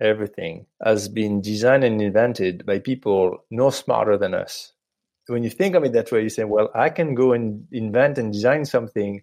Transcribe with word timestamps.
everything 0.00 0.66
has 0.84 1.08
been 1.08 1.40
designed 1.40 1.84
and 1.84 2.00
invented 2.00 2.66
by 2.66 2.78
people 2.78 3.38
no 3.50 3.70
smarter 3.70 4.16
than 4.16 4.34
us. 4.34 4.72
When 5.26 5.42
you 5.42 5.50
think 5.50 5.74
of 5.74 5.84
it 5.84 5.92
that 5.92 6.12
way, 6.12 6.22
you 6.22 6.28
say, 6.28 6.44
well, 6.44 6.70
I 6.74 6.90
can 6.90 7.14
go 7.14 7.32
and 7.32 7.66
invent 7.72 8.18
and 8.18 8.32
design 8.32 8.64
something 8.64 9.22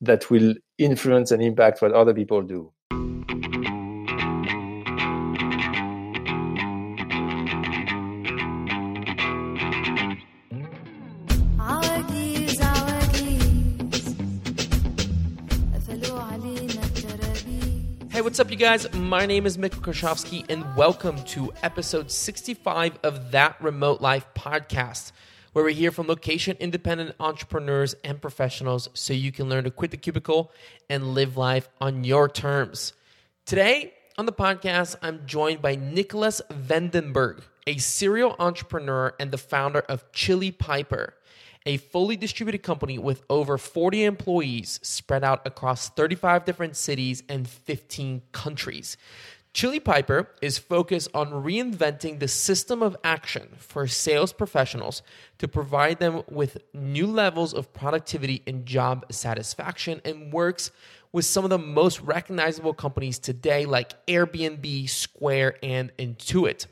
that 0.00 0.30
will 0.30 0.54
influence 0.78 1.30
and 1.30 1.42
impact 1.42 1.82
what 1.82 1.92
other 1.92 2.14
people 2.14 2.42
do. 2.42 2.72
What's 18.32 18.40
up, 18.40 18.50
you 18.50 18.56
guys? 18.56 18.90
My 18.94 19.26
name 19.26 19.44
is 19.44 19.58
Mitko 19.58 19.82
Karshovski, 19.82 20.46
and 20.48 20.64
welcome 20.74 21.22
to 21.24 21.52
episode 21.62 22.10
65 22.10 22.98
of 23.02 23.30
That 23.30 23.60
Remote 23.60 24.00
Life 24.00 24.24
podcast, 24.34 25.12
where 25.52 25.66
we 25.66 25.74
hear 25.74 25.90
from 25.90 26.06
location 26.06 26.56
independent 26.58 27.14
entrepreneurs 27.20 27.94
and 28.04 28.22
professionals 28.22 28.88
so 28.94 29.12
you 29.12 29.32
can 29.32 29.50
learn 29.50 29.64
to 29.64 29.70
quit 29.70 29.90
the 29.90 29.98
cubicle 29.98 30.50
and 30.88 31.12
live 31.12 31.36
life 31.36 31.68
on 31.78 32.04
your 32.04 32.26
terms. 32.26 32.94
Today 33.44 33.92
on 34.16 34.24
the 34.24 34.32
podcast, 34.32 34.96
I'm 35.02 35.26
joined 35.26 35.60
by 35.60 35.76
Nicolas 35.76 36.40
Vandenberghe, 36.50 37.42
a 37.66 37.76
serial 37.76 38.34
entrepreneur 38.38 39.14
and 39.20 39.30
the 39.30 39.36
founder 39.36 39.80
of 39.80 40.10
Chili 40.12 40.50
Piper 40.50 41.12
a 41.66 41.76
fully 41.76 42.16
distributed 42.16 42.62
company 42.62 42.98
with 42.98 43.22
over 43.30 43.58
40 43.58 44.04
employees 44.04 44.80
spread 44.82 45.24
out 45.24 45.46
across 45.46 45.88
35 45.90 46.44
different 46.44 46.76
cities 46.76 47.22
and 47.28 47.48
15 47.48 48.22
countries. 48.32 48.96
Chili 49.54 49.80
Piper 49.80 50.30
is 50.40 50.56
focused 50.56 51.10
on 51.12 51.30
reinventing 51.30 52.18
the 52.18 52.28
system 52.28 52.82
of 52.82 52.96
action 53.04 53.50
for 53.58 53.86
sales 53.86 54.32
professionals 54.32 55.02
to 55.36 55.46
provide 55.46 55.98
them 55.98 56.22
with 56.30 56.56
new 56.72 57.06
levels 57.06 57.52
of 57.52 57.70
productivity 57.74 58.42
and 58.46 58.64
job 58.64 59.04
satisfaction 59.12 60.00
and 60.06 60.32
works 60.32 60.70
with 61.12 61.26
some 61.26 61.44
of 61.44 61.50
the 61.50 61.58
most 61.58 62.00
recognizable 62.00 62.72
companies 62.72 63.18
today 63.18 63.66
like 63.66 64.06
Airbnb, 64.06 64.88
Square, 64.88 65.56
and 65.62 65.94
Intuit. 65.98 66.66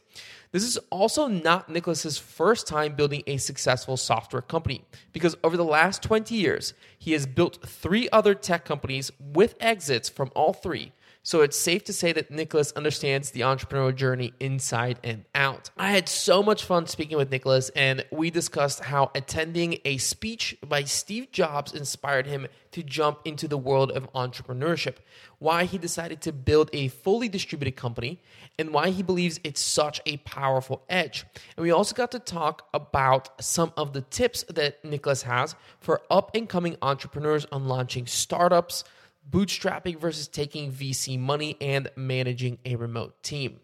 This 0.52 0.64
is 0.64 0.78
also 0.90 1.28
not 1.28 1.68
Nicolas's 1.68 2.18
first 2.18 2.66
time 2.66 2.96
building 2.96 3.22
a 3.28 3.36
successful 3.36 3.96
software 3.96 4.42
company 4.42 4.84
because 5.12 5.36
over 5.44 5.56
the 5.56 5.64
last 5.64 6.02
20 6.02 6.34
years, 6.34 6.74
he 6.98 7.12
has 7.12 7.24
built 7.24 7.64
three 7.64 8.08
other 8.10 8.34
tech 8.34 8.64
companies 8.64 9.12
with 9.20 9.54
exits 9.60 10.08
from 10.08 10.32
all 10.34 10.52
three 10.52 10.92
so 11.22 11.42
it's 11.42 11.56
safe 11.56 11.84
to 11.84 11.92
say 11.92 12.12
that 12.12 12.30
Nicolas 12.30 12.72
understands 12.72 13.30
the 13.30 13.40
entrepreneurial 13.40 13.94
journey 13.94 14.32
inside 14.40 14.98
and 15.04 15.24
out. 15.34 15.70
I 15.76 15.90
had 15.90 16.08
so 16.08 16.42
much 16.42 16.64
fun 16.64 16.86
speaking 16.86 17.18
with 17.18 17.30
Nicolas, 17.30 17.68
and 17.76 18.04
we 18.10 18.30
discussed 18.30 18.80
how 18.80 19.10
attending 19.14 19.78
a 19.84 19.98
speech 19.98 20.56
by 20.66 20.84
Steve 20.84 21.30
Jobs 21.30 21.74
inspired 21.74 22.26
him 22.26 22.46
to 22.72 22.82
jump 22.82 23.18
into 23.26 23.46
the 23.46 23.58
world 23.58 23.90
of 23.90 24.10
entrepreneurship, 24.14 24.96
why 25.38 25.64
he 25.64 25.76
decided 25.76 26.22
to 26.22 26.32
build 26.32 26.70
a 26.72 26.88
fully 26.88 27.28
distributed 27.28 27.76
company, 27.76 28.20
and 28.58 28.72
why 28.72 28.88
he 28.88 29.02
believes 29.02 29.40
it's 29.44 29.60
such 29.60 30.00
a 30.06 30.16
powerful 30.18 30.82
edge. 30.88 31.26
And 31.56 31.62
we 31.62 31.70
also 31.70 31.94
got 31.94 32.12
to 32.12 32.18
talk 32.18 32.66
about 32.72 33.42
some 33.42 33.72
of 33.76 33.92
the 33.92 34.02
tips 34.02 34.44
that 34.44 34.82
Nicolas 34.84 35.22
has 35.22 35.54
for 35.80 36.00
up 36.10 36.34
and 36.34 36.48
coming 36.48 36.76
entrepreneurs 36.80 37.46
on 37.52 37.68
launching 37.68 38.06
startups 38.06 38.84
bootstrapping 39.28 39.98
versus 39.98 40.28
taking 40.28 40.72
VC 40.72 41.18
money, 41.18 41.56
and 41.60 41.90
managing 41.96 42.58
a 42.64 42.76
remote 42.76 43.22
team. 43.22 43.60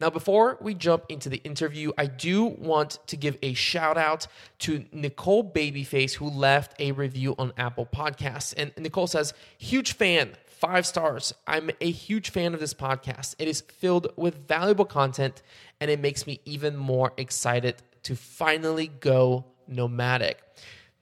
Now, 0.00 0.10
before 0.10 0.58
we 0.60 0.74
jump 0.74 1.04
into 1.08 1.28
the 1.28 1.36
interview, 1.38 1.92
I 1.96 2.06
do 2.06 2.44
want 2.44 2.98
to 3.06 3.16
give 3.16 3.38
a 3.42 3.54
shout 3.54 3.96
out 3.96 4.26
to 4.60 4.84
Nicole 4.92 5.48
Babyface, 5.48 6.14
who 6.14 6.28
left 6.28 6.78
a 6.80 6.92
review 6.92 7.34
on 7.38 7.52
Apple 7.56 7.86
Podcasts. 7.86 8.52
And 8.56 8.72
Nicole 8.76 9.06
says, 9.06 9.34
huge 9.56 9.94
fan, 9.94 10.32
five 10.46 10.84
stars. 10.84 11.32
I'm 11.46 11.70
a 11.80 11.90
huge 11.90 12.30
fan 12.30 12.54
of 12.54 12.60
this 12.60 12.74
podcast. 12.74 13.36
It 13.38 13.46
is 13.46 13.60
filled 13.60 14.08
with 14.16 14.48
valuable 14.48 14.84
content, 14.84 15.42
and 15.80 15.90
it 15.90 16.00
makes 16.00 16.26
me 16.26 16.40
even 16.44 16.76
more 16.76 17.12
excited 17.16 17.76
to 18.02 18.16
finally 18.16 18.88
go 18.88 19.44
nomadic. 19.68 20.42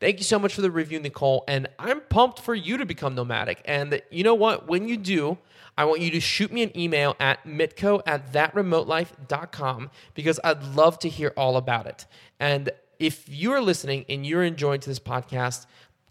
Thank 0.02 0.18
you 0.18 0.24
so 0.24 0.36
much 0.36 0.52
for 0.52 0.62
the 0.62 0.70
review, 0.72 0.98
Nicole. 0.98 1.44
And 1.46 1.68
I'm 1.78 2.00
pumped 2.00 2.40
for 2.40 2.56
you 2.56 2.76
to 2.76 2.84
become 2.84 3.14
nomadic. 3.14 3.62
And 3.64 4.02
you 4.10 4.24
know 4.24 4.34
what? 4.34 4.66
When 4.66 4.88
you 4.88 4.96
do, 4.96 5.38
I 5.78 5.84
want 5.84 6.00
you 6.00 6.10
to 6.10 6.18
shoot 6.18 6.52
me 6.52 6.64
an 6.64 6.76
email 6.76 7.14
at 7.20 7.46
mitko 7.46 8.02
at 8.04 8.32
thatremotelife.com 8.32 9.92
because 10.14 10.40
I'd 10.42 10.64
love 10.74 10.98
to 10.98 11.08
hear 11.08 11.32
all 11.36 11.56
about 11.56 11.86
it. 11.86 12.06
And 12.40 12.70
if 12.98 13.28
you're 13.28 13.60
listening 13.60 14.04
and 14.08 14.26
you're 14.26 14.42
enjoying 14.42 14.80
this 14.80 14.98
podcast, 14.98 15.66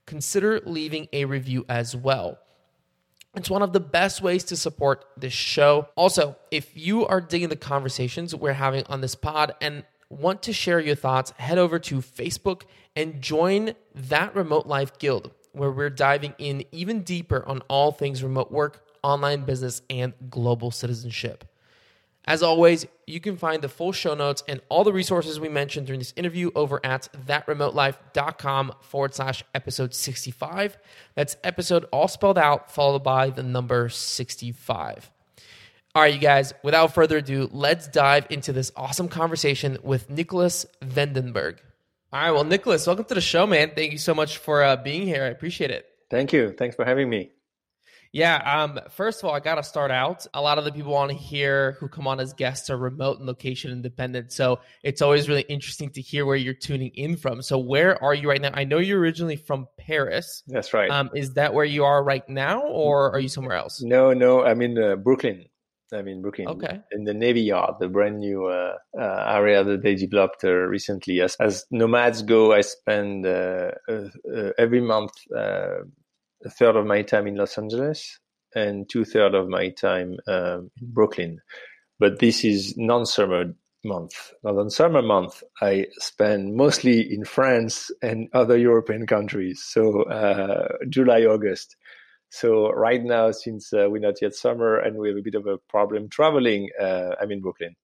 consider 0.06 0.62
leaving 0.66 1.09
a 1.12 1.25
review 1.25 1.66
as 1.68 1.94
well. 1.94 2.40
It's 3.35 3.50
one 3.50 3.62
of 3.62 3.74
the 3.74 3.81
best 3.81 4.22
ways 4.22 4.46
to 4.46 4.56
support 4.56 5.03
this 5.18 5.34
show. 5.34 5.90
Also, 5.96 6.38
if 6.50 6.78
you 6.78 7.06
are 7.07 7.19
digging 7.19 7.50
the 7.50 7.57
conversations 7.57 8.34
we're 8.34 8.53
having 8.53 8.85
on 8.88 9.01
this 9.01 9.16
pod 9.16 9.53
and 9.59 9.84
want 10.11 10.44
to 10.44 10.53
share 10.53 10.79
your 10.79 10.95
thoughts, 10.95 11.31
head 11.38 11.57
over 11.57 11.79
to 11.79 11.99
Facebook 11.99 12.63
and 12.95 13.22
join 13.22 13.73
that 13.95 14.35
Remote 14.35 14.67
Life 14.67 14.99
Guild, 14.99 15.31
where 15.53 15.72
we're 15.72 15.89
diving 15.89 16.35
in 16.38 16.66
even 16.72 17.01
deeper 17.01 17.44
on 17.47 17.61
all 17.67 17.91
things 17.91 18.23
remote 18.23 18.51
work, 18.51 18.85
online 19.03 19.45
business, 19.45 19.81
and 19.89 20.13
global 20.29 20.71
citizenship. 20.71 21.45
As 22.25 22.44
always, 22.44 22.85
you 23.07 23.19
can 23.19 23.35
find 23.35 23.63
the 23.63 23.69
full 23.69 23.91
show 23.91 24.13
notes 24.13 24.44
and 24.47 24.61
all 24.69 24.83
the 24.83 24.94
resources 24.94 25.39
we 25.39 25.50
mentioned 25.50 25.88
during 25.88 26.00
this 26.00 26.13
interview 26.16 26.51
over 26.53 26.79
at 26.85 27.09
thatremotelife.com 27.25 28.73
forward 28.81 29.16
slash 29.16 29.44
episode 29.55 29.95
65. 29.95 30.77
That's 31.16 31.35
episode 31.44 31.85
all 31.91 32.07
spelled 32.07 32.38
out, 32.38 32.71
followed 32.71 33.03
by 33.03 33.31
the 33.31 33.41
number 33.41 33.89
65. 33.89 35.09
All 35.94 36.02
right, 36.02 36.13
you 36.13 36.22
guys, 36.22 36.53
without 36.63 36.94
further 36.94 37.18
ado, 37.18 37.50
let's 37.52 37.90
dive 37.90 38.25
into 38.29 38.53
this 38.53 38.72
awesome 38.78 39.09
conversation 39.09 39.78
with 39.84 40.09
Nicolas 40.09 40.66
Vandenberghe. 40.81 41.57
All 42.13 42.22
right, 42.22 42.31
well, 42.31 42.46
Nicolas, 42.46 42.88
welcome 42.88 43.03
to 43.03 43.13
the 43.13 43.19
show, 43.19 43.46
man. 43.46 43.74
Thank 43.75 43.91
you 43.91 43.97
so 43.97 44.13
much 44.13 44.38
for 44.38 44.63
uh, 44.63 44.78
being 44.78 45.01
here. 45.01 45.25
I 45.25 45.28
appreciate 45.28 45.69
it. 45.69 45.85
Thank 46.09 46.31
you. 46.31 46.56
Thanks 46.57 46.78
for 46.78 46.85
having 46.85 47.09
me. 47.09 47.31
Yeah. 48.13 48.38
Um, 48.38 48.80
first 48.91 49.22
of 49.22 49.28
all, 49.28 49.35
I 49.35 49.41
got 49.41 49.56
to 49.56 49.63
start 49.63 49.91
out. 49.91 50.28
A 50.34 50.41
lot 50.41 50.57
of 50.57 50.63
the 50.63 50.72
people 50.72 50.94
want 50.94 51.12
to 51.12 51.18
hear 51.18 51.74
who 51.74 51.90
come 51.90 52.07
on 52.07 52.22
as 52.22 52.31
guests 52.34 52.69
are 52.69 52.78
remote 52.78 53.18
and 53.18 53.28
location 53.28 53.72
independent. 53.72 54.31
So 54.31 54.62
it's 54.84 55.01
always 55.01 55.28
really 55.28 55.46
interesting 55.50 55.90
to 55.91 56.01
hear 56.01 56.25
where 56.25 56.38
you're 56.38 56.53
tuning 56.53 56.91
in 56.96 57.18
from. 57.18 57.41
So 57.41 57.57
where 57.57 58.01
are 58.01 58.13
you 58.13 58.30
right 58.30 58.41
now? 58.41 58.51
I 58.53 58.63
know 58.63 58.80
you're 58.80 59.00
originally 59.00 59.38
from 59.38 59.68
Paris. 59.78 60.44
That's 60.47 60.74
right. 60.74 60.90
Um, 60.90 61.09
is 61.16 61.34
that 61.34 61.53
where 61.53 61.66
you 61.66 61.84
are 61.84 62.01
right 62.01 62.28
now, 62.30 62.62
or 62.62 63.12
are 63.12 63.19
you 63.19 63.30
somewhere 63.30 63.57
else? 63.57 63.81
No, 63.81 64.13
no. 64.13 64.44
I'm 64.44 64.62
in 64.62 64.78
uh, 64.78 64.96
Brooklyn. 64.96 65.46
I 65.94 66.02
mean, 66.02 66.22
Brooklyn, 66.22 66.47
okay. 66.47 66.79
in 66.91 67.03
the 67.03 67.13
Navy 67.13 67.41
Yard, 67.41 67.75
the 67.79 67.90
brand 67.90 68.19
new 68.19 68.46
uh, 68.46 68.78
uh, 68.97 69.25
area 69.28 69.63
that 69.63 69.81
they 69.84 69.96
developed 69.96 70.44
uh, 70.44 70.52
recently. 70.52 71.19
As, 71.19 71.35
as 71.40 71.66
nomads 71.69 72.22
go, 72.22 72.53
I 72.53 72.62
spend 72.62 73.25
uh, 73.25 73.72
uh, 73.90 74.07
uh, 74.34 74.51
every 74.57 74.81
month 74.81 75.12
a 75.35 75.84
third 76.47 76.75
of 76.75 76.85
my 76.85 77.01
time 77.01 77.28
in 77.28 77.35
Los 77.35 77.57
Angeles 77.57 78.19
and 78.56 78.90
two 78.90 79.03
thirds 79.03 79.35
of 79.35 79.50
my 79.50 79.69
time 79.69 80.18
um, 80.28 80.72
in 80.81 80.91
Brooklyn. 80.94 81.40
But 82.00 82.19
this 82.19 82.46
is 82.46 82.75
non-summer 82.78 83.53
month. 83.84 84.34
Now, 84.44 84.59
on 84.59 84.69
summer 84.69 85.01
month, 85.01 85.44
I 85.62 85.88
spend 86.00 86.56
mostly 86.56 87.01
in 87.13 87.25
France 87.25 87.91
and 88.01 88.30
other 88.34 88.57
European 88.57 89.07
countries. 89.07 89.63
So 89.68 90.06
July, 90.90 91.25
August. 91.25 91.75
So 92.31 92.72
right 92.72 93.03
now, 93.03 93.31
since 93.31 93.74
uh, 93.74 93.88
we're 93.90 94.00
not 94.00 94.22
yet 94.22 94.34
summer 94.34 94.78
and 94.78 94.97
we 94.97 95.09
have 95.09 95.18
a 95.18 95.22
bit 95.22 95.36
of 95.36 95.47
a 95.47 95.58
problem 95.58 96.08
traveling, 96.08 96.69
uh, 96.80 97.09
I'm 97.22 97.30
in 97.30 97.42
Brooklyn. 97.42 97.75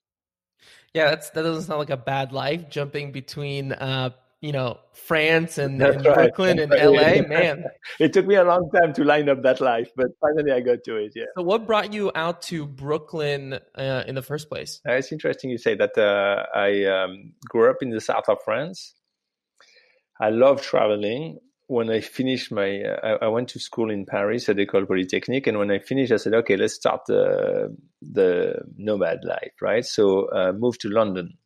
Yeah, 0.94 1.10
that's 1.10 1.30
that 1.32 1.42
doesn't 1.44 1.64
sound 1.64 1.80
like 1.80 1.90
a 1.90 1.98
bad 1.98 2.32
life 2.32 2.70
jumping 2.70 3.12
between 3.12 3.74
uh, 3.74 4.12
you 4.40 4.54
know 4.54 4.80
France 4.94 5.58
and, 5.58 5.82
and 5.84 6.06
right. 6.06 6.16
Brooklyn 6.16 6.60
and 6.60 6.72
LA. 6.82 7.28
Man, 7.28 7.66
it 8.00 8.14
took 8.14 8.26
me 8.26 8.36
a 8.36 8.46
long 8.46 8.70
time 8.72 8.94
to 8.94 9.04
line 9.04 9.28
up 9.28 9.44
that 9.44 9.60
life, 9.60 9.92
but 9.98 10.08
finally 10.22 10.54
I 10.54 10.62
got 10.62 10.82
to 10.86 10.96
it. 10.96 11.12
Yeah. 11.14 11.26
So, 11.36 11.44
what 11.44 11.68
brought 11.68 11.92
you 11.92 12.10
out 12.16 12.42
to 12.44 12.66
Brooklyn 12.66 13.60
uh, 13.76 14.04
in 14.08 14.16
the 14.16 14.24
first 14.24 14.48
place? 14.48 14.80
Uh, 14.88 14.94
it's 14.94 15.12
interesting 15.12 15.50
you 15.50 15.58
say 15.58 15.76
that. 15.76 15.98
Uh, 15.98 16.46
I 16.56 16.86
um, 16.86 17.34
grew 17.50 17.70
up 17.70 17.78
in 17.82 17.90
the 17.90 18.00
south 18.00 18.30
of 18.30 18.38
France. 18.46 18.96
I 20.22 20.30
love 20.30 20.62
traveling 20.62 21.40
when 21.68 21.90
I 21.90 22.00
finished 22.00 22.52
my, 22.52 22.82
uh, 22.82 23.18
I, 23.22 23.28
went 23.28 23.50
to 23.50 23.60
school 23.60 23.92
in 23.92 24.06
Paris 24.06 24.48
at 24.48 24.56
École 24.56 24.88
Polytechnique, 24.88 25.48
and 25.48 25.60
when 25.60 25.70
I 25.70 25.80
finished, 25.80 26.14
I 26.14 26.18
said, 26.18 26.34
okay, 26.34 26.56
let's 26.56 26.76
start 26.76 27.02
the 27.08 27.76
the 28.02 28.62
nomad 28.78 29.20
life, 29.24 29.54
right? 29.62 29.86
So 29.86 30.30
uh, 30.30 30.54
moved 30.54 30.82
to 30.82 30.90
London. 30.90 31.38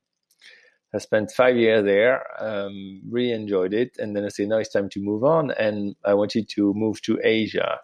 I 0.93 0.99
spent 0.99 1.31
five 1.31 1.55
years 1.55 1.85
there, 1.85 2.21
um, 2.39 3.01
really 3.09 3.31
enjoyed 3.31 3.73
it, 3.73 3.97
and 3.97 4.15
then 4.15 4.25
I 4.25 4.27
said, 4.27 4.49
now 4.49 4.57
it's 4.57 4.71
time 4.71 4.89
to 4.89 4.99
move 4.99 5.23
on, 5.23 5.51
and 5.51 5.95
I 6.05 6.13
wanted 6.13 6.49
to 6.55 6.73
move 6.75 7.01
to 7.03 7.19
Asia. 7.23 7.79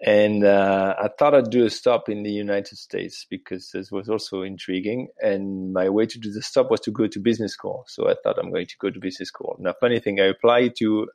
And 0.00 0.44
uh, 0.44 0.94
I 0.96 1.08
thought 1.18 1.34
I'd 1.34 1.50
do 1.50 1.64
a 1.64 1.70
stop 1.70 2.08
in 2.08 2.22
the 2.22 2.30
United 2.30 2.78
States 2.78 3.26
because 3.28 3.70
this 3.72 3.90
was 3.90 4.08
also 4.08 4.42
intriguing. 4.42 5.08
And 5.20 5.72
my 5.72 5.88
way 5.88 6.06
to 6.06 6.18
do 6.18 6.32
the 6.32 6.42
stop 6.42 6.70
was 6.70 6.80
to 6.80 6.92
go 6.92 7.08
to 7.08 7.18
business 7.18 7.52
school. 7.52 7.84
So 7.88 8.08
I 8.08 8.14
thought 8.22 8.38
I'm 8.38 8.50
going 8.50 8.66
to 8.66 8.76
go 8.80 8.90
to 8.90 9.00
business 9.00 9.28
school. 9.28 9.56
Now, 9.58 9.74
funny 9.80 9.98
thing, 9.98 10.20
I 10.20 10.26
applied 10.26 10.74
to 10.78 11.08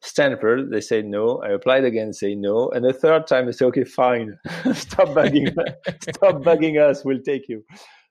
Stanford. 0.00 0.70
They 0.70 0.80
said 0.80 1.04
no. 1.04 1.42
I 1.42 1.50
applied 1.50 1.84
again, 1.84 2.14
say 2.14 2.34
no. 2.34 2.70
And 2.70 2.86
the 2.86 2.94
third 2.94 3.26
time, 3.26 3.46
they 3.46 3.52
said, 3.52 3.66
okay, 3.66 3.84
fine, 3.84 4.38
stop 4.72 5.08
bugging, 5.08 5.54
stop 6.00 6.42
bugging 6.42 6.80
us. 6.80 7.04
We'll 7.04 7.20
take 7.20 7.48
you. 7.50 7.64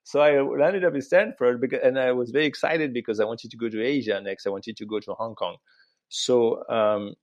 So 0.03 0.21
I 0.21 0.39
landed 0.39 0.85
up 0.85 0.93
in 0.93 1.01
Stanford, 1.01 1.59
because, 1.61 1.79
and 1.83 1.97
I 1.97 2.11
was 2.11 2.29
very 2.29 2.45
excited 2.45 2.93
because 2.93 3.19
I 3.19 3.25
wanted 3.25 3.49
to 3.51 3.57
go 3.57 3.69
to 3.69 3.83
Asia 3.83 4.21
next. 4.21 4.45
I 4.45 4.51
wanted 4.51 4.77
to 4.77 4.85
go 4.85 4.99
to 4.99 5.13
Hong 5.13 5.35
Kong. 5.35 5.57
So 6.09 6.67
um, 6.69 7.15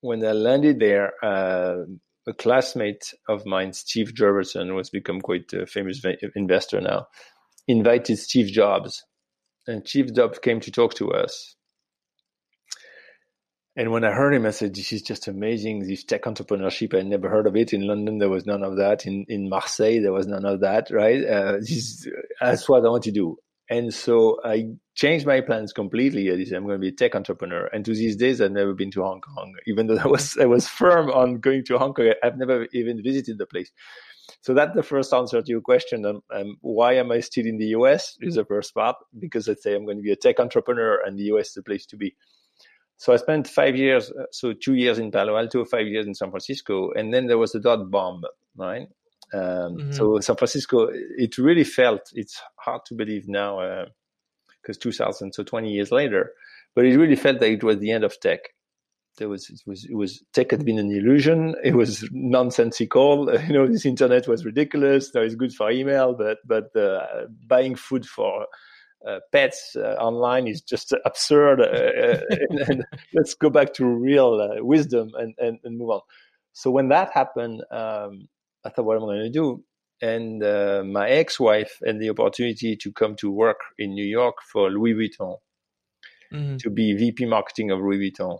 when 0.00 0.24
I 0.24 0.32
landed 0.32 0.78
there, 0.78 1.12
uh, 1.22 1.84
a 2.28 2.34
classmate 2.34 3.14
of 3.28 3.46
mine, 3.46 3.72
Steve 3.72 4.12
Jurvetson, 4.14 4.68
who 4.68 4.78
has 4.78 4.90
become 4.90 5.20
quite 5.20 5.52
a 5.52 5.66
famous 5.66 6.02
investor 6.34 6.80
now, 6.80 7.06
invited 7.66 8.18
Steve 8.18 8.46
Jobs. 8.46 9.04
And 9.66 9.86
Steve 9.86 10.14
Jobs 10.14 10.38
came 10.38 10.60
to 10.60 10.70
talk 10.70 10.94
to 10.94 11.12
us. 11.12 11.56
And 13.76 13.92
when 13.92 14.04
I 14.04 14.12
heard 14.12 14.34
him, 14.34 14.46
I 14.46 14.50
said, 14.50 14.74
This 14.74 14.92
is 14.92 15.02
just 15.02 15.28
amazing. 15.28 15.86
This 15.86 16.04
tech 16.04 16.24
entrepreneurship, 16.24 16.94
I 16.94 17.02
never 17.02 17.28
heard 17.28 17.46
of 17.46 17.56
it. 17.56 17.72
In 17.72 17.86
London, 17.86 18.18
there 18.18 18.28
was 18.28 18.44
none 18.44 18.64
of 18.64 18.76
that. 18.76 19.06
In, 19.06 19.24
in 19.28 19.48
Marseille, 19.48 20.02
there 20.02 20.12
was 20.12 20.26
none 20.26 20.44
of 20.44 20.60
that, 20.60 20.90
right? 20.90 21.24
Uh, 21.24 21.52
this, 21.60 22.06
that's 22.40 22.68
what 22.68 22.84
I 22.84 22.88
want 22.88 23.04
to 23.04 23.12
do. 23.12 23.36
And 23.70 23.94
so 23.94 24.40
I 24.44 24.64
changed 24.96 25.26
my 25.26 25.40
plans 25.40 25.72
completely. 25.72 26.30
I 26.30 26.44
said, 26.44 26.56
I'm 26.56 26.64
going 26.64 26.74
to 26.74 26.80
be 26.80 26.88
a 26.88 26.92
tech 26.92 27.14
entrepreneur. 27.14 27.66
And 27.72 27.84
to 27.84 27.94
these 27.94 28.16
days, 28.16 28.40
I've 28.40 28.50
never 28.50 28.74
been 28.74 28.90
to 28.90 29.02
Hong 29.02 29.20
Kong, 29.20 29.54
even 29.66 29.86
though 29.86 29.96
I 29.96 30.08
was, 30.08 30.36
I 30.38 30.46
was 30.46 30.66
firm 30.68 31.08
on 31.10 31.38
going 31.38 31.64
to 31.66 31.78
Hong 31.78 31.94
Kong. 31.94 32.12
I've 32.22 32.36
never 32.36 32.66
even 32.72 33.00
visited 33.02 33.38
the 33.38 33.46
place. 33.46 33.70
So 34.42 34.54
that's 34.54 34.74
the 34.74 34.82
first 34.82 35.14
answer 35.14 35.40
to 35.40 35.48
your 35.48 35.60
question. 35.60 36.04
Um, 36.04 36.20
um, 36.34 36.56
why 36.62 36.94
am 36.94 37.12
I 37.12 37.20
still 37.20 37.46
in 37.46 37.58
the 37.58 37.66
US 37.66 38.16
is 38.20 38.34
the 38.34 38.44
first 38.44 38.74
part, 38.74 38.96
because 39.18 39.48
I 39.48 39.54
say 39.54 39.74
I'm 39.74 39.84
going 39.84 39.98
to 39.98 40.02
be 40.02 40.12
a 40.12 40.16
tech 40.16 40.40
entrepreneur 40.40 41.00
and 41.04 41.16
the 41.16 41.24
US 41.34 41.48
is 41.48 41.54
the 41.54 41.62
place 41.62 41.86
to 41.86 41.96
be. 41.96 42.16
So 42.96 43.12
I 43.12 43.16
spent 43.16 43.48
five 43.48 43.76
years, 43.76 44.10
uh, 44.10 44.24
so 44.30 44.52
two 44.52 44.74
years 44.74 44.98
in 44.98 45.10
Palo 45.10 45.36
Alto, 45.36 45.64
five 45.64 45.86
years 45.86 46.06
in 46.06 46.14
San 46.14 46.30
Francisco. 46.30 46.90
And 46.92 47.14
then 47.14 47.26
there 47.28 47.38
was 47.38 47.52
the 47.52 47.60
dot 47.60 47.90
bomb, 47.90 48.22
right? 48.56 48.88
Um, 49.32 49.40
mm-hmm. 49.76 49.92
So 49.92 50.18
San 50.20 50.36
Francisco, 50.36 50.88
it 50.92 51.38
really 51.38 51.64
felt. 51.64 52.10
It's 52.14 52.40
hard 52.56 52.82
to 52.86 52.94
believe 52.94 53.28
now 53.28 53.86
because 54.62 54.76
uh, 54.76 54.82
2000, 54.82 55.32
so 55.32 55.42
20 55.42 55.70
years 55.70 55.92
later, 55.92 56.32
but 56.74 56.84
it 56.84 56.96
really 56.96 57.16
felt 57.16 57.40
that 57.40 57.50
it 57.50 57.62
was 57.62 57.78
the 57.78 57.90
end 57.90 58.04
of 58.04 58.18
tech. 58.20 58.40
There 59.18 59.28
was 59.28 59.50
it 59.50 59.60
was 59.66 59.84
it 59.84 59.94
was 59.94 60.22
tech 60.32 60.52
had 60.52 60.64
been 60.64 60.78
an 60.78 60.90
illusion. 60.90 61.54
It 61.62 61.74
was 61.74 62.08
nonsensical. 62.12 63.30
You 63.48 63.52
know, 63.52 63.66
this 63.66 63.84
internet 63.84 64.28
was 64.28 64.44
ridiculous. 64.44 65.12
Now 65.14 65.22
it's 65.22 65.34
good 65.34 65.52
for 65.52 65.70
email, 65.70 66.14
but 66.14 66.38
but 66.46 66.74
uh, 66.76 67.26
buying 67.46 67.74
food 67.74 68.06
for 68.06 68.46
uh, 69.06 69.18
pets 69.32 69.76
uh, 69.76 69.96
online 69.98 70.46
is 70.46 70.60
just 70.60 70.94
absurd. 71.04 71.60
Uh, 71.60 71.64
uh, 71.64 72.20
and, 72.30 72.60
and, 72.60 72.84
let's 73.14 73.34
go 73.34 73.50
back 73.50 73.72
to 73.74 73.86
real 73.86 74.62
wisdom 74.64 75.10
and, 75.18 75.34
and, 75.38 75.58
and 75.64 75.78
move 75.78 75.90
on. 75.90 76.00
So 76.52 76.70
when 76.70 76.88
that 76.88 77.10
happened, 77.12 77.62
um, 77.70 78.28
I 78.64 78.70
thought, 78.70 78.84
what 78.84 78.96
am 78.96 79.04
I 79.04 79.06
going 79.06 79.20
to 79.20 79.30
do? 79.30 79.64
And 80.02 80.42
uh, 80.42 80.82
my 80.84 81.08
ex-wife 81.08 81.78
had 81.84 81.98
the 82.00 82.10
opportunity 82.10 82.76
to 82.76 82.92
come 82.92 83.16
to 83.16 83.30
work 83.30 83.60
in 83.78 83.92
New 83.92 84.04
York 84.04 84.36
for 84.50 84.70
Louis 84.70 84.94
Vuitton, 84.94 85.36
mm-hmm. 86.32 86.56
to 86.56 86.70
be 86.70 86.94
VP 86.94 87.26
marketing 87.26 87.70
of 87.70 87.80
Louis 87.80 88.10
Vuitton. 88.10 88.38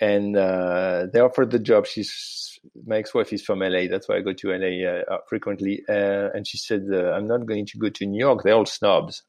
And 0.00 0.36
uh, 0.36 1.06
they 1.12 1.20
offered 1.20 1.50
the 1.50 1.58
job. 1.58 1.86
She's 1.86 2.58
my 2.86 2.96
ex-wife 2.96 3.32
is 3.32 3.42
from 3.42 3.60
LA. 3.60 3.86
That's 3.90 4.08
why 4.08 4.16
I 4.16 4.20
go 4.20 4.32
to 4.32 4.48
LA 4.50 4.88
uh, 4.88 5.18
frequently. 5.28 5.82
Uh, 5.88 6.28
and 6.34 6.46
she 6.46 6.58
said, 6.58 6.82
uh, 6.92 7.12
"I'm 7.12 7.26
not 7.26 7.46
going 7.46 7.66
to 7.66 7.78
go 7.78 7.88
to 7.88 8.06
New 8.06 8.18
York. 8.18 8.42
They're 8.42 8.54
all 8.54 8.66
snobs." 8.66 9.22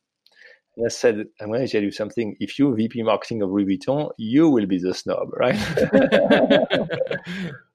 And 0.76 0.86
I 0.88 0.90
said, 0.90 1.26
I'm 1.40 1.50
going 1.50 1.66
to 1.66 1.72
tell 1.72 1.84
you 1.84 1.92
something. 1.92 2.36
If 2.40 2.58
you're 2.58 2.76
VP 2.76 3.04
marketing 3.04 3.44
of 3.44 3.52
Louis 3.52 3.78
Vuitton, 3.78 4.10
you 4.18 4.50
will 4.50 4.66
be 4.66 4.80
the 4.80 4.94
snob, 4.94 5.30
right? 5.34 5.56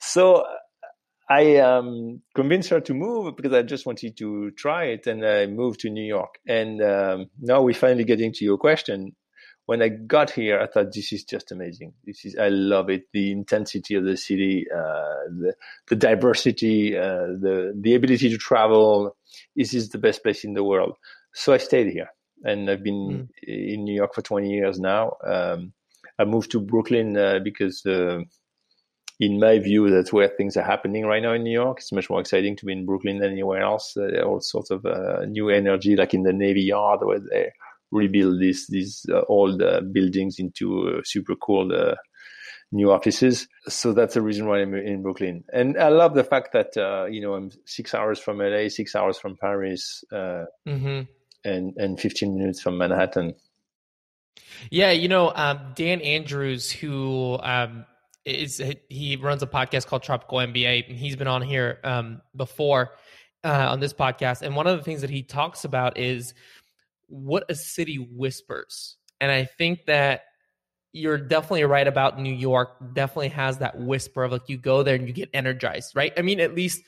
so 0.00 0.44
I 1.30 1.56
um, 1.56 2.22
convinced 2.34 2.70
her 2.70 2.80
to 2.80 2.94
move 2.94 3.36
because 3.36 3.52
I 3.52 3.62
just 3.62 3.84
wanted 3.84 4.16
to 4.16 4.50
try 4.52 4.84
it, 4.84 5.06
and 5.06 5.25
I 5.25 5.46
moved 5.46 5.80
to 5.80 5.90
New 5.90 6.04
York. 6.04 6.38
And 6.46 6.82
um, 6.82 7.26
now 7.38 7.62
we're 7.62 7.75
finally 7.75 8.04
getting 8.04 8.32
to 8.32 8.44
your 8.44 8.56
question. 8.56 9.14
When 9.66 9.82
I 9.82 9.88
got 9.88 10.30
here, 10.30 10.58
I 10.58 10.66
thought 10.66 10.94
this 10.94 11.12
is 11.12 11.25
just 11.25 11.52
amazing. 11.52 11.92
This 12.06 12.25
is 12.25 12.36
I 12.38 12.48
love 12.48 12.88
it. 12.88 13.02
The 13.12 13.30
intensity 13.30 13.94
of 13.96 14.04
the 14.04 14.16
city, 14.16 14.64
uh, 14.75 15.28
the, 15.28 15.54
the 15.88 15.96
diversity, 15.96 16.96
uh, 16.96 17.36
the 17.38 17.75
the 17.78 17.94
ability 17.94 18.30
to 18.30 18.38
travel. 18.38 19.14
This 19.54 19.75
is 19.75 19.90
the 19.90 19.98
best 19.98 20.22
place 20.22 20.44
in 20.44 20.54
the 20.54 20.64
world. 20.64 20.96
So 21.34 21.52
I 21.52 21.58
stayed 21.58 21.92
here, 21.92 22.08
and 22.44 22.70
I've 22.70 22.82
been 22.82 23.28
mm. 23.28 23.28
in 23.46 23.84
New 23.84 23.94
York 23.94 24.14
for 24.14 24.22
20 24.22 24.50
years 24.50 24.80
now. 24.80 25.16
Um, 25.26 25.75
I 26.19 26.25
moved 26.25 26.50
to 26.52 26.60
Brooklyn 26.60 27.19
uh, 27.19 27.40
because 27.44 27.84
uh, 27.84 28.20
in 29.20 29.41
my 29.41 29.59
view, 29.59 29.91
that's 29.91 30.12
where 30.12 30.29
things 30.29 30.56
are 30.56 30.65
happening 30.65 31.05
right 31.05 31.23
now 31.23 31.32
in 31.32 31.43
New 31.43 31.53
York. 31.53 31.79
It's 31.79 31.93
much 31.93 32.09
more 32.09 32.20
exciting 32.20 32.56
to 32.56 32.67
be 32.67 32.73
in 32.73 32.87
Brooklyn 32.87 33.19
than 33.19 33.32
anywhere 33.32 33.62
else. 33.62 33.97
Uh, 33.97 34.23
all 34.23 34.41
sorts 34.41 34.70
of 34.70 34.87
uh, 34.87 35.25
new 35.26 35.49
energy, 35.49 35.97
like 35.97 36.15
in 36.15 36.23
the 36.23 36.32
Navy 36.32 36.62
Yard, 36.62 37.00
where 37.03 37.19
they 37.19 37.50
rebuild 37.91 38.38
these 38.38 38.67
these 38.69 39.05
uh, 39.11 39.23
old 39.29 39.61
uh, 39.61 39.81
buildings 39.81 40.38
into 40.38 40.88
uh, 40.88 41.00
super 41.05 41.35
cool 41.35 41.75
uh, 41.75 41.97
new 42.70 42.93
offices. 42.93 43.49
So 43.67 43.93
that's 43.93 44.15
the 44.15 44.23
reason 44.23 44.47
why 44.47 44.61
I'm 44.61 44.75
in 44.75 45.03
Brooklyn. 45.03 45.43
And 45.53 45.76
I 45.79 45.88
love 45.88 46.14
the 46.14 46.25
fact 46.25 46.53
that 46.53 46.76
you 47.11 47.21
know 47.21 47.35
I'm 47.35 47.50
six 47.64 47.94
hours 47.94 48.21
from 48.21 48.38
LA, 48.38 48.69
six 48.69 48.94
hours 48.94 49.19
from 49.19 49.37
Paris, 49.37 50.05
mm-hmm. 50.12 51.03
and 51.44 51.76
and 51.76 51.99
15 51.99 52.38
minutes 52.38 52.61
from 52.61 52.79
Manhattan. 52.79 53.35
Yeah, 54.71 54.93
you 54.93 55.09
know, 55.09 55.32
um, 55.35 55.73
Dan 55.75 56.00
Andrews, 56.00 56.71
who 56.71 57.38
um, 57.43 57.85
is 58.28 58.62
he 58.88 59.16
runs 59.16 59.42
a 59.42 59.46
podcast 59.46 59.86
called 59.86 60.02
Tropical 60.02 60.38
MBA, 60.38 60.88
and 60.88 60.96
he's 60.96 61.16
been 61.16 61.26
on 61.26 61.42
here 61.42 61.80
um, 61.84 62.20
before 62.36 62.92
uh, 63.44 63.69
on 63.70 63.80
this 63.80 63.92
podcast. 63.92 64.42
And 64.42 64.54
one 64.54 64.66
of 64.66 64.76
the 64.76 64.84
things 64.84 65.00
that 65.00 65.10
he 65.10 65.22
talks 65.22 65.64
about 65.64 65.98
is 65.98 66.34
what 67.06 67.44
a 67.48 67.54
city 67.54 67.96
whispers. 67.96 68.96
And 69.20 69.30
I 69.30 69.44
think 69.44 69.86
that 69.86 70.22
you're 70.92 71.19
definitely 71.19 71.64
right 71.64 71.86
about 71.86 72.19
New 72.20 72.32
York. 72.32 72.76
Definitely 72.94 73.28
has 73.28 73.58
that 73.58 73.78
whisper 73.78 74.25
of 74.25 74.32
like 74.32 74.48
you 74.48 74.58
go 74.58 74.82
there 74.82 74.94
and 74.94 75.06
you 75.06 75.14
get 75.14 75.30
energized, 75.32 75.96
right? 75.96 76.12
I 76.16 76.22
mean, 76.22 76.40
at 76.40 76.54
least 76.54 76.82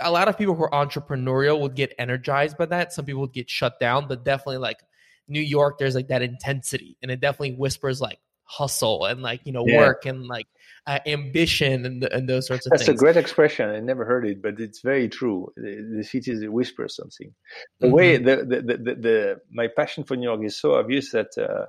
a 0.00 0.10
lot 0.10 0.28
of 0.28 0.38
people 0.38 0.54
who 0.54 0.64
are 0.64 0.86
entrepreneurial 0.86 1.60
would 1.60 1.74
get 1.74 1.94
energized 1.98 2.56
by 2.56 2.66
that. 2.66 2.92
Some 2.92 3.04
people 3.04 3.20
would 3.22 3.32
get 3.32 3.50
shut 3.50 3.78
down, 3.78 4.08
but 4.08 4.24
definitely 4.24 4.58
like 4.58 4.80
New 5.28 5.40
York, 5.40 5.78
there's 5.78 5.94
like 5.94 6.08
that 6.08 6.22
intensity, 6.22 6.96
and 7.02 7.10
it 7.10 7.20
definitely 7.20 7.54
whispers 7.54 8.00
like 8.00 8.18
hustle 8.52 9.06
and 9.06 9.22
like 9.22 9.40
you 9.44 9.52
know 9.52 9.64
yeah. 9.66 9.78
work 9.78 10.04
and 10.04 10.26
like 10.26 10.46
uh, 10.86 10.98
ambition 11.06 11.86
and, 11.86 12.04
and 12.04 12.28
those 12.28 12.46
sorts 12.46 12.66
of 12.66 12.70
That's 12.70 12.84
things. 12.84 13.00
That's 13.00 13.00
a 13.00 13.04
great 13.04 13.16
expression. 13.16 13.70
I 13.70 13.80
never 13.80 14.04
heard 14.04 14.26
it, 14.26 14.42
but 14.42 14.60
it's 14.60 14.80
very 14.80 15.08
true. 15.08 15.52
The, 15.56 15.96
the 15.98 16.04
city 16.04 16.48
whispers 16.48 16.96
something. 16.96 17.34
The 17.80 17.86
mm-hmm. 17.86 17.96
way 17.96 18.16
the, 18.16 18.36
the, 18.36 18.62
the, 18.62 18.94
the, 18.94 19.36
my 19.50 19.68
passion 19.74 20.04
for 20.04 20.16
New 20.16 20.28
York 20.28 20.44
is 20.44 20.60
so 20.60 20.74
obvious 20.74 21.12
that 21.12 21.28
uh, 21.38 21.66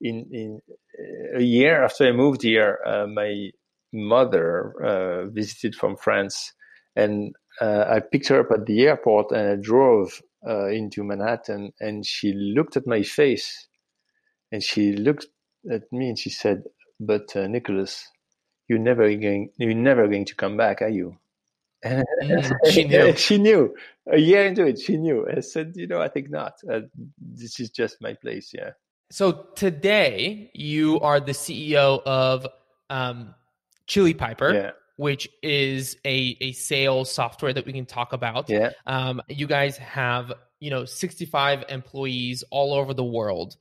in 0.00 0.26
in 0.32 0.60
uh, 0.98 1.38
a 1.38 1.42
year 1.42 1.84
after 1.84 2.06
I 2.06 2.12
moved 2.12 2.42
here, 2.42 2.78
uh, 2.84 3.06
my 3.06 3.50
mother 3.92 4.74
uh, 4.82 5.26
visited 5.26 5.74
from 5.74 5.96
France, 5.96 6.54
and 6.96 7.34
uh, 7.60 7.84
I 7.88 8.00
picked 8.00 8.28
her 8.28 8.40
up 8.40 8.50
at 8.50 8.66
the 8.66 8.82
airport 8.82 9.30
and 9.32 9.48
I 9.48 9.56
drove 9.60 10.20
into 10.44 11.04
Manhattan, 11.04 11.72
and 11.78 12.04
she 12.04 12.32
looked 12.32 12.76
at 12.76 12.86
my 12.86 13.02
face, 13.02 13.68
and 14.50 14.60
she 14.60 14.92
looked 14.92 15.26
at 15.70 15.92
me 15.92 16.08
and 16.08 16.18
she 16.18 16.30
said, 16.30 16.64
"But 16.98 17.34
Nicolas." 17.34 18.08
you're 18.72 18.78
never 18.78 19.14
going 19.16 19.50
you're 19.58 19.74
never 19.74 20.08
going 20.08 20.24
to 20.24 20.34
come 20.34 20.56
back, 20.56 20.80
are 20.80 20.88
you? 20.88 21.16
Mm, 21.84 22.52
she 22.70 22.84
knew. 22.84 23.14
she 23.16 23.36
knew. 23.36 23.74
A 24.10 24.18
year 24.18 24.46
into 24.46 24.64
it, 24.66 24.80
she 24.80 24.96
knew. 24.96 25.26
I 25.28 25.40
said, 25.40 25.72
you 25.76 25.86
know, 25.86 26.00
I 26.00 26.08
think 26.08 26.30
not. 26.30 26.54
Uh, 26.70 26.80
this 27.18 27.60
is 27.60 27.70
just 27.70 28.00
my 28.00 28.14
place. 28.14 28.52
Yeah. 28.54 28.70
So 29.10 29.48
today 29.56 30.50
you 30.54 31.00
are 31.00 31.20
the 31.20 31.32
CEO 31.32 32.02
of 32.06 32.46
um, 32.88 33.34
Chili 33.86 34.14
Piper. 34.14 34.54
Yeah. 34.54 34.70
Which 34.96 35.28
is 35.42 35.96
a, 36.04 36.36
a 36.40 36.52
sales 36.52 37.10
software 37.10 37.52
that 37.52 37.66
we 37.66 37.72
can 37.72 37.86
talk 37.86 38.12
about. 38.12 38.48
Yeah. 38.48 38.70
Um, 38.86 39.22
you 39.26 39.46
guys 39.46 39.76
have, 39.78 40.32
you 40.60 40.70
know, 40.70 40.84
65 40.84 41.64
employees 41.70 42.44
all 42.50 42.74
over 42.74 42.94
the 42.94 43.04
world. 43.04 43.56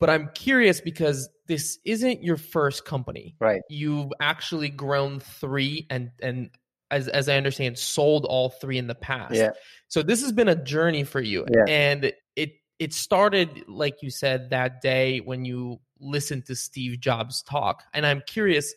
But 0.00 0.10
I'm 0.10 0.30
curious 0.34 0.80
because 0.80 1.28
this 1.46 1.78
isn't 1.84 2.24
your 2.24 2.38
first 2.38 2.84
company. 2.84 3.36
Right. 3.38 3.60
You've 3.68 4.10
actually 4.20 4.70
grown 4.70 5.20
three 5.20 5.86
and 5.90 6.10
and 6.20 6.50
as 6.90 7.08
as 7.08 7.28
I 7.28 7.36
understand, 7.36 7.78
sold 7.78 8.24
all 8.24 8.50
three 8.50 8.78
in 8.78 8.86
the 8.86 8.94
past. 8.94 9.34
Yeah. 9.34 9.50
So 9.88 10.02
this 10.02 10.22
has 10.22 10.32
been 10.32 10.48
a 10.48 10.56
journey 10.56 11.04
for 11.04 11.20
you. 11.20 11.46
Yeah. 11.48 11.64
And 11.68 12.12
it 12.36 12.54
it 12.78 12.92
started, 12.92 13.64
like 13.68 14.02
you 14.02 14.10
said, 14.10 14.50
that 14.50 14.80
day 14.80 15.18
when 15.18 15.44
you 15.44 15.80
listened 16.00 16.46
to 16.46 16.56
Steve 16.56 16.98
Jobs 17.00 17.42
talk. 17.42 17.84
And 17.92 18.06
I'm 18.06 18.22
curious, 18.26 18.74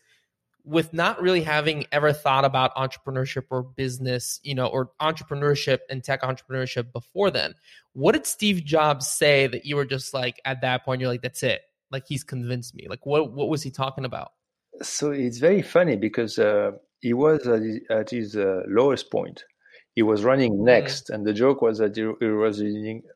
with 0.66 0.94
not 0.94 1.22
really 1.22 1.42
having 1.42 1.86
ever 1.92 2.14
thought 2.14 2.46
about 2.46 2.76
entrepreneurship 2.76 3.44
or 3.50 3.64
business, 3.64 4.40
you 4.44 4.56
know, 4.56 4.68
or 4.68 4.92
entrepreneurship 5.02 5.80
and 5.90 6.04
tech 6.04 6.22
entrepreneurship 6.22 6.92
before 6.94 7.30
then, 7.30 7.54
what 7.94 8.14
did 8.14 8.26
Steve 8.26 8.64
Jobs 8.64 9.08
say 9.08 9.48
that 9.48 9.66
you 9.66 9.76
were 9.76 9.86
just 9.86 10.14
like 10.14 10.40
at 10.46 10.62
that 10.62 10.86
point, 10.86 11.02
you're 11.02 11.10
like, 11.10 11.22
that's 11.22 11.44
it? 11.44 11.62
Like 11.92 12.06
he's 12.08 12.24
convinced 12.24 12.76
me. 12.76 12.88
Like 12.90 13.06
what 13.06 13.34
what 13.34 13.50
was 13.50 13.62
he 13.62 13.72
talking 13.72 14.06
about? 14.06 14.32
So 14.82 15.12
it's 15.12 15.38
very 15.38 15.62
funny 15.62 15.96
because 15.96 16.40
uh, 16.40 16.72
he 17.02 17.14
was 17.14 17.46
at 17.48 17.62
his, 17.62 17.80
at 17.90 18.10
his 18.10 18.36
uh, 18.36 18.62
lowest 18.68 19.12
point. 19.12 19.44
He 19.96 20.02
was 20.02 20.24
running 20.24 20.54
mm. 20.54 20.64
NeXT, 20.64 21.12
mm. 21.12 21.16
and 21.16 21.28
the 21.28 21.34
joke 21.34 21.62
was 21.62 21.78
that 21.78 21.96
he 21.96 22.04
was 22.04 22.64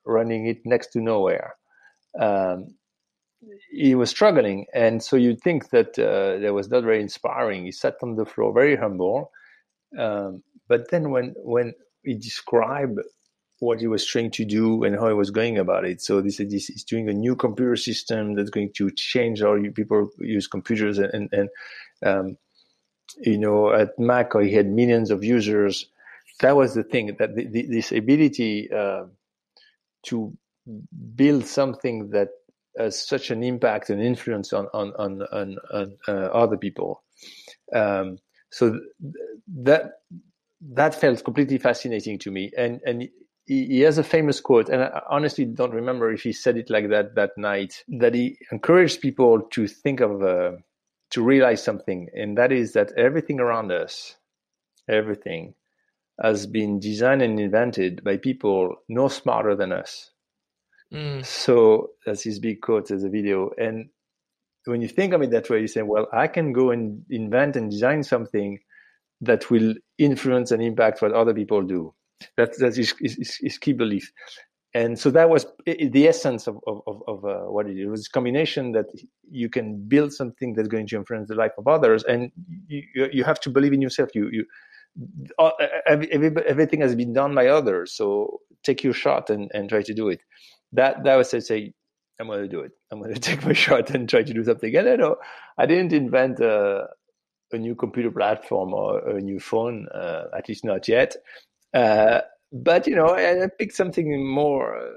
running 0.06 0.48
it 0.48 0.60
next 0.66 0.88
to 0.88 1.02
nowhere. 1.02 1.56
Um, 2.20 2.76
he 3.72 3.96
was 3.96 4.10
struggling, 4.10 4.66
and 4.74 5.02
so 5.02 5.16
you'd 5.16 5.42
think 5.42 5.70
that 5.70 5.98
uh, 6.00 6.40
that 6.40 6.54
was 6.54 6.70
not 6.70 6.84
very 6.84 7.02
inspiring. 7.02 7.66
He 7.66 7.72
sat 7.72 7.96
on 8.02 8.16
the 8.16 8.26
floor, 8.26 8.54
very 8.54 8.76
humble. 8.76 9.32
Um, 9.98 10.44
but 10.68 10.90
then 10.92 11.12
when 11.12 11.34
when 11.38 11.74
he 12.04 12.16
described 12.16 13.00
what 13.60 13.80
he 13.80 13.88
was 13.88 14.06
trying 14.06 14.32
to 14.32 14.46
do 14.46 14.84
and 14.84 14.96
how 14.96 15.08
he 15.08 15.14
was 15.14 15.32
going 15.32 15.58
about 15.58 15.86
it, 15.86 16.02
so 16.02 16.22
this 16.22 16.40
is 16.40 16.68
he's 16.68 16.84
doing 16.84 17.10
a 17.10 17.14
new 17.14 17.36
computer 17.36 17.76
system 17.76 18.36
that's 18.36 18.50
going 18.50 18.72
to 18.78 18.90
change 18.92 19.42
how 19.42 19.58
people 19.76 20.10
use 20.20 20.48
computers, 20.48 20.98
and 20.98 21.14
and, 21.14 21.30
and 21.32 21.50
um, 22.04 22.38
you 23.20 23.38
know 23.38 23.72
at 23.72 23.98
Mac 24.00 24.34
he 24.40 24.54
had 24.54 24.68
millions 24.68 25.12
of 25.12 25.24
users. 25.24 25.88
That 26.40 26.56
was 26.56 26.76
the 26.76 26.84
thing 26.84 27.16
that 27.18 27.36
the, 27.36 27.48
the, 27.48 27.66
this 27.68 27.92
ability 27.92 28.70
uh, 28.72 29.06
to 30.04 30.38
build 31.16 31.46
something 31.46 32.10
that 32.12 32.30
has 32.78 33.08
such 33.08 33.32
an 33.32 33.44
impact 33.44 33.90
and 33.90 34.02
influence 34.02 34.54
on 34.54 34.68
on 34.74 34.94
on, 34.98 35.22
on, 35.32 35.58
on 35.74 35.98
uh, 36.08 36.30
other 36.32 36.58
people. 36.58 37.04
Um, 37.74 38.18
so 38.52 38.72
th- 38.72 39.14
that 39.64 39.92
that 40.62 40.96
felt 40.96 41.24
completely 41.24 41.58
fascinating 41.58 42.20
to 42.20 42.32
me, 42.32 42.52
and 42.58 42.80
and 42.86 43.10
he, 43.46 43.66
he, 43.68 43.80
has 43.82 43.98
a 43.98 44.04
famous 44.04 44.40
quote, 44.40 44.70
and 44.70 44.84
I 44.84 45.02
honestly 45.10 45.46
don't 45.46 45.74
remember 45.74 46.12
if 46.12 46.22
he 46.22 46.34
said 46.34 46.58
it 46.58 46.70
like 46.70 46.90
that 46.90 47.16
that 47.16 47.32
night. 47.38 47.84
That 47.88 48.14
he 48.14 48.38
encouraged 48.52 49.02
people 49.02 49.42
to 49.52 49.68
think 49.68 50.00
of 50.00 50.22
uh, 50.24 50.52
to 51.12 51.22
realize 51.22 51.64
something, 51.64 52.10
and 52.14 52.38
that 52.38 52.52
is 52.52 52.74
that 52.74 52.92
everything 52.98 53.40
around 53.40 53.72
us, 53.72 54.16
everything, 54.90 55.54
has 56.22 56.48
been 56.48 56.80
designed 56.80 57.22
and 57.22 57.40
invented 57.40 58.04
by 58.04 58.18
people 58.18 58.76
no 58.90 59.08
smarter 59.08 59.56
than 59.56 59.72
us 59.72 60.12
Mm. 60.94 61.26
So 61.26 61.92
that's 62.06 62.24
his 62.24 62.40
big 62.40 62.62
quote 62.62 62.92
as 62.92 63.04
a 63.04 63.10
video. 63.10 63.52
And 63.58 63.90
when 64.66 64.82
you 64.82 64.88
think 64.88 65.14
of 65.14 65.22
it 65.22 65.32
that 65.32 65.50
way, 65.50 65.62
you 65.62 65.68
say, 65.68 65.82
well, 65.82 66.08
I 66.14 66.28
can 66.28 66.54
go 66.54 66.72
and 66.72 67.04
invent 67.10 67.56
and 67.56 67.70
design 67.70 68.04
something 68.04 68.60
that 69.22 69.50
will 69.50 69.74
influence 69.98 70.52
and 70.52 70.62
impact 70.62 71.02
what 71.02 71.12
other 71.12 71.34
people 71.34 71.62
do. 71.62 71.94
That, 72.36 72.58
that 72.60 72.78
is, 72.78 72.94
is, 73.00 73.38
is 73.42 73.58
key 73.58 73.74
belief. 73.74 74.12
And 74.74 75.00
so 75.00 75.10
that 75.12 75.30
was 75.30 75.46
the 75.66 76.08
essence 76.08 76.46
of, 76.46 76.60
of, 76.68 77.02
of 77.08 77.26
uh, 77.26 77.50
what 77.50 77.68
it, 77.68 77.78
it 77.78 77.88
was. 77.88 78.08
combination 78.08 78.74
that 78.74 78.86
you 79.30 79.50
can 79.50 79.88
build 79.88 80.14
something 80.14 80.54
that's 80.54 80.68
going 80.68 80.88
to 80.88 80.98
influence 80.98 81.30
the 81.30 81.36
life 81.36 81.54
of 81.58 81.68
others, 81.68 82.04
and 82.04 82.32
you, 82.68 82.84
you 83.12 83.24
have 83.24 83.40
to 83.40 83.50
believe 83.50 83.74
in 83.74 83.82
yourself. 83.82 84.10
You, 84.14 84.30
you 84.32 84.46
every, 85.88 86.12
everything 86.12 86.82
has 86.82 86.96
been 86.96 87.14
done 87.14 87.34
by 87.34 87.48
others, 87.48 87.94
so 87.94 88.42
take 88.64 88.84
your 88.84 88.94
shot 88.94 89.30
and, 89.30 89.50
and 89.54 89.70
try 89.70 89.82
to 89.82 89.94
do 89.94 90.10
it 90.10 90.22
that 90.74 91.04
that 91.04 91.16
was 91.16 91.30
say 91.30 91.74
I'm 92.20 92.28
going 92.28 92.42
to 92.42 92.48
do 92.48 92.62
it. 92.62 92.72
I'm 92.92 93.00
going 93.00 93.14
to 93.20 93.20
take 93.20 93.46
my 93.46 93.54
shot 93.54 93.90
and 93.92 94.10
try 94.10 94.24
to 94.24 94.34
do 94.34 94.44
something. 94.44 94.76
And 94.76 94.90
I 94.90 94.96
know 94.96 95.18
I 95.58 95.66
didn't 95.66 95.94
invent 95.94 96.40
a, 96.40 96.88
a 97.52 97.58
new 97.58 97.76
computer 97.76 98.12
platform 98.12 98.74
or 98.74 99.08
a 99.08 99.22
new 99.22 99.40
phone, 99.40 99.88
uh, 99.94 100.26
at 100.36 100.50
least 100.50 100.66
not 100.66 100.88
yet. 100.88 101.16
Uh, 101.74 102.22
but 102.52 102.88
you 102.88 102.96
know, 102.96 103.10
I, 103.10 103.48
picked 103.60 103.76
something 103.76 104.26
more 104.26 104.96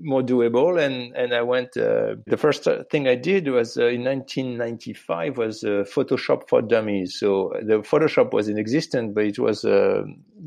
more 0.00 0.22
doable, 0.22 0.80
and 0.80 1.14
and 1.16 1.34
I 1.34 1.42
went. 1.42 1.76
Uh, 1.76 2.16
the 2.26 2.36
first 2.36 2.66
thing 2.90 3.08
I 3.08 3.16
did 3.16 3.48
was 3.48 3.76
uh, 3.76 3.86
in 3.86 4.04
1995 4.04 5.36
was 5.36 5.64
uh, 5.64 5.84
Photoshop 5.84 6.48
for 6.48 6.62
Dummies. 6.62 7.18
So 7.18 7.52
the 7.60 7.78
Photoshop 7.80 8.32
was 8.32 8.48
in 8.48 8.56
existence, 8.56 9.12
but 9.14 9.24
it 9.24 9.38
was 9.38 9.64
uh, 9.64 10.04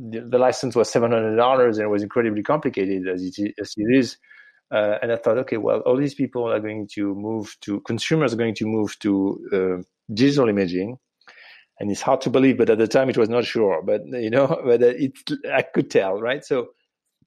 the, 0.09 0.21
the, 0.21 0.37
license 0.37 0.77
was 0.77 0.89
seven 0.89 1.11
hundred 1.11 1.35
dollars, 1.35 1.77
and 1.77 1.85
it 1.85 1.89
was 1.89 2.03
incredibly 2.03 2.41
complicated 2.41 3.07
as 3.07 3.21
it, 3.21 3.53
as 3.59 3.73
it 3.75 3.93
is. 3.93 4.17
Uh, 4.71 4.97
and 5.01 5.11
I 5.11 5.15
thought, 5.17 5.37
okay, 5.39 5.57
well, 5.57 5.79
all 5.81 5.95
these 5.95 6.15
people 6.15 6.51
are 6.51 6.59
going 6.59 6.87
to 6.93 7.13
move 7.15 7.55
to 7.61 7.81
consumers 7.81 8.33
are 8.33 8.37
going 8.37 8.55
to 8.55 8.65
move 8.65 8.97
to 8.99 9.39
uh, 9.53 9.83
digital 10.13 10.49
imaging, 10.49 10.97
and 11.79 11.91
it's 11.91 12.01
hard 12.01 12.21
to 12.21 12.29
believe, 12.29 12.57
but 12.57 12.69
at 12.69 12.77
the 12.77 12.87
time 12.87 13.09
it 13.09 13.17
was 13.17 13.29
not 13.29 13.45
sure. 13.45 13.81
But 13.83 14.01
you 14.07 14.29
know, 14.29 14.47
but 14.65 14.81
it 14.81 15.13
I 15.53 15.61
could 15.61 15.91
tell, 15.91 16.19
right? 16.19 16.43
So 16.43 16.69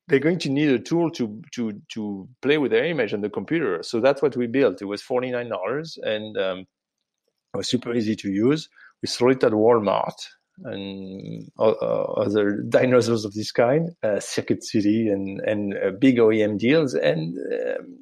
they're 0.09 0.19
going 0.19 0.39
to 0.41 0.49
need 0.51 0.71
a 0.71 0.79
tool 0.79 1.11
to 1.13 1.41
to 1.55 1.81
to 1.95 2.29
play 2.43 2.59
with 2.59 2.73
their 2.73 2.85
image 2.85 3.15
on 3.15 3.21
the 3.21 3.31
computer. 3.31 3.83
So 3.83 4.01
that's 4.01 4.23
what 4.23 4.37
we 4.37 4.47
built. 4.47 4.83
It 4.83 4.87
was 4.87 5.03
forty 5.03 5.31
nine 5.31 5.49
dollars, 5.49 5.99
and 6.03 6.37
um, 6.37 6.59
it 6.61 7.57
was 7.57 7.69
super 7.69 7.95
easy 7.95 8.17
to 8.17 8.31
use. 8.31 8.69
We 9.03 9.09
sold 9.09 9.33
it 9.33 9.45
at 9.45 9.53
Walmart, 9.53 10.19
and 10.65 11.51
uh, 11.59 11.71
other 11.71 12.63
dinosaurs 12.69 13.25
of 13.25 13.35
this 13.35 13.53
kind, 13.53 13.91
uh, 14.03 14.21
Circuit 14.21 14.65
City 14.65 15.09
and 15.09 15.41
and 15.41 15.75
uh, 15.75 15.91
big 15.99 16.19
OEM 16.19 16.59
deals, 16.59 16.95
and 16.95 17.37
um, 17.39 17.99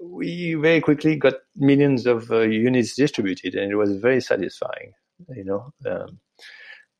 we 0.00 0.54
very 0.54 0.80
quickly 0.80 1.16
got 1.16 1.34
millions 1.56 2.06
of 2.06 2.30
uh, 2.30 2.40
units 2.40 2.94
distributed, 2.94 3.54
and 3.54 3.70
it 3.70 3.76
was 3.76 3.96
very 3.96 4.20
satisfying. 4.20 4.92
You 5.34 5.44
know, 5.44 5.72
um, 5.90 6.18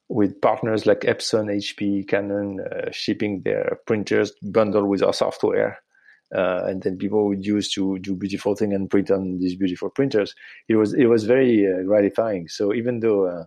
with 0.08 0.40
partners 0.40 0.86
like 0.86 1.00
Epson, 1.00 1.48
HP, 1.48 2.08
Canon 2.08 2.60
uh, 2.60 2.90
shipping 2.90 3.42
their 3.44 3.78
printers 3.86 4.32
bundled 4.42 4.88
with 4.88 5.02
our 5.02 5.12
software. 5.12 5.78
Uh, 6.34 6.64
and 6.66 6.82
then 6.82 6.98
people 6.98 7.28
would 7.28 7.46
use 7.46 7.70
to 7.70 8.00
do 8.00 8.16
beautiful 8.16 8.56
things 8.56 8.74
and 8.74 8.90
print 8.90 9.12
on 9.12 9.38
these 9.38 9.54
beautiful 9.54 9.88
printers. 9.88 10.34
It 10.68 10.74
was 10.74 10.92
it 10.92 11.06
was 11.06 11.24
very 11.24 11.64
gratifying. 11.84 12.48
So 12.48 12.74
even 12.74 12.98
though 12.98 13.46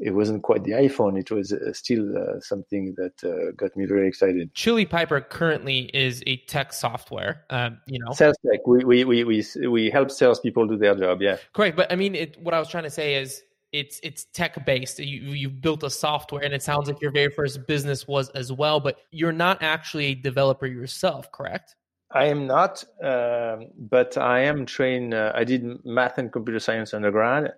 it 0.00 0.12
wasn't 0.12 0.42
quite 0.42 0.64
the 0.64 0.72
iPhone. 0.72 1.18
It 1.18 1.30
was 1.30 1.52
uh, 1.52 1.72
still 1.72 2.16
uh, 2.16 2.40
something 2.40 2.94
that 2.96 3.24
uh, 3.24 3.52
got 3.56 3.76
me 3.76 3.86
very 3.86 4.06
excited. 4.06 4.54
Chili 4.54 4.86
Piper 4.86 5.20
currently 5.20 5.90
is 5.92 6.22
a 6.26 6.36
tech 6.46 6.72
software. 6.72 7.44
Um, 7.50 7.80
you 7.86 7.98
know, 7.98 8.12
sales 8.12 8.36
tech. 8.46 8.66
We 8.66 8.84
we 8.84 9.04
we 9.04 9.24
we 9.24 9.68
we 9.68 9.90
help 9.90 10.10
salespeople 10.10 10.66
do 10.68 10.76
their 10.76 10.94
job. 10.94 11.20
Yeah, 11.20 11.36
correct. 11.52 11.76
But 11.76 11.90
I 11.92 11.96
mean, 11.96 12.14
it, 12.14 12.40
what 12.40 12.54
I 12.54 12.58
was 12.58 12.68
trying 12.68 12.84
to 12.84 12.90
say 12.90 13.14
is. 13.14 13.42
It's 13.70 14.00
it's 14.02 14.24
tech 14.32 14.64
based. 14.64 14.98
You 14.98 15.32
you've 15.32 15.60
built 15.60 15.82
a 15.82 15.90
software, 15.90 16.42
and 16.42 16.54
it 16.54 16.62
sounds 16.62 16.88
like 16.88 17.02
your 17.02 17.10
very 17.10 17.30
first 17.30 17.66
business 17.66 18.08
was 18.08 18.30
as 18.30 18.50
well. 18.50 18.80
But 18.80 18.96
you're 19.10 19.30
not 19.30 19.62
actually 19.62 20.06
a 20.06 20.14
developer 20.14 20.64
yourself, 20.66 21.30
correct? 21.32 21.76
I 22.10 22.24
am 22.28 22.46
not, 22.46 22.82
um, 23.02 23.66
but 23.76 24.16
I 24.16 24.40
am 24.40 24.64
trained. 24.64 25.12
Uh, 25.12 25.32
I 25.34 25.44
did 25.44 25.84
math 25.84 26.16
and 26.16 26.32
computer 26.32 26.60
science 26.60 26.94
undergrad, 26.94 27.52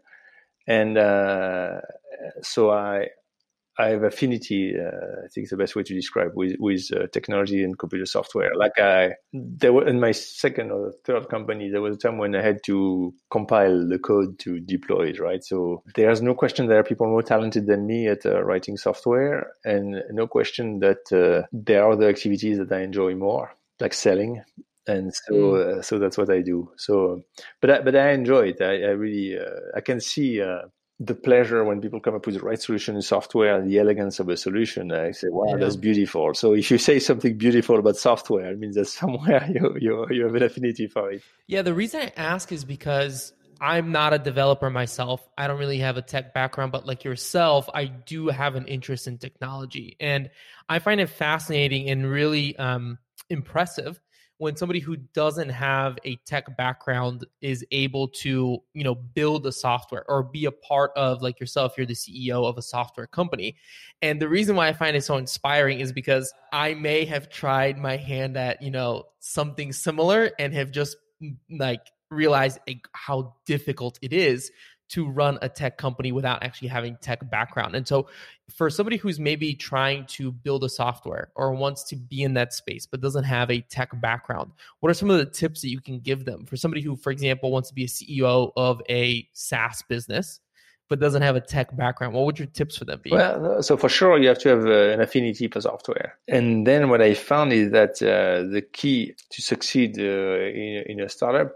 and 0.67 0.99
uh, 0.99 1.81
so 2.43 2.71
I 2.71 3.09
I 3.81 3.89
have 3.89 4.03
affinity. 4.03 4.75
Uh, 4.79 5.25
I 5.25 5.29
think 5.29 5.49
the 5.49 5.57
best 5.57 5.75
way 5.75 5.83
to 5.83 5.95
describe 5.95 6.33
with 6.35 6.57
with 6.59 6.91
uh, 6.95 7.07
technology 7.13 7.65
and 7.65 7.79
computer 7.79 8.05
software. 8.05 8.55
Like 8.55 8.79
I, 8.79 9.15
there 9.33 9.73
were 9.73 9.87
in 9.87 10.01
my 10.01 10.13
second 10.13 10.71
or 10.71 10.93
third 11.05 11.29
company, 11.29 11.71
there 11.71 11.81
was 11.81 11.97
a 11.97 11.99
time 11.99 12.19
when 12.19 12.35
I 12.35 12.43
had 12.43 12.63
to 12.65 13.15
compile 13.31 13.89
the 13.89 13.99
code 13.99 14.39
to 14.41 14.61
deploy 14.61 15.09
it. 15.09 15.21
Right, 15.21 15.43
so 15.43 15.83
there's 15.95 16.21
no 16.21 16.35
question 16.35 16.67
there 16.67 16.81
are 16.81 16.85
people 16.85 17.07
more 17.07 17.23
talented 17.23 17.67
than 17.67 17.87
me 17.87 18.09
at 18.09 18.27
uh, 18.27 18.43
writing 18.43 18.77
software, 18.77 19.53
and 19.65 20.03
no 20.11 20.27
question 20.27 20.81
that 20.81 21.11
uh, 21.13 21.47
there 21.53 21.85
are 21.85 21.93
other 21.93 22.09
activities 22.09 22.59
that 22.59 22.73
I 22.73 22.83
enjoy 22.83 23.15
more, 23.15 23.55
like 23.81 23.95
selling 23.95 24.43
and 24.87 25.15
so 25.15 25.33
mm. 25.33 25.79
uh, 25.79 25.83
so 25.83 25.99
that's 25.99 26.19
what 26.19 26.31
I 26.31 26.41
do. 26.41 26.71
So, 26.77 27.23
but 27.61 27.71
I, 27.71 27.81
but 27.81 27.95
I 27.95 28.11
enjoy 28.11 28.49
it. 28.49 28.61
I, 28.61 28.83
I 28.83 28.91
really 28.91 29.39
uh, 29.39 29.77
I 29.77 29.81
can 29.81 30.01
see 30.01 30.41
uh, 30.41 30.63
the 31.03 31.15
pleasure 31.15 31.65
when 31.65 31.81
people 31.81 31.99
come 31.99 32.15
up 32.15 32.27
with 32.27 32.35
the 32.35 32.43
right 32.43 32.61
solution 32.61 32.95
in 32.95 33.01
software 33.01 33.59
and 33.59 33.71
the 33.71 33.79
elegance 33.79 34.21
of 34.21 34.29
a 34.29 34.37
solution. 34.37 34.93
I 34.93 35.13
say, 35.13 35.29
wow, 35.31 35.47
yeah. 35.49 35.57
that's 35.57 35.77
beautiful. 35.77 36.35
So 36.35 36.53
if 36.53 36.71
you 36.71 36.77
say 36.77 36.99
something 36.99 37.39
beautiful 37.39 37.79
about 37.79 37.97
software, 37.97 38.53
it 38.53 38.59
means 38.59 38.75
that 38.77 38.85
somewhere 38.85 39.49
you, 39.55 39.77
you, 39.81 40.07
you 40.11 40.25
have 40.27 40.35
an 40.35 40.43
affinity 40.43 40.87
for 40.87 41.11
it. 41.11 41.23
Yeah, 41.47 41.63
the 41.63 41.73
reason 41.73 42.03
I 42.03 42.13
ask 42.19 42.53
is 42.53 42.67
because 42.67 43.33
I'm 43.63 43.93
not 43.93 44.13
a 44.13 44.19
developer 44.19 44.69
myself. 44.69 45.27
I 45.39 45.47
don't 45.47 45.59
really 45.59 45.79
have 45.79 45.97
a 45.97 46.03
tech 46.03 46.35
background, 46.35 46.71
but 46.71 46.87
like 46.87 47.03
yourself, 47.03 47.71
I 47.73 47.87
do 47.87 48.29
have 48.29 48.55
an 48.55 48.67
interest 48.67 49.07
in 49.07 49.17
technology. 49.17 49.97
And 50.01 50.29
I 50.69 50.81
find 50.81 51.01
it 51.01 51.09
fascinating 51.09 51.89
and 51.89 52.11
really 52.11 52.57
um, 52.59 52.99
impressive 53.31 53.99
when 54.41 54.57
somebody 54.57 54.81
who 54.81 54.97
doesn't 54.97 55.51
have 55.51 55.99
a 56.07 56.17
tech 56.25 56.57
background 56.57 57.27
is 57.43 57.63
able 57.73 58.09
to 58.09 58.59
you 58.73 58.83
know 58.83 58.95
build 58.95 59.47
a 59.47 59.53
software 59.53 60.03
or 60.09 60.23
be 60.23 60.47
a 60.47 60.51
part 60.51 60.93
of 60.97 61.21
like 61.21 61.39
yourself 61.39 61.75
you're 61.77 61.85
the 61.85 61.93
ceo 61.93 62.49
of 62.49 62.57
a 62.57 62.63
software 62.63 63.07
company. 63.07 63.55
And 64.01 64.21
the 64.21 64.29
reason 64.29 64.57
why 64.57 64.69
i 64.69 64.73
find 64.73 64.97
it 64.97 65.05
so 65.05 65.19
inspiring 65.19 65.81
is 65.81 65.93
because 65.93 66.33
i 66.55 66.73
may 66.73 67.05
have 67.05 67.29
tried 67.29 67.77
my 67.77 67.99
hand 67.99 68.39
at 68.39 68.63
you 68.63 68.71
know 68.71 69.05
something 69.19 69.75
similar 69.75 70.31
and 70.39 70.55
have 70.55 70.71
just 70.71 70.97
mm, 71.23 71.37
like 71.51 71.83
realized 72.11 72.59
how 72.93 73.35
difficult 73.45 73.99
it 74.01 74.15
is 74.15 74.51
to 74.91 75.09
run 75.09 75.39
a 75.43 75.49
tech 75.49 75.79
company 75.79 76.13
without 76.13 76.43
actually 76.43 76.69
having 76.69 76.97
tech 77.01 77.29
background. 77.31 77.75
And 77.75 77.87
so 77.87 78.09
for 78.55 78.69
somebody 78.71 78.97
who's 78.97 79.21
maybe 79.21 79.55
trying 79.55 80.07
to 80.07 80.33
build 80.33 80.65
a 80.65 80.69
software 80.69 81.31
or 81.35 81.53
wants 81.55 81.85
to 81.85 81.97
be 81.97 82.23
in 82.23 82.35
that 82.35 82.53
space 82.53 82.87
but 82.87 83.01
doesn't 83.01 83.25
have 83.25 83.51
a 83.51 83.61
tech 83.61 83.89
background, 84.01 84.51
what 84.81 84.91
are 84.91 84.95
some 84.95 85.11
of 85.11 85.19
the 85.19 85.27
tips 85.27 85.63
that 85.63 85.69
you 85.69 85.81
can 85.81 86.01
give 86.01 86.25
them 86.25 86.45
for 86.47 86.57
somebody 86.57 86.83
who 86.83 86.97
for 86.97 87.11
example 87.11 87.51
wants 87.51 87.69
to 87.69 87.75
be 87.75 87.85
a 87.85 87.89
CEO 87.89 88.53
of 88.57 88.83
a 88.89 89.29
SaaS 89.33 89.83
business 89.89 90.41
but 90.91 90.99
doesn't 90.99 91.23
have 91.23 91.37
a 91.37 91.41
tech 91.41 91.75
background, 91.77 92.13
what 92.13 92.27
would 92.27 92.39
your 92.39 92.49
tips 92.49 92.77
for 92.77 92.85
them 92.85 93.01
be? 93.03 93.11
Well, 93.11 93.63
so 93.63 93.77
for 93.77 93.89
sure, 93.89 94.19
you 94.19 94.27
have 94.27 94.41
to 94.41 94.49
have 94.49 94.67
uh, 94.67 94.89
an 94.93 95.01
affinity 95.01 95.47
for 95.47 95.61
software. 95.61 96.19
And 96.27 96.67
then 96.67 96.89
what 96.91 97.01
I 97.01 97.15
found 97.15 97.53
is 97.53 97.71
that 97.71 98.03
uh, 98.03 98.51
the 98.51 98.61
key 98.61 99.15
to 99.31 99.41
succeed 99.41 99.99
uh, 100.01 100.03
in, 100.03 100.85
in, 100.89 101.01
a 101.01 101.09
startup 101.09 101.53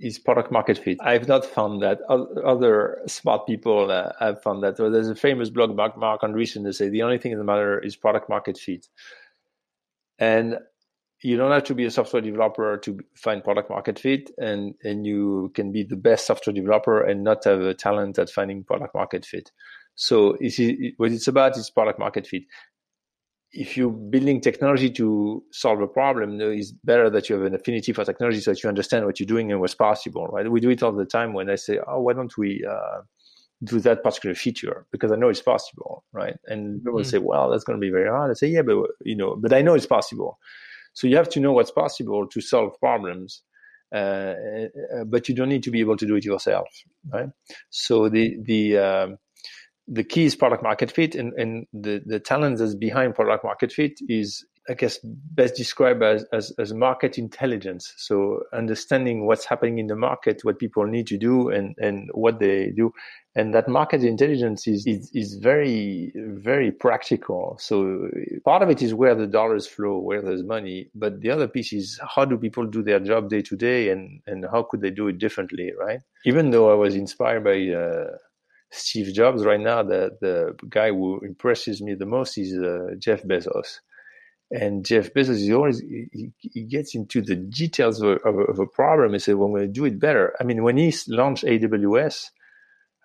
is 0.00 0.18
product 0.18 0.50
market 0.50 0.78
fit. 0.78 0.98
I've 1.00 1.28
not 1.28 1.44
found 1.44 1.82
that. 1.82 2.00
Other 2.08 3.00
smart 3.06 3.46
people 3.46 3.90
uh, 3.90 4.12
have 4.18 4.42
found 4.42 4.62
that. 4.62 4.76
There's 4.76 5.08
a 5.08 5.14
famous 5.14 5.50
blog, 5.50 5.76
Marc, 5.76 5.96
Marc 5.96 6.22
Andreessen, 6.22 6.64
that 6.64 6.74
say 6.74 6.88
the 6.88 7.02
only 7.02 7.18
thing 7.18 7.36
that 7.36 7.44
matters 7.44 7.84
is 7.84 7.96
product 7.96 8.28
market 8.28 8.58
fit. 8.58 8.88
And 10.18 10.58
you 11.24 11.38
don't 11.38 11.52
have 11.52 11.64
to 11.64 11.74
be 11.74 11.86
a 11.86 11.90
software 11.90 12.20
developer 12.20 12.76
to 12.76 12.98
find 13.16 13.42
product 13.42 13.70
market 13.70 13.98
fit 13.98 14.30
and 14.38 14.74
and 14.84 15.06
you 15.06 15.50
can 15.54 15.72
be 15.72 15.82
the 15.82 15.96
best 15.96 16.26
software 16.26 16.52
developer 16.52 17.02
and 17.02 17.24
not 17.24 17.42
have 17.44 17.60
a 17.60 17.74
talent 17.74 18.18
at 18.18 18.28
finding 18.28 18.62
product 18.62 18.94
market 18.94 19.24
fit 19.24 19.50
so 19.94 20.36
it's, 20.40 20.58
what 20.98 21.12
it's 21.12 21.28
about 21.28 21.56
is 21.56 21.70
product 21.70 21.98
market 21.98 22.26
fit 22.26 22.42
if 23.56 23.76
you're 23.76 23.90
building 23.90 24.40
technology 24.40 24.90
to 24.90 25.42
solve 25.52 25.80
a 25.80 25.86
problem 25.86 26.40
it's 26.40 26.72
better 26.72 27.08
that 27.08 27.28
you 27.28 27.36
have 27.36 27.44
an 27.44 27.54
affinity 27.54 27.92
for 27.92 28.04
technology 28.04 28.40
so 28.40 28.50
that 28.50 28.62
you 28.62 28.68
understand 28.68 29.04
what 29.06 29.20
you're 29.20 29.26
doing 29.26 29.52
and 29.52 29.60
what's 29.60 29.74
possible 29.74 30.26
right 30.28 30.50
we 30.50 30.60
do 30.60 30.70
it 30.70 30.82
all 30.82 30.92
the 30.92 31.04
time 31.04 31.32
when 31.32 31.48
i 31.48 31.54
say 31.54 31.78
oh 31.86 32.00
why 32.00 32.12
don't 32.12 32.36
we 32.36 32.64
uh, 32.68 33.00
do 33.64 33.80
that 33.80 34.02
particular 34.02 34.34
feature 34.34 34.86
because 34.90 35.12
I 35.12 35.16
know 35.16 35.28
it's 35.28 35.42
possible, 35.42 36.04
right? 36.12 36.36
And 36.46 36.82
people 36.84 37.00
mm. 37.00 37.06
say, 37.06 37.18
"Well, 37.18 37.50
that's 37.50 37.64
going 37.64 37.78
to 37.78 37.80
be 37.80 37.90
very 37.90 38.08
hard." 38.08 38.30
I 38.30 38.34
say, 38.34 38.48
"Yeah, 38.48 38.62
but 38.62 38.76
you 39.04 39.16
know, 39.16 39.36
but 39.36 39.52
I 39.52 39.62
know 39.62 39.74
it's 39.74 39.86
possible." 39.86 40.38
So 40.92 41.06
you 41.06 41.16
have 41.16 41.28
to 41.30 41.40
know 41.40 41.52
what's 41.52 41.70
possible 41.70 42.26
to 42.26 42.40
solve 42.40 42.78
problems, 42.78 43.42
uh, 43.92 44.34
uh, 44.94 45.04
but 45.06 45.28
you 45.28 45.34
don't 45.34 45.48
need 45.48 45.62
to 45.64 45.70
be 45.70 45.80
able 45.80 45.96
to 45.96 46.06
do 46.06 46.16
it 46.16 46.24
yourself, 46.24 46.68
right? 47.12 47.28
So 47.70 48.08
the 48.08 48.36
the 48.42 48.78
um, 48.78 49.18
the 49.86 50.04
key 50.04 50.24
is 50.24 50.36
product 50.36 50.62
market 50.62 50.90
fit, 50.90 51.14
and, 51.14 51.32
and 51.34 51.66
the 51.72 52.02
the 52.06 52.20
talent 52.20 52.58
that's 52.58 52.74
behind 52.74 53.14
product 53.14 53.44
market 53.44 53.72
fit 53.72 53.92
is 54.08 54.44
I 54.68 54.72
guess 54.72 54.98
best 55.02 55.56
described 55.56 56.02
as, 56.02 56.24
as, 56.32 56.50
as 56.58 56.72
market 56.72 57.18
intelligence. 57.18 57.92
So 57.98 58.44
understanding 58.54 59.26
what's 59.26 59.44
happening 59.44 59.78
in 59.78 59.88
the 59.88 59.96
market, 59.96 60.40
what 60.42 60.58
people 60.58 60.86
need 60.86 61.06
to 61.08 61.18
do, 61.18 61.50
and 61.50 61.74
and 61.78 62.08
what 62.14 62.38
they 62.40 62.72
do, 62.74 62.90
and 63.34 63.54
that 63.54 63.68
market 63.68 64.02
intelligence 64.02 64.66
is, 64.66 64.86
is 64.86 65.10
is 65.12 65.34
very 65.34 66.12
very 66.16 66.72
practical. 66.72 67.58
So 67.60 68.08
part 68.44 68.62
of 68.62 68.70
it 68.70 68.80
is 68.80 68.94
where 68.94 69.14
the 69.14 69.26
dollars 69.26 69.66
flow, 69.66 69.98
where 69.98 70.22
there's 70.22 70.42
money, 70.42 70.88
but 70.94 71.20
the 71.20 71.30
other 71.30 71.46
piece 71.46 71.74
is 71.74 72.00
how 72.14 72.24
do 72.24 72.38
people 72.38 72.64
do 72.66 72.82
their 72.82 73.00
job 73.00 73.28
day 73.28 73.42
to 73.42 73.56
day, 73.56 73.90
and 73.90 74.22
and 74.26 74.46
how 74.50 74.62
could 74.62 74.80
they 74.80 74.90
do 74.90 75.08
it 75.08 75.18
differently, 75.18 75.72
right? 75.78 76.00
Even 76.24 76.52
though 76.52 76.70
I 76.70 76.74
was 76.74 76.94
inspired 76.94 77.44
by. 77.44 77.68
Uh, 77.68 78.16
Steve 78.74 79.14
Jobs 79.14 79.44
right 79.44 79.60
now, 79.60 79.82
the, 79.82 80.10
the 80.20 80.56
guy 80.68 80.88
who 80.88 81.20
impresses 81.20 81.80
me 81.82 81.94
the 81.94 82.06
most 82.06 82.36
is 82.38 82.56
uh, 82.58 82.94
Jeff 82.98 83.22
Bezos 83.22 83.78
and 84.50 84.84
Jeff 84.84 85.12
Bezos 85.12 85.40
is 85.40 85.50
always 85.50 85.80
he, 85.80 86.32
he 86.38 86.62
gets 86.64 86.94
into 86.94 87.22
the 87.22 87.36
details 87.36 88.00
of, 88.00 88.18
of, 88.24 88.38
of 88.48 88.58
a 88.58 88.66
problem. 88.66 89.12
He 89.12 89.18
said, 89.18 89.36
"Well, 89.36 89.48
we're 89.48 89.60
going 89.60 89.72
to 89.72 89.80
do 89.80 89.84
it 89.84 89.98
better." 89.98 90.34
I 90.40 90.44
mean, 90.44 90.62
when 90.62 90.76
he 90.76 90.94
launched 91.08 91.44
AWS, 91.44 92.30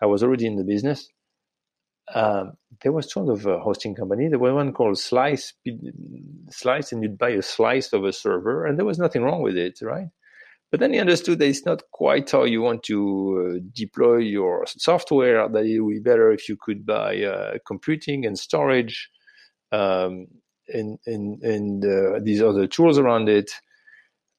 I 0.01 0.05
was 0.05 0.23
already 0.23 0.45
in 0.45 0.57
the 0.57 0.63
business. 0.63 1.09
Um, 2.13 2.53
there 2.81 2.91
was 2.91 3.11
sort 3.11 3.29
of 3.29 3.45
a 3.45 3.59
hosting 3.59 3.95
company. 3.95 4.27
There 4.27 4.39
was 4.39 4.53
one 4.53 4.73
called 4.73 4.97
Slice, 4.97 5.53
Slice, 6.49 6.91
and 6.91 7.03
you'd 7.03 7.17
buy 7.17 7.29
a 7.29 7.41
slice 7.41 7.93
of 7.93 8.03
a 8.03 8.13
server, 8.13 8.65
and 8.65 8.77
there 8.77 8.85
was 8.85 8.99
nothing 8.99 9.23
wrong 9.23 9.41
with 9.41 9.57
it, 9.57 9.79
right? 9.81 10.07
But 10.71 10.79
then 10.79 10.93
he 10.93 10.99
understood 10.99 11.39
that 11.39 11.48
it's 11.48 11.65
not 11.65 11.81
quite 11.91 12.29
how 12.29 12.44
you 12.44 12.61
want 12.61 12.83
to 12.83 13.00
uh, 13.57 13.70
deploy 13.74 14.17
your 14.17 14.65
software. 14.67 15.48
That 15.50 15.65
it 15.65 15.79
would 15.79 15.94
be 15.94 16.00
better 16.00 16.31
if 16.31 16.48
you 16.48 16.57
could 16.61 16.85
buy 16.85 17.24
uh, 17.24 17.53
computing 17.65 18.25
and 18.25 18.37
storage. 18.37 19.09
Um, 19.72 20.27
and 20.74 21.00
and 21.05 21.41
and 21.44 21.85
uh, 21.85 22.20
these 22.22 22.41
other 22.41 22.67
tools 22.67 22.98
around 22.98 23.29
it. 23.29 23.51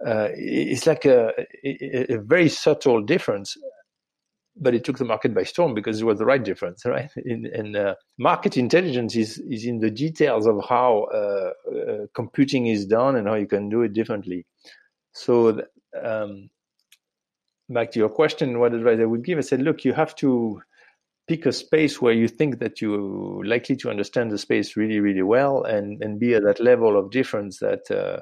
Uh, 0.04 0.28
it's 0.32 0.86
like 0.86 1.04
a, 1.04 1.30
a, 1.62 2.16
very 2.16 2.48
subtle 2.48 3.02
difference, 3.02 3.54
but 4.56 4.74
it 4.74 4.82
took 4.82 4.96
the 4.96 5.04
market 5.04 5.34
by 5.34 5.42
storm 5.42 5.74
because 5.74 6.00
it 6.00 6.04
was 6.04 6.18
the 6.18 6.24
right 6.24 6.42
difference, 6.42 6.82
right? 6.86 7.10
And 7.16 7.76
uh, 7.76 7.96
market 8.18 8.56
intelligence 8.56 9.14
is 9.16 9.38
is 9.50 9.64
in 9.66 9.80
the 9.80 9.90
details 9.90 10.46
of 10.46 10.64
how 10.68 11.04
uh, 11.14 12.06
computing 12.14 12.66
is 12.66 12.86
done 12.86 13.16
and 13.16 13.28
how 13.28 13.34
you 13.34 13.46
can 13.46 13.68
do 13.68 13.82
it 13.82 13.92
differently. 13.92 14.46
So, 15.12 15.60
um, 16.02 16.50
back 17.68 17.90
to 17.92 17.98
your 17.98 18.08
question, 18.08 18.58
what 18.58 18.74
advice 18.74 18.98
I 19.00 19.04
would 19.04 19.24
give? 19.24 19.38
I 19.38 19.42
said, 19.42 19.62
look, 19.62 19.84
you 19.84 19.92
have 19.92 20.14
to 20.16 20.60
pick 21.28 21.46
a 21.46 21.52
space 21.52 22.02
where 22.02 22.12
you 22.12 22.26
think 22.26 22.58
that 22.58 22.80
you're 22.80 23.44
likely 23.44 23.76
to 23.76 23.90
understand 23.90 24.32
the 24.32 24.38
space 24.38 24.76
really, 24.76 25.00
really 25.00 25.22
well, 25.22 25.62
and 25.62 26.02
and 26.02 26.18
be 26.18 26.34
at 26.34 26.42
that 26.42 26.60
level 26.60 26.98
of 26.98 27.10
difference 27.10 27.58
that 27.60 27.90
uh, 27.90 28.20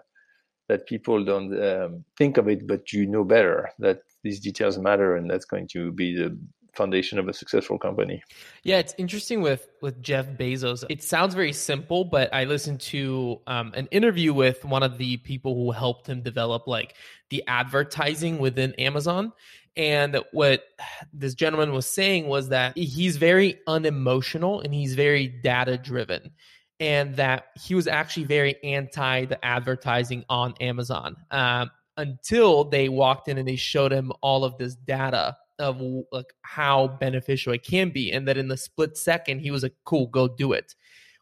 that 0.69 0.87
people 0.87 1.25
don't 1.25 1.59
um, 1.63 2.05
think 2.19 2.37
of 2.37 2.49
it, 2.49 2.67
but 2.67 2.93
you 2.93 3.07
know 3.07 3.25
better 3.25 3.71
that 3.79 4.01
these 4.23 4.41
details 4.41 4.79
matter, 4.79 5.17
and 5.17 5.31
that's 5.31 5.47
going 5.47 5.67
to 5.73 5.91
be 5.93 6.15
the 6.15 6.39
foundation 6.79 7.19
of 7.19 7.29
a 7.29 7.35
successful 7.35 7.79
company. 7.79 8.23
Yeah, 8.63 8.79
it's 8.79 8.95
interesting 8.97 9.43
with 9.43 9.69
with 9.83 10.01
Jeff 10.01 10.27
Bezos. 10.27 10.85
It 10.89 11.03
sounds 11.03 11.35
very 11.35 11.53
simple, 11.53 12.05
but 12.05 12.33
I 12.33 12.45
listened 12.45 12.81
to 12.93 13.43
um, 13.47 13.73
an 13.75 13.89
interview 13.91 14.33
with 14.33 14.65
one 14.65 14.83
of 14.83 14.97
the 14.97 15.19
people 15.19 15.55
who 15.55 15.73
helped 15.73 16.09
him 16.09 16.23
develop 16.23 16.67
like 16.67 16.95
the 17.29 17.45
advertising 17.47 18.39
within 18.39 18.73
Amazon, 18.75 19.35
and 19.79 20.19
what 20.33 20.65
this 21.13 21.35
gentleman 21.35 21.73
was 21.73 21.87
saying 21.87 22.27
was 22.27 22.49
that 22.49 22.77
he's 22.77 23.17
very 23.17 23.61
unemotional 23.69 24.61
and 24.61 24.75
he's 24.75 24.95
very 24.95 25.29
data 25.29 25.79
driven. 25.79 26.33
And 26.81 27.17
that 27.17 27.47
he 27.61 27.75
was 27.75 27.89
actually 27.89 28.25
very 28.25 28.57
anti 28.63 29.25
the 29.25 29.45
advertising 29.45 30.25
on 30.29 30.55
Amazon 30.61 31.17
um, 31.31 31.71
until 31.97 32.65
they 32.65 32.89
walked 32.89 33.29
in 33.29 33.37
and 33.37 33.49
they 33.49 33.57
showed 33.57 33.93
him 33.93 34.13
all 34.21 34.45
of 34.45 34.59
this 34.59 34.77
data 34.77 35.37
of 35.59 35.81
like 36.13 36.33
how 36.43 36.89
beneficial 36.89 37.53
it 37.53 37.65
can 37.65 37.91
be. 37.91 38.13
And 38.13 38.29
that 38.29 38.37
in 38.37 38.49
the 38.49 38.57
split 38.57 38.97
second, 38.97 39.41
he 39.41 39.51
was 39.51 39.63
like, 39.63 39.75
cool, 39.85 40.07
go 40.07 40.29
do 40.29 40.53
it 40.53 40.75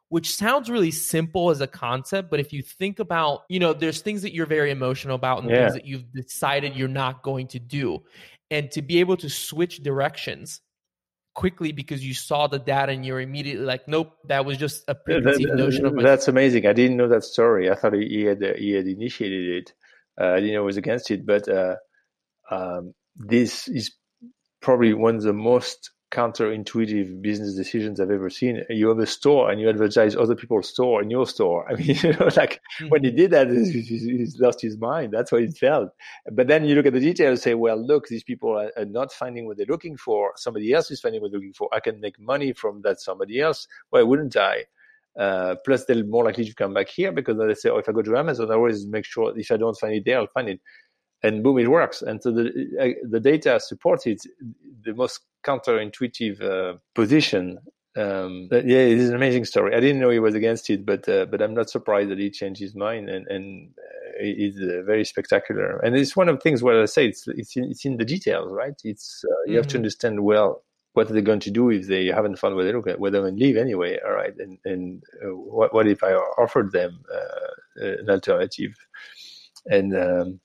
which 0.09 0.33
sounds 0.37 0.71
really 0.71 0.93
simple 0.93 1.51
as 1.51 1.61
a 1.61 1.67
concept 1.67 2.31
but 2.31 2.39
if 2.39 2.53
you 2.53 2.63
think 2.63 3.01
about 3.01 3.41
you 3.49 3.59
know 3.59 3.73
there's 3.73 4.03
things 4.03 4.23
that 4.23 4.33
you're 4.33 4.47
very 4.47 4.71
emotional 4.71 5.17
about 5.17 5.43
and 5.43 5.51
yeah. 5.51 5.63
things 5.63 5.73
that 5.73 5.85
you've 5.85 6.05
decided 6.13 6.77
you're 6.77 6.87
not 6.87 7.25
going 7.25 7.49
to 7.49 7.59
do 7.59 8.01
and 8.51 8.71
to 8.71 8.83
be 8.83 9.01
able 9.01 9.17
to 9.17 9.29
switch 9.29 9.83
directions 9.83 10.61
quickly 11.35 11.71
because 11.73 12.05
you 12.05 12.15
saw 12.15 12.47
the 12.47 12.59
data 12.59 12.93
and 12.93 13.05
you're 13.05 13.21
immediately 13.21 13.65
like, 13.65 13.87
nope, 13.87 14.17
that 14.25 14.45
was 14.45 14.57
just 14.57 14.85
a 14.89 14.95
preconceived 14.95 15.51
that, 15.51 15.57
notion 15.57 15.87
of 15.87 15.95
my- 15.95 16.03
That's 16.03 16.29
amazing. 16.29 16.67
I 16.67 16.73
didn't 16.73 16.97
know 16.97 17.09
that 17.09 17.25
story. 17.25 17.71
I 17.71 17.75
thought 17.75 17.93
he 17.93 18.23
had 18.23 18.43
he 18.59 18.73
had 18.73 18.87
initiated 18.87 19.57
it. 19.57 19.73
Uh, 20.21 20.33
I 20.33 20.41
didn't 20.41 20.55
know 20.55 20.63
he 20.63 20.67
was 20.67 20.79
against 20.79 21.11
it, 21.11 21.27
but 21.27 21.47
uh, 21.49 21.77
um, 22.51 22.95
this 23.15 23.69
is 23.69 23.95
probably 24.61 24.95
one 24.95 25.17
of 25.17 25.23
the 25.23 25.33
most 25.33 25.91
counterintuitive 26.13 27.21
business 27.21 27.55
decisions 27.55 28.01
I've 28.01 28.11
ever 28.11 28.31
seen. 28.31 28.63
You 28.71 28.89
have 28.89 28.99
a 28.99 29.07
store 29.07 29.51
and 29.51 29.61
you 29.61 29.69
advertise 29.69 30.15
other 30.15 30.37
people's 30.37 30.69
store 30.69 31.03
in 31.03 31.11
your 31.11 31.27
store. 31.27 31.69
I 31.71 31.75
mean, 31.75 31.97
you 32.03 32.13
know, 32.13 32.31
like 32.37 32.61
mm-hmm. 32.81 32.89
when 32.89 33.05
he 33.05 33.11
did 33.11 33.33
that, 33.33 33.49
he's 33.51 34.39
lost 34.39 34.63
his 34.63 34.79
mind. 34.79 35.13
That's 35.13 35.33
what 35.33 35.43
it 35.43 35.57
felt. 35.57 35.91
But 36.31 36.47
then 36.47 36.65
you 36.65 36.75
look 36.75 36.87
at 36.87 36.93
the 36.93 37.01
details 37.01 37.31
and 37.31 37.41
say, 37.41 37.55
well, 37.55 37.85
look, 37.85 38.07
these 38.09 38.25
people 38.25 38.57
are, 38.57 38.71
are, 38.77 38.85
not 38.85 39.13
finding 39.13 39.47
what 39.47 39.57
they're 39.57 39.67
looking 39.67 39.97
for. 39.97 40.33
Somebody 40.37 40.73
else 40.73 40.91
is 40.91 41.01
finding 41.01 41.21
what 41.21 41.33
they're 41.33 41.41
looking 41.41 41.55
for. 41.55 41.69
I 41.73 41.81
can 41.81 42.01
make 42.01 42.19
money 42.21 42.53
from 42.53 42.83
that 42.83 43.01
somebody 43.01 43.41
else. 43.41 43.67
Why 43.91 44.03
wouldn't 44.03 44.37
I? 44.37 44.65
Uh, 45.19 45.57
plus, 45.65 45.87
they're 45.87 46.05
more 46.05 46.25
likely 46.25 46.45
to 46.45 46.55
come 46.55 46.75
back 46.75 46.89
here 46.89 47.11
because 47.11 47.39
they 47.39 47.55
say, 47.55 47.71
oh, 47.71 47.79
if 47.79 47.89
I 47.89 47.93
go 47.93 48.03
to 48.03 48.17
Amazon, 48.17 48.51
I 48.51 48.55
always 48.55 48.87
make 48.87 49.07
sure 49.07 49.33
if 49.37 49.51
I 49.51 49.57
don't 49.57 49.79
find 49.79 49.95
it 49.95 50.05
there, 50.05 50.19
I'll 50.19 50.27
find 50.27 50.49
it 50.49 50.61
and 51.23 51.43
boom, 51.43 51.59
it 51.59 51.69
works. 51.69 52.03
And 52.03 52.23
so 52.23 52.31
the 52.31 52.51
uh, 52.81 53.09
the 53.09 53.21
data 53.21 53.61
supported. 53.61 54.21
The 54.85 54.95
most 54.95 55.21
counterintuitive 55.45 56.43
uh, 56.43 56.79
position. 56.95 57.59
Um, 57.97 58.49
yeah, 58.53 58.61
it 58.61 58.99
is 58.99 59.09
an 59.09 59.17
amazing 59.17 59.47
story. 59.47 59.75
I 59.75 59.81
didn't 59.81 60.01
know 60.01 60.11
he 60.11 60.19
was 60.19 60.35
against 60.35 60.69
it, 60.69 60.85
but 60.85 61.09
uh, 61.09 61.25
but 61.27 61.41
I'm 61.41 61.55
not 61.55 61.71
surprised 61.71 62.11
that 62.11 62.19
he 62.19 62.31
changed 62.31 62.61
his 62.61 62.75
mind, 62.75 63.09
and 63.09 63.27
and 63.29 63.71
uh, 63.79 64.13
it's 64.19 64.59
uh, 64.59 64.83
very 64.85 65.05
spectacular. 65.05 65.79
And 65.79 65.97
it's 65.97 66.15
one 66.15 66.29
of 66.29 66.37
the 66.37 66.41
things 66.41 66.63
where 66.63 66.83
I 66.83 66.85
say 66.85 67.07
it's 67.07 67.27
it's 67.27 67.57
in, 67.57 67.65
it's 67.65 67.85
in 67.85 67.97
the 67.97 68.05
details, 68.05 68.53
right? 68.53 68.75
It's 68.85 69.25
uh, 69.25 69.29
you 69.29 69.35
mm-hmm. 69.35 69.57
have 69.57 69.67
to 69.67 69.69
mm-hmm. 69.71 69.77
understand 69.79 70.25
well 70.25 70.63
what 70.93 71.09
they're 71.09 71.17
they 71.17 71.23
going 71.23 71.41
to 71.41 71.51
do 71.51 71.71
if 71.71 71.87
they 71.89 72.07
haven't 72.07 72.39
found 72.39 72.55
what 72.57 72.65
they 72.65 72.73
look 72.73 72.87
at, 72.87 73.01
whether 73.01 73.23
they 73.23 73.31
leave 73.31 73.57
anyway, 73.57 73.99
all 74.05 74.13
right? 74.13 74.35
And 74.39 74.59
and 74.65 75.03
what 75.23 75.73
what 75.73 75.87
if 75.87 76.03
I 76.05 76.13
offered 76.13 76.73
them 76.73 77.03
an 77.77 78.11
alternative? 78.11 78.75
And 79.69 79.97
um, 79.97 80.41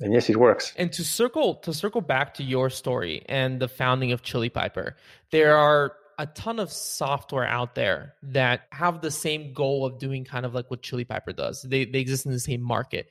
And 0.00 0.12
yes, 0.12 0.30
it 0.30 0.36
works. 0.36 0.72
And 0.76 0.92
to 0.92 1.04
circle 1.04 1.56
to 1.56 1.74
circle 1.74 2.00
back 2.00 2.34
to 2.34 2.44
your 2.44 2.70
story 2.70 3.24
and 3.28 3.60
the 3.60 3.68
founding 3.68 4.12
of 4.12 4.22
Chili 4.22 4.48
Piper, 4.48 4.96
there 5.30 5.56
are 5.56 5.94
a 6.18 6.26
ton 6.26 6.58
of 6.58 6.72
software 6.72 7.46
out 7.46 7.74
there 7.74 8.14
that 8.22 8.62
have 8.70 9.00
the 9.00 9.10
same 9.10 9.52
goal 9.52 9.84
of 9.84 9.98
doing 9.98 10.24
kind 10.24 10.44
of 10.44 10.54
like 10.54 10.70
what 10.70 10.82
Chili 10.82 11.04
Piper 11.04 11.32
does. 11.32 11.62
They 11.62 11.84
they 11.84 11.98
exist 11.98 12.26
in 12.26 12.32
the 12.32 12.38
same 12.38 12.62
market. 12.62 13.08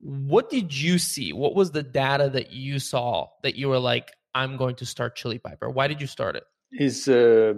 What 0.00 0.48
did 0.48 0.76
you 0.76 0.98
see? 0.98 1.32
What 1.32 1.54
was 1.54 1.72
the 1.72 1.82
data 1.82 2.30
that 2.30 2.52
you 2.52 2.78
saw 2.78 3.28
that 3.42 3.56
you 3.56 3.68
were 3.68 3.78
like, 3.78 4.10
I'm 4.34 4.56
going 4.56 4.76
to 4.76 4.86
start 4.86 5.16
Chili 5.16 5.38
Piper? 5.38 5.70
Why 5.70 5.86
did 5.86 6.00
you 6.00 6.06
start 6.06 6.36
it? 6.36 6.44
Is 6.72 7.08
uh, 7.08 7.54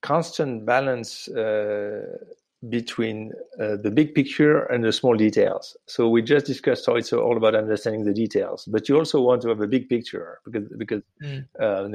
constant 0.00 0.66
balance 0.66 1.28
uh, 1.28 2.18
between 2.68 3.32
uh, 3.58 3.76
the 3.82 3.90
big 3.90 4.14
picture 4.14 4.64
and 4.64 4.84
the 4.84 4.92
small 4.92 5.16
details. 5.16 5.76
So 5.86 6.08
we 6.08 6.20
just 6.22 6.46
discussed 6.46 6.86
how 6.86 6.96
it's 6.96 7.12
all 7.12 7.36
about 7.36 7.54
understanding 7.54 8.04
the 8.04 8.12
details, 8.12 8.66
but 8.66 8.88
you 8.88 8.98
also 8.98 9.20
want 9.20 9.42
to 9.42 9.48
have 9.48 9.60
a 9.60 9.66
big 9.66 9.88
picture 9.88 10.40
because 10.44 10.68
because 10.76 11.02
mm. 11.22 11.46
uh, 11.58 11.88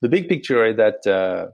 the 0.00 0.08
big 0.08 0.28
picture 0.28 0.64
is 0.64 0.76
that 0.76 1.06
uh, 1.06 1.48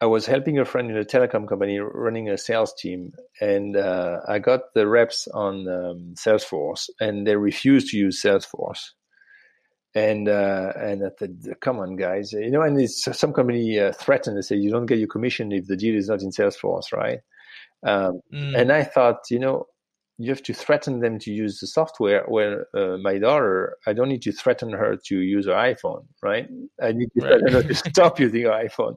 I 0.00 0.06
was 0.06 0.26
helping 0.26 0.58
a 0.58 0.64
friend 0.64 0.90
in 0.90 0.96
a 0.96 1.04
telecom 1.04 1.48
company 1.48 1.78
running 1.78 2.28
a 2.28 2.38
sales 2.38 2.72
team, 2.74 3.12
and 3.40 3.76
uh, 3.76 4.20
I 4.28 4.38
got 4.38 4.74
the 4.74 4.86
reps 4.86 5.26
on 5.28 5.66
um, 5.68 6.14
Salesforce, 6.14 6.88
and 7.00 7.26
they 7.26 7.36
refused 7.36 7.88
to 7.88 7.96
use 7.96 8.22
Salesforce 8.22 8.90
and 9.94 10.28
uh, 10.28 10.72
and 10.76 11.04
I 11.04 11.10
said, 11.18 11.56
"Come 11.60 11.78
on, 11.78 11.96
guys, 11.96 12.32
you 12.32 12.50
know." 12.50 12.62
And 12.62 12.80
it's 12.80 13.08
some 13.12 13.32
company 13.32 13.78
uh, 13.78 13.92
threatened 13.92 14.36
to 14.36 14.42
say, 14.42 14.56
"You 14.56 14.70
don't 14.70 14.86
get 14.86 14.98
your 14.98 15.08
commission 15.08 15.52
if 15.52 15.66
the 15.66 15.76
deal 15.76 15.94
is 15.94 16.08
not 16.08 16.22
in 16.22 16.30
Salesforce, 16.30 16.92
right?" 16.92 17.20
Um, 17.86 18.20
mm. 18.32 18.58
And 18.58 18.72
I 18.72 18.82
thought, 18.82 19.18
you 19.30 19.38
know, 19.38 19.66
you 20.18 20.30
have 20.30 20.42
to 20.44 20.54
threaten 20.54 21.00
them 21.00 21.18
to 21.20 21.30
use 21.30 21.60
the 21.60 21.66
software. 21.66 22.24
Where 22.26 22.66
uh, 22.74 22.98
my 22.98 23.18
daughter, 23.18 23.76
I 23.86 23.92
don't 23.92 24.08
need 24.08 24.22
to 24.22 24.32
threaten 24.32 24.72
her 24.72 24.96
to 25.06 25.20
use 25.20 25.46
her 25.46 25.52
iPhone, 25.52 26.06
right? 26.22 26.48
I 26.82 26.92
need 26.92 27.10
to 27.18 27.26
right. 27.26 27.76
stop 27.76 28.18
using 28.20 28.42
her 28.42 28.50
iPhone 28.50 28.96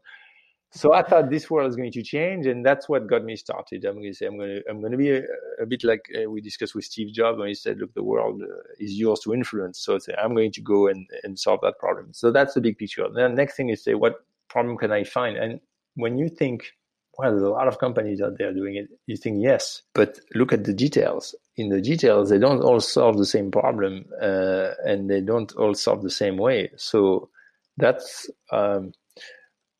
so 0.71 0.93
I 0.93 1.01
thought 1.01 1.29
this 1.29 1.49
world 1.49 1.69
is 1.69 1.75
going 1.75 1.91
to 1.93 2.03
change, 2.03 2.45
and 2.45 2.65
that's 2.65 2.89
what 2.89 3.07
got 3.07 3.23
me 3.23 3.35
started. 3.35 3.85
I'm 3.85 3.95
going 3.95 4.11
to 4.11 4.13
say 4.13 4.25
I'm 4.25 4.37
going 4.37 4.61
to 4.61 4.69
I'm 4.69 4.79
going 4.79 4.91
to 4.91 4.97
be 4.97 5.11
a, 5.11 5.23
a 5.61 5.65
bit 5.65 5.83
like 5.83 6.05
uh, 6.15 6.29
we 6.29 6.41
discussed 6.41 6.75
with 6.75 6.83
Steve 6.85 7.13
Jobs 7.13 7.39
when 7.39 7.47
he 7.47 7.53
said, 7.53 7.79
"Look, 7.79 7.93
the 7.93 8.03
world 8.03 8.41
uh, 8.41 8.73
is 8.77 8.93
yours 8.99 9.21
to 9.21 9.33
influence." 9.33 9.79
So 9.79 9.97
say, 9.97 10.13
I'm 10.21 10.35
going 10.35 10.51
to 10.51 10.61
go 10.61 10.87
and, 10.87 11.07
and 11.23 11.39
solve 11.39 11.61
that 11.63 11.79
problem. 11.79 12.09
So 12.13 12.31
that's 12.31 12.53
the 12.53 12.61
big 12.61 12.77
picture. 12.77 13.07
The 13.09 13.29
next 13.29 13.55
thing 13.55 13.69
is 13.69 13.83
say, 13.83 13.93
what 13.93 14.25
problem 14.49 14.77
can 14.77 14.91
I 14.91 15.03
find? 15.03 15.37
And 15.37 15.61
when 15.95 16.17
you 16.17 16.27
think, 16.29 16.73
well, 17.17 17.31
there's 17.31 17.43
a 17.43 17.49
lot 17.49 17.67
of 17.67 17.79
companies 17.79 18.21
out 18.21 18.37
there 18.37 18.53
doing 18.53 18.75
it, 18.75 18.89
you 19.07 19.17
think 19.17 19.41
yes, 19.41 19.81
but 19.93 20.19
look 20.35 20.51
at 20.51 20.65
the 20.65 20.73
details. 20.73 21.33
In 21.55 21.69
the 21.69 21.81
details, 21.81 22.29
they 22.29 22.37
don't 22.37 22.61
all 22.61 22.79
solve 22.79 23.17
the 23.17 23.25
same 23.25 23.51
problem, 23.51 24.05
uh, 24.21 24.71
and 24.85 25.09
they 25.09 25.21
don't 25.21 25.51
all 25.53 25.73
solve 25.73 26.03
the 26.03 26.09
same 26.09 26.37
way. 26.37 26.69
So 26.75 27.29
that's 27.77 28.29
um, 28.51 28.91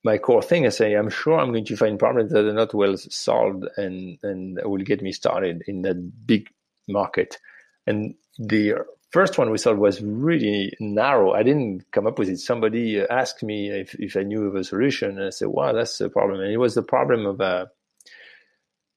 my 0.08 0.18
core 0.18 0.42
thing 0.42 0.64
is 0.64 0.78
say 0.78 0.94
I'm 0.94 1.10
sure 1.10 1.38
I'm 1.38 1.52
going 1.52 1.66
to 1.66 1.76
find 1.76 2.00
problems 2.00 2.32
that 2.32 2.46
are 2.46 2.54
not 2.54 2.74
well 2.74 2.96
solved 2.98 3.66
and 3.76 4.18
and 4.24 4.60
will 4.64 4.84
get 4.92 5.02
me 5.02 5.12
started 5.12 5.64
in 5.68 5.82
that 5.82 6.00
big 6.26 6.48
market. 6.88 7.38
And 7.86 8.16
the 8.40 8.76
first 9.12 9.38
one 9.38 9.52
we 9.52 9.58
solved 9.58 9.80
was 9.80 10.02
really 10.02 10.74
narrow. 10.80 11.34
I 11.34 11.44
didn't 11.44 11.92
come 11.92 12.08
up 12.08 12.20
with 12.20 12.30
it. 12.30 12.40
Somebody 12.40 13.02
asked 13.02 13.44
me 13.44 13.70
if, 13.70 13.96
if 13.96 14.16
I 14.16 14.24
knew 14.24 14.46
of 14.46 14.56
a 14.56 14.64
solution, 14.64 15.18
and 15.18 15.28
I 15.28 15.30
said, 15.32 15.50
"Wow, 15.50 15.74
that's 15.74 15.98
the 15.98 16.10
problem." 16.10 16.40
And 16.42 16.52
it 16.52 16.58
was 16.66 16.76
the 16.76 16.84
problem 16.96 17.26
of 17.26 17.42
uh, 17.42 17.66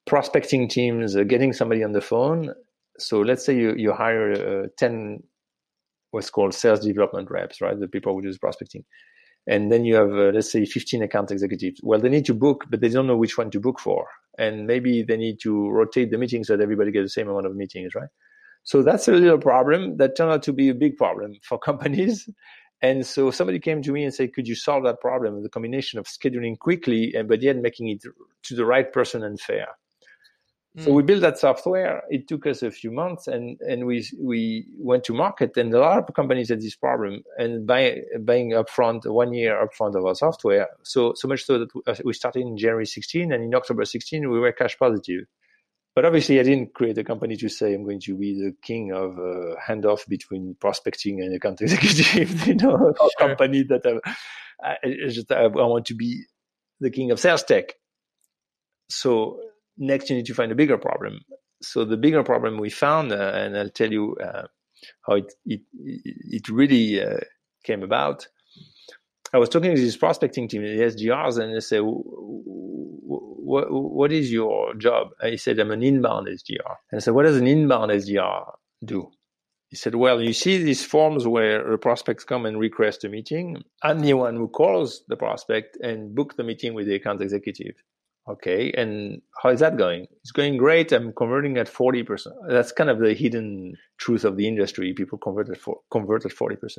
prospecting 0.07 0.69
teams 0.69 1.17
uh, 1.17 1.25
getting 1.25 1.53
somebody 1.53 1.83
on 1.83 1.93
the 1.93 2.07
phone. 2.13 2.55
So 2.99 3.21
let's 3.21 3.45
say 3.45 3.57
you 3.57 3.75
you 3.85 3.93
hire 3.93 4.33
uh, 4.33 4.69
ten 4.77 5.23
what's 6.13 6.31
called 6.31 6.55
sales 6.55 6.81
development 6.81 7.31
reps, 7.31 7.61
right? 7.61 7.79
The 7.79 7.89
people 7.89 8.13
who 8.15 8.23
do 8.23 8.37
prospecting 8.39 8.85
and 9.47 9.73
then 9.73 9.85
you 9.85 9.95
have 9.95 10.11
uh, 10.11 10.31
let's 10.35 10.51
say 10.53 10.65
15 10.65 11.03
account 11.03 11.31
executives. 11.31 11.81
Well 11.83 12.01
they 12.01 12.09
need 12.09 12.27
to 12.27 12.35
book 12.35 12.65
but 12.71 12.81
they 12.81 12.89
don't 12.89 13.07
know 13.07 13.17
which 13.17 13.39
one 13.39 13.51
to 13.51 13.61
book 13.61 13.79
for. 13.79 14.07
And 14.39 14.67
maybe 14.67 15.03
they 15.03 15.17
need 15.17 15.41
to 15.43 15.69
rotate 15.71 16.11
the 16.11 16.19
meetings 16.19 16.47
so 16.47 16.57
that 16.57 16.63
everybody 16.63 16.93
gets 16.93 17.05
the 17.07 17.21
same 17.21 17.29
amount 17.29 17.47
of 17.47 17.57
meetings 17.57 17.95
right? 17.95 18.09
So 18.63 18.83
that's 18.83 19.09
a 19.09 19.13
little 19.13 19.39
problem 19.39 19.97
that 19.97 20.17
turned 20.17 20.33
out 20.33 20.43
to 20.45 20.53
be 20.53 20.69
a 20.69 20.75
big 20.75 20.97
problem 20.97 21.35
for 21.43 21.59
companies. 21.71 22.29
And 22.83 23.07
so 23.07 23.31
somebody 23.31 23.59
came 23.59 23.83
to 23.83 23.93
me 23.93 24.05
and 24.05 24.15
said 24.15 24.33
could 24.33 24.49
you 24.49 24.55
solve 24.55 24.85
that 24.85 25.01
problem? 25.01 25.43
The 25.43 25.49
combination 25.49 25.99
of 25.99 26.07
scheduling 26.07 26.59
quickly 26.59 27.15
and 27.15 27.29
but 27.29 27.43
yet 27.43 27.57
making 27.57 27.89
it 27.89 28.03
to 28.45 28.55
the 28.55 28.65
right 28.65 28.91
person 28.93 29.23
and 29.23 29.41
fair 29.41 29.69
so 30.79 30.93
we 30.93 31.03
mm. 31.03 31.07
built 31.07 31.23
that 31.23 31.37
software. 31.37 32.03
It 32.11 32.29
took 32.29 32.47
us 32.47 32.63
a 32.63 32.71
few 32.71 32.93
months, 32.93 33.27
and 33.27 33.59
and 33.61 33.87
we 33.87 34.07
we 34.17 34.67
went 34.79 35.03
to 35.05 35.13
market. 35.13 35.57
And 35.57 35.75
a 35.75 35.81
lot 35.81 36.09
of 36.09 36.15
companies 36.15 36.49
had 36.49 36.61
this 36.61 36.77
problem, 36.77 37.25
and 37.37 37.67
by 37.67 38.03
buying 38.21 38.51
upfront 38.51 39.05
one 39.05 39.33
year 39.33 39.67
upfront 39.67 39.97
of 39.97 40.07
our 40.07 40.15
software. 40.15 40.69
So 40.85 41.15
so 41.17 41.27
much 41.27 41.45
so 41.45 41.59
that 41.59 42.05
we 42.05 42.13
started 42.13 42.43
in 42.43 42.57
January 42.57 42.87
16, 42.87 43.33
and 43.33 43.43
in 43.43 43.53
October 43.53 43.85
16 43.85 44.31
we 44.31 44.39
were 44.39 44.53
cash 44.53 44.79
positive. 44.79 45.25
But 45.97 46.05
obviously, 46.05 46.39
I 46.39 46.45
didn't 46.45 46.73
create 46.73 46.99
a 46.99 47.05
company 47.05 47.37
to 47.39 47.49
say 47.49 47.75
I'm 47.75 47.83
going 47.83 48.01
to 48.03 48.17
be 48.17 48.35
the 48.35 48.55
king 48.63 48.93
of 48.93 49.19
uh, 49.19 49.57
handoff 49.61 50.07
between 50.07 50.55
prospecting 50.61 51.21
and 51.21 51.35
account 51.35 51.61
executive. 51.63 52.47
you 52.47 52.55
know, 52.55 52.95
sure. 52.97 53.11
a 53.19 53.19
company 53.19 53.65
that 53.65 54.01
I, 54.63 54.77
I, 54.85 55.09
just, 55.09 55.33
I 55.33 55.49
want 55.49 55.87
to 55.87 55.95
be 55.95 56.23
the 56.79 56.91
king 56.91 57.11
of 57.11 57.19
sales 57.19 57.43
tech. 57.43 57.75
So 58.89 59.41
next 59.81 60.11
you 60.11 60.17
need 60.17 60.27
to 60.27 60.35
find 60.35 60.53
a 60.53 60.55
bigger 60.55 60.79
problem. 60.79 61.21
So 61.63 61.85
the 61.85 61.97
bigger 61.97 62.23
problem 62.23 62.59
we 62.59 62.71
found, 62.71 63.13
uh, 63.13 63.33
and 63.35 63.57
I'll 63.57 63.71
tell 63.71 63.91
you 63.91 64.17
uh, 64.23 64.47
how 65.07 65.15
it 65.15 65.33
it, 65.45 65.63
it 65.75 66.49
really 66.49 67.03
uh, 67.03 67.19
came 67.65 67.83
about. 67.83 68.29
I 69.33 69.39
was 69.39 69.49
talking 69.49 69.75
to 69.75 69.81
this 69.81 69.97
prospecting 69.97 70.49
team, 70.49 70.63
the 70.63 70.69
SDRs, 70.69 71.39
and 71.39 71.55
they 71.55 71.61
say, 71.61 71.79
"What 71.81 73.67
what 73.71 74.13
is 74.13 74.33
your 74.33 74.75
job?" 74.75 75.09
I 75.21 75.37
said, 75.37 75.59
"I'm 75.59 75.71
an 75.71 75.83
inbound 75.83 76.29
SDR." 76.29 76.77
And 76.91 76.99
I 76.99 77.01
said, 77.01 77.15
"What 77.15 77.25
does 77.25 77.37
an 77.37 77.47
inbound 77.47 77.91
SDR 77.91 78.53
do?" 78.85 79.11
He 79.71 79.77
said, 79.77 79.95
Well, 79.95 80.21
you 80.21 80.33
see 80.33 80.61
these 80.63 80.85
forms 80.85 81.29
where 81.29 81.79
prospects 81.79 82.25
come 82.25 82.45
and 82.45 82.59
request 82.59 83.05
a 83.05 83.09
meeting. 83.09 83.63
I'm 83.85 84.01
the 84.01 84.15
one 84.15 84.35
who 84.35 84.49
calls 84.49 85.05
the 85.07 85.17
prospect 85.17 85.77
and 85.81 86.13
book 86.13 86.37
the 86.37 86.43
meeting 86.43 86.75
with 86.75 86.87
the 86.87 86.97
account 86.97 87.23
executive. 87.23 87.77
Okay, 88.29 88.71
and 88.77 89.21
how 89.43 89.49
is 89.49 89.61
that 89.61 89.77
going? 89.77 90.07
It's 90.23 90.31
going 90.31 90.57
great. 90.57 90.93
I'm 90.93 91.13
converting 91.15 91.57
at 91.57 91.67
40%. 91.67 92.27
That's 92.49 92.71
kind 92.71 92.91
of 92.91 93.01
the 93.01 93.15
hidden 93.15 93.77
truth 93.99 94.25
of 94.25 94.37
the 94.37 94.47
industry. 94.47 94.93
People 94.93 95.19
converted 95.19 95.59
for 95.59 95.81
convert 95.91 96.27
at 96.27 96.33
40%. 96.33 96.79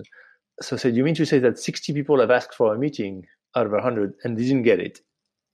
So, 0.61 0.77
so 0.77 0.87
you 0.87 1.03
mean 1.03 1.15
to 1.15 1.25
say 1.25 1.39
that 1.39 1.59
60 1.59 1.93
people 1.93 2.19
have 2.19 2.31
asked 2.31 2.53
for 2.53 2.73
a 2.73 2.77
meeting 2.77 3.25
out 3.55 3.65
of 3.65 3.71
100 3.71 4.13
and 4.23 4.37
didn't 4.37 4.63
get 4.63 4.79
it, 4.79 4.99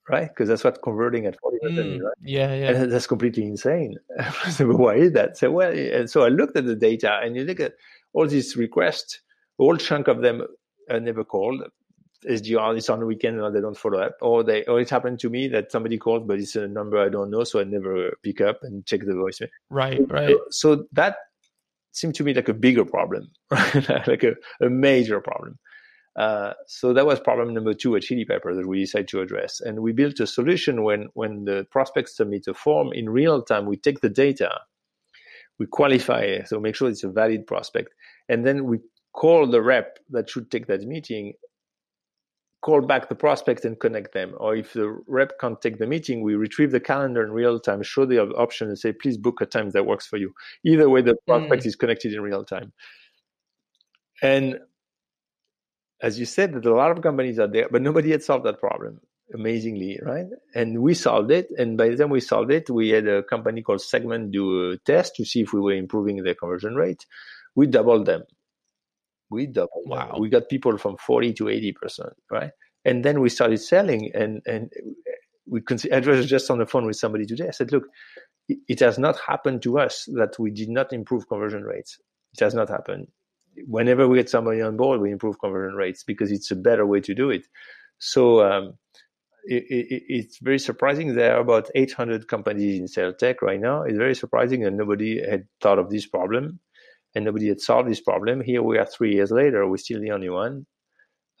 right? 0.08 0.28
Because 0.28 0.48
that's 0.48 0.62
what 0.62 0.82
converting 0.82 1.26
at 1.26 1.36
40% 1.40 1.72
mm, 1.72 2.00
right? 2.02 2.12
Yeah, 2.22 2.54
yeah. 2.54 2.70
And 2.70 2.92
that's 2.92 3.06
completely 3.06 3.44
insane. 3.44 3.96
so 4.50 4.66
why 4.66 4.96
is 4.96 5.12
that? 5.12 5.38
So, 5.38 5.50
well, 5.50 5.72
and 5.72 6.08
so 6.10 6.22
I 6.22 6.28
looked 6.28 6.56
at 6.56 6.66
the 6.66 6.76
data 6.76 7.18
and 7.22 7.34
you 7.34 7.44
look 7.44 7.60
at 7.60 7.72
all 8.12 8.26
these 8.28 8.56
requests, 8.56 9.20
a 9.58 9.62
whole 9.62 9.76
chunk 9.76 10.06
of 10.06 10.20
them 10.20 10.42
are 10.90 11.00
never 11.00 11.24
called 11.24 11.62
SDR 12.26 12.76
is 12.76 12.88
on 12.88 13.00
the 13.00 13.06
weekend 13.06 13.40
and 13.40 13.54
they 13.54 13.60
don't 13.60 13.76
follow 13.76 14.00
up. 14.00 14.16
Or 14.20 14.42
they 14.42 14.64
or 14.64 14.80
it 14.80 14.90
happened 14.90 15.20
to 15.20 15.30
me 15.30 15.48
that 15.48 15.70
somebody 15.70 15.98
called, 15.98 16.26
but 16.26 16.38
it's 16.38 16.56
a 16.56 16.66
number 16.66 16.98
I 16.98 17.08
don't 17.08 17.30
know, 17.30 17.44
so 17.44 17.60
I 17.60 17.64
never 17.64 18.12
pick 18.22 18.40
up 18.40 18.58
and 18.62 18.84
check 18.86 19.00
the 19.00 19.12
voicemail. 19.12 19.48
Right, 19.70 20.00
right. 20.10 20.36
So, 20.50 20.86
that 20.92 21.16
seemed 21.92 22.14
to 22.16 22.24
me 22.24 22.34
like 22.34 22.48
a 22.48 22.54
bigger 22.54 22.84
problem, 22.84 23.30
like 23.50 24.24
a, 24.24 24.34
a 24.60 24.68
major 24.68 25.20
problem. 25.20 25.58
Uh, 26.16 26.52
so 26.66 26.92
that 26.92 27.06
was 27.06 27.20
problem 27.20 27.54
number 27.54 27.72
two 27.72 27.94
at 27.94 28.02
Chili 28.02 28.24
Piper 28.24 28.54
that 28.54 28.66
we 28.66 28.80
decided 28.80 29.06
to 29.08 29.20
address. 29.20 29.60
And 29.60 29.80
we 29.80 29.92
built 29.92 30.18
a 30.18 30.26
solution 30.26 30.82
when 30.82 31.08
when 31.14 31.44
the 31.44 31.66
prospects 31.70 32.16
submit 32.16 32.48
a 32.48 32.54
form 32.54 32.92
in 32.92 33.08
real 33.08 33.42
time, 33.42 33.66
we 33.66 33.76
take 33.76 34.00
the 34.00 34.08
data, 34.08 34.50
we 35.60 35.66
qualify 35.66 36.22
it, 36.22 36.48
so 36.48 36.58
make 36.58 36.74
sure 36.74 36.88
it's 36.88 37.04
a 37.04 37.08
valid 37.08 37.46
prospect, 37.46 37.94
and 38.28 38.44
then 38.44 38.64
we 38.64 38.80
call 39.12 39.46
the 39.46 39.62
rep 39.62 39.98
that 40.10 40.28
should 40.28 40.50
take 40.50 40.66
that 40.66 40.82
meeting 40.82 41.34
call 42.60 42.80
back 42.80 43.08
the 43.08 43.14
prospect 43.14 43.64
and 43.64 43.78
connect 43.78 44.12
them. 44.12 44.34
Or 44.36 44.56
if 44.56 44.72
the 44.72 45.00
rep 45.06 45.38
can't 45.40 45.60
take 45.60 45.78
the 45.78 45.86
meeting, 45.86 46.22
we 46.22 46.34
retrieve 46.34 46.72
the 46.72 46.80
calendar 46.80 47.22
in 47.22 47.32
real 47.32 47.60
time, 47.60 47.82
show 47.82 48.04
the 48.04 48.20
option, 48.20 48.68
and 48.68 48.78
say, 48.78 48.92
please 48.92 49.16
book 49.16 49.40
a 49.40 49.46
time 49.46 49.70
that 49.70 49.86
works 49.86 50.06
for 50.06 50.16
you. 50.16 50.34
Either 50.64 50.88
way, 50.88 51.02
the 51.02 51.16
prospect 51.26 51.62
mm. 51.62 51.66
is 51.66 51.76
connected 51.76 52.12
in 52.12 52.20
real 52.20 52.44
time. 52.44 52.72
And 54.22 54.58
as 56.02 56.18
you 56.18 56.26
said, 56.26 56.52
that 56.54 56.66
a 56.66 56.74
lot 56.74 56.90
of 56.90 57.02
companies 57.02 57.38
are 57.38 57.46
there, 57.48 57.68
but 57.70 57.82
nobody 57.82 58.10
had 58.10 58.22
solved 58.22 58.44
that 58.46 58.58
problem 58.58 59.00
amazingly, 59.32 59.98
right? 60.02 60.26
And 60.54 60.80
we 60.80 60.94
solved 60.94 61.30
it. 61.30 61.48
And 61.58 61.76
by 61.76 61.90
the 61.90 61.96
time 61.96 62.10
we 62.10 62.20
solved 62.20 62.50
it, 62.50 62.70
we 62.70 62.88
had 62.88 63.06
a 63.06 63.22
company 63.22 63.62
called 63.62 63.82
Segment 63.82 64.30
do 64.32 64.70
a 64.70 64.78
test 64.78 65.16
to 65.16 65.24
see 65.24 65.42
if 65.42 65.52
we 65.52 65.60
were 65.60 65.74
improving 65.74 66.22
their 66.22 66.34
conversion 66.34 66.74
rate. 66.74 67.04
We 67.54 67.66
doubled 67.66 68.06
them 68.06 68.22
we 69.30 69.46
doubled. 69.46 69.84
Wow. 69.86 70.16
We 70.18 70.28
got 70.28 70.48
people 70.48 70.76
from 70.78 70.96
40 70.96 71.32
to 71.34 71.44
80%, 71.44 72.10
right? 72.30 72.50
And 72.84 73.04
then 73.04 73.20
we 73.20 73.28
started 73.28 73.58
selling 73.58 74.10
and, 74.14 74.40
and 74.46 74.70
we 75.46 75.60
can. 75.60 75.78
I 75.92 76.00
was 76.00 76.26
just 76.26 76.50
on 76.50 76.58
the 76.58 76.66
phone 76.66 76.86
with 76.86 76.96
somebody 76.96 77.26
today. 77.26 77.48
I 77.48 77.52
said, 77.52 77.72
look, 77.72 77.84
it 78.48 78.80
has 78.80 78.98
not 78.98 79.18
happened 79.18 79.62
to 79.62 79.78
us 79.78 80.08
that 80.14 80.38
we 80.38 80.50
did 80.50 80.70
not 80.70 80.92
improve 80.92 81.28
conversion 81.28 81.64
rates. 81.64 81.98
It 82.34 82.44
has 82.44 82.54
not 82.54 82.68
happened. 82.68 83.08
Whenever 83.66 84.06
we 84.06 84.18
get 84.18 84.30
somebody 84.30 84.62
on 84.62 84.76
board, 84.76 85.00
we 85.00 85.10
improve 85.10 85.40
conversion 85.40 85.76
rates 85.76 86.04
because 86.04 86.30
it's 86.30 86.50
a 86.50 86.56
better 86.56 86.86
way 86.86 87.00
to 87.00 87.14
do 87.14 87.30
it. 87.30 87.46
So 87.98 88.42
um, 88.42 88.74
it, 89.44 89.64
it, 89.68 90.02
it's 90.08 90.38
very 90.38 90.58
surprising. 90.58 91.14
There 91.14 91.36
are 91.36 91.40
about 91.40 91.70
800 91.74 92.28
companies 92.28 92.78
in 92.78 92.88
sales 92.88 93.16
tech 93.18 93.42
right 93.42 93.60
now. 93.60 93.82
It's 93.82 93.98
very 93.98 94.14
surprising 94.14 94.62
that 94.62 94.72
nobody 94.72 95.20
had 95.20 95.46
thought 95.60 95.78
of 95.78 95.90
this 95.90 96.06
problem 96.06 96.60
and 97.14 97.24
nobody 97.24 97.48
had 97.48 97.60
solved 97.60 97.88
this 97.88 98.00
problem. 98.00 98.40
Here 98.40 98.62
we 98.62 98.78
are 98.78 98.86
three 98.86 99.14
years 99.14 99.30
later, 99.30 99.66
we're 99.66 99.76
still 99.76 100.00
the 100.00 100.10
only 100.10 100.28
one. 100.28 100.66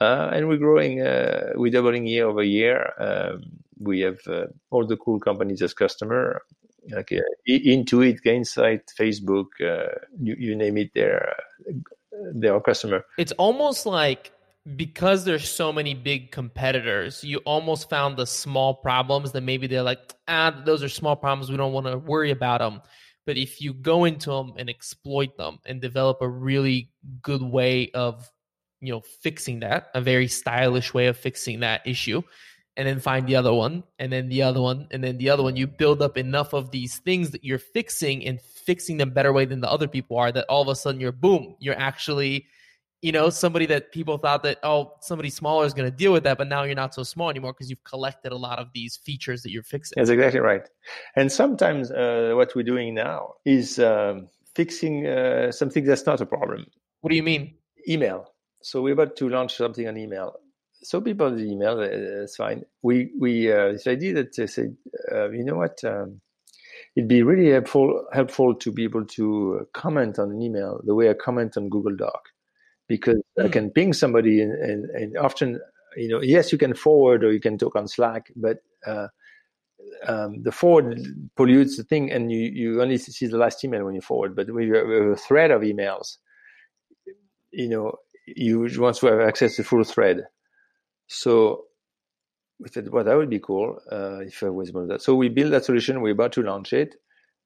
Uh, 0.00 0.30
and 0.32 0.48
we're 0.48 0.58
growing, 0.58 1.02
uh, 1.02 1.50
we're 1.56 1.72
doubling 1.72 2.06
year 2.06 2.26
over 2.26 2.42
year. 2.42 2.92
Um, 2.98 3.42
we 3.80 4.00
have 4.00 4.18
uh, 4.28 4.46
all 4.70 4.86
the 4.86 4.96
cool 4.96 5.18
companies 5.18 5.60
as 5.60 5.74
customer, 5.74 6.42
like 6.90 7.12
uh, 7.12 7.20
Intuit, 7.48 8.20
Gainsight, 8.24 8.82
Facebook, 8.98 9.46
uh, 9.60 9.94
you, 10.20 10.36
you, 10.38 10.54
name 10.54 10.78
it, 10.78 10.90
they're, 10.94 11.34
they're 12.34 12.54
our 12.54 12.60
customer. 12.60 13.04
It's 13.18 13.32
almost 13.32 13.86
like 13.86 14.32
because 14.76 15.24
there's 15.24 15.48
so 15.48 15.72
many 15.72 15.94
big 15.94 16.30
competitors, 16.30 17.24
you 17.24 17.38
almost 17.38 17.88
found 17.88 18.16
the 18.16 18.26
small 18.26 18.74
problems 18.74 19.32
that 19.32 19.42
maybe 19.42 19.66
they're 19.66 19.82
like, 19.82 20.14
ah, 20.26 20.62
those 20.64 20.82
are 20.82 20.88
small 20.88 21.16
problems. 21.16 21.50
We 21.50 21.56
don't 21.56 21.72
want 21.72 21.86
to 21.86 21.98
worry 21.98 22.30
about 22.30 22.60
them. 22.60 22.82
But 23.28 23.36
if 23.36 23.60
you 23.60 23.74
go 23.74 24.06
into 24.06 24.30
them 24.30 24.54
and 24.56 24.70
exploit 24.70 25.36
them 25.36 25.58
and 25.66 25.82
develop 25.82 26.22
a 26.22 26.28
really 26.30 26.88
good 27.20 27.42
way 27.42 27.90
of, 27.90 28.26
you 28.80 28.90
know, 28.90 29.02
fixing 29.20 29.60
that, 29.60 29.90
a 29.94 30.00
very 30.00 30.28
stylish 30.28 30.94
way 30.94 31.08
of 31.08 31.18
fixing 31.18 31.60
that 31.60 31.86
issue, 31.86 32.22
and 32.74 32.88
then 32.88 33.00
find 33.00 33.26
the 33.26 33.36
other 33.36 33.52
one, 33.52 33.84
and 33.98 34.10
then 34.10 34.30
the 34.30 34.40
other 34.40 34.62
one, 34.62 34.88
and 34.92 35.04
then 35.04 35.18
the 35.18 35.28
other 35.28 35.42
one, 35.42 35.56
you 35.56 35.66
build 35.66 36.00
up 36.00 36.16
enough 36.16 36.54
of 36.54 36.70
these 36.70 37.00
things 37.00 37.28
that 37.32 37.44
you're 37.44 37.58
fixing 37.58 38.24
and 38.24 38.40
fixing 38.40 38.96
them 38.96 39.10
better 39.10 39.34
way 39.34 39.44
than 39.44 39.60
the 39.60 39.70
other 39.70 39.88
people 39.88 40.16
are 40.16 40.32
that 40.32 40.46
all 40.48 40.62
of 40.62 40.68
a 40.68 40.74
sudden 40.74 40.98
you're 40.98 41.12
boom, 41.12 41.54
you're 41.58 41.78
actually 41.78 42.46
you 43.00 43.12
know, 43.12 43.30
somebody 43.30 43.66
that 43.66 43.92
people 43.92 44.18
thought 44.18 44.42
that, 44.42 44.58
oh, 44.64 44.94
somebody 45.00 45.30
smaller 45.30 45.64
is 45.64 45.72
going 45.72 45.88
to 45.88 45.96
deal 45.96 46.12
with 46.12 46.24
that, 46.24 46.36
but 46.36 46.48
now 46.48 46.64
you're 46.64 46.74
not 46.74 46.94
so 46.94 47.04
small 47.04 47.30
anymore 47.30 47.52
because 47.52 47.70
you've 47.70 47.84
collected 47.84 48.32
a 48.32 48.36
lot 48.36 48.58
of 48.58 48.68
these 48.74 48.96
features 48.96 49.42
that 49.42 49.52
you're 49.52 49.62
fixing. 49.62 49.94
That's 49.96 50.10
exactly 50.10 50.40
right. 50.40 50.68
And 51.14 51.30
sometimes 51.30 51.92
uh, 51.92 52.32
what 52.34 52.54
we're 52.56 52.64
doing 52.64 52.94
now 52.94 53.34
is 53.44 53.78
um, 53.78 54.28
fixing 54.54 55.06
uh, 55.06 55.52
something 55.52 55.84
that's 55.84 56.06
not 56.06 56.20
a 56.20 56.26
problem. 56.26 56.66
What 57.00 57.10
do 57.10 57.16
you 57.16 57.22
mean? 57.22 57.54
Email. 57.88 58.32
So 58.62 58.82
we're 58.82 58.94
about 58.94 59.14
to 59.16 59.28
launch 59.28 59.56
something 59.56 59.86
on 59.86 59.96
email. 59.96 60.34
So 60.82 61.00
people 61.00 61.30
the 61.30 61.44
email, 61.44 61.78
uh, 61.78 62.22
it's 62.22 62.36
fine. 62.36 62.62
We 62.82 63.10
we 63.18 63.52
uh, 63.52 63.72
this 63.72 63.86
idea 63.86 64.14
that 64.14 64.36
they 64.36 64.46
said, 64.46 64.76
uh, 65.12 65.30
you 65.30 65.44
know 65.44 65.56
what, 65.56 65.82
um, 65.84 66.20
it'd 66.96 67.08
be 67.08 67.22
really 67.22 67.50
helpful 67.50 68.06
helpful 68.12 68.54
to 68.56 68.72
be 68.72 68.84
able 68.84 69.04
to 69.04 69.66
comment 69.74 70.18
on 70.18 70.30
an 70.30 70.42
email 70.42 70.80
the 70.84 70.94
way 70.94 71.10
I 71.10 71.14
comment 71.14 71.56
on 71.56 71.68
Google 71.68 71.96
Doc 71.96 72.28
because 72.88 73.16
mm. 73.38 73.44
I 73.44 73.46
hmm. 73.46 73.52
can 73.52 73.70
ping 73.70 73.92
somebody 73.92 74.40
and, 74.40 74.52
and, 74.52 74.90
and, 74.90 75.18
often, 75.18 75.60
you 75.96 76.08
know, 76.08 76.20
yes, 76.20 76.50
you 76.50 76.58
can 76.58 76.74
forward 76.74 77.22
or 77.22 77.32
you 77.32 77.40
can 77.40 77.58
talk 77.58 77.76
on 77.76 77.86
Slack, 77.86 78.32
but 78.34 78.58
uh, 78.86 79.08
um, 80.06 80.42
the 80.42 80.52
forward 80.52 80.98
pollutes 81.36 81.76
the 81.76 81.84
thing 81.84 82.10
and 82.10 82.32
you, 82.32 82.50
you 82.52 82.82
only 82.82 82.98
see 82.98 83.26
the 83.26 83.38
last 83.38 83.64
email 83.64 83.84
when 83.84 83.94
you 83.94 84.00
forward. 84.00 84.34
But 84.34 84.50
with 84.50 84.70
a 84.70 85.16
thread 85.16 85.50
of 85.50 85.62
emails, 85.62 86.16
you 87.50 87.68
know, 87.68 87.92
you 88.26 88.68
want 88.78 88.96
to 88.96 89.06
have 89.06 89.20
access 89.20 89.56
to 89.56 89.64
full 89.64 89.84
thread. 89.84 90.24
So 91.06 91.64
we 92.60 92.68
said, 92.68 92.90
well, 92.90 93.04
that 93.04 93.16
would 93.16 93.30
be 93.30 93.38
cool 93.38 93.78
uh, 93.90 94.20
if 94.20 94.42
I 94.42 94.48
was 94.48 94.68
able 94.68 94.82
to 94.82 94.86
that. 94.88 95.02
So 95.02 95.14
we 95.14 95.28
built 95.28 95.52
that 95.52 95.64
solution. 95.64 96.00
We're 96.00 96.12
about 96.12 96.32
to 96.32 96.42
launch 96.42 96.72
it. 96.72 96.96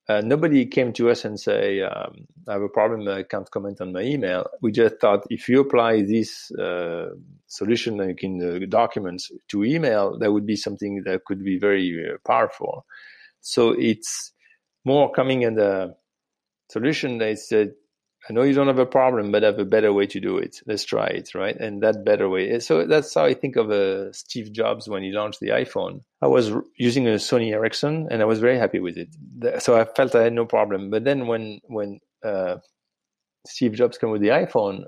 Uh, 0.09 0.21
nobody 0.21 0.67
came 0.67 0.93
to 0.93 1.11
us 1.11 1.25
and 1.25 1.39
say, 1.39 1.81
um, 1.81 2.27
"I 2.49 2.55
have 2.55 2.63
a 2.63 2.69
problem. 2.69 3.07
I 3.09 3.23
can't 3.23 3.49
comment 3.51 3.81
on 3.81 3.93
my 3.93 4.03
email." 4.03 4.47
We 4.61 4.73
just 4.73 4.97
thought 5.01 5.25
if 5.31 5.49
you 5.49 5.61
apply 5.61 6.03
this 6.03 6.51
uh, 6.53 7.11
solution, 7.47 7.99
like 7.99 8.23
in 8.25 8.39
the 8.39 8.67
documents, 8.67 9.31
to 9.49 9.65
email, 9.65 10.19
that 10.19 10.33
would 10.33 10.47
be 10.47 10.57
something 10.57 11.03
that 11.05 11.25
could 11.25 11.45
be 11.45 11.59
very 11.59 12.05
uh, 12.05 12.19
powerful. 12.27 12.85
So 13.41 13.71
it's 13.79 14.33
more 14.85 15.13
coming 15.13 15.43
in 15.43 15.55
the 15.55 15.95
solution 16.69 17.19
that 17.19 17.39
said 17.39 17.73
I 18.29 18.33
know 18.33 18.43
you 18.43 18.55
don't 18.55 18.69
have 18.69 18.79
a 18.79 18.87
problem, 18.87 19.33
but 19.33 19.43
I 19.43 19.49
have 19.49 19.59
a 19.59 19.65
better 19.65 19.93
way 19.93 20.07
to 20.07 20.21
do 20.21 20.39
it. 20.39 20.61
Let's 20.67 20.85
try 20.85 21.07
it, 21.07 21.35
right? 21.35 21.57
And 21.57 21.83
that 21.83 22.05
better 22.05 22.29
way. 22.29 22.61
So 22.61 22.87
that's 22.87 23.13
how 23.13 23.25
I 23.25 23.35
think 23.35 23.57
of 23.57 23.71
uh, 23.71 24.13
Steve 24.13 24.53
Jobs 24.53 24.89
when 24.89 25.03
he 25.03 25.11
launched 25.11 25.41
the 25.41 25.49
iPhone. 25.49 26.03
I 26.21 26.29
was 26.29 26.53
using 26.79 27.09
a 27.09 27.13
Sony 27.13 27.53
Ericsson, 27.53 28.09
and 28.11 28.23
I 28.23 28.25
was 28.25 28.39
very 28.39 28.59
happy 28.59 28.79
with 28.79 28.97
it. 28.97 29.63
So 29.63 29.77
I 29.77 29.85
felt 29.85 30.15
I 30.15 30.23
had 30.23 30.33
no 30.33 30.47
problem. 30.47 30.91
But 30.91 31.03
then 31.05 31.27
when 31.27 31.61
when 31.67 31.99
uh, 32.25 32.59
Steve 33.47 33.73
Jobs 33.73 33.99
came 33.99 34.11
with 34.11 34.23
the 34.23 34.29
iPhone, 34.29 34.85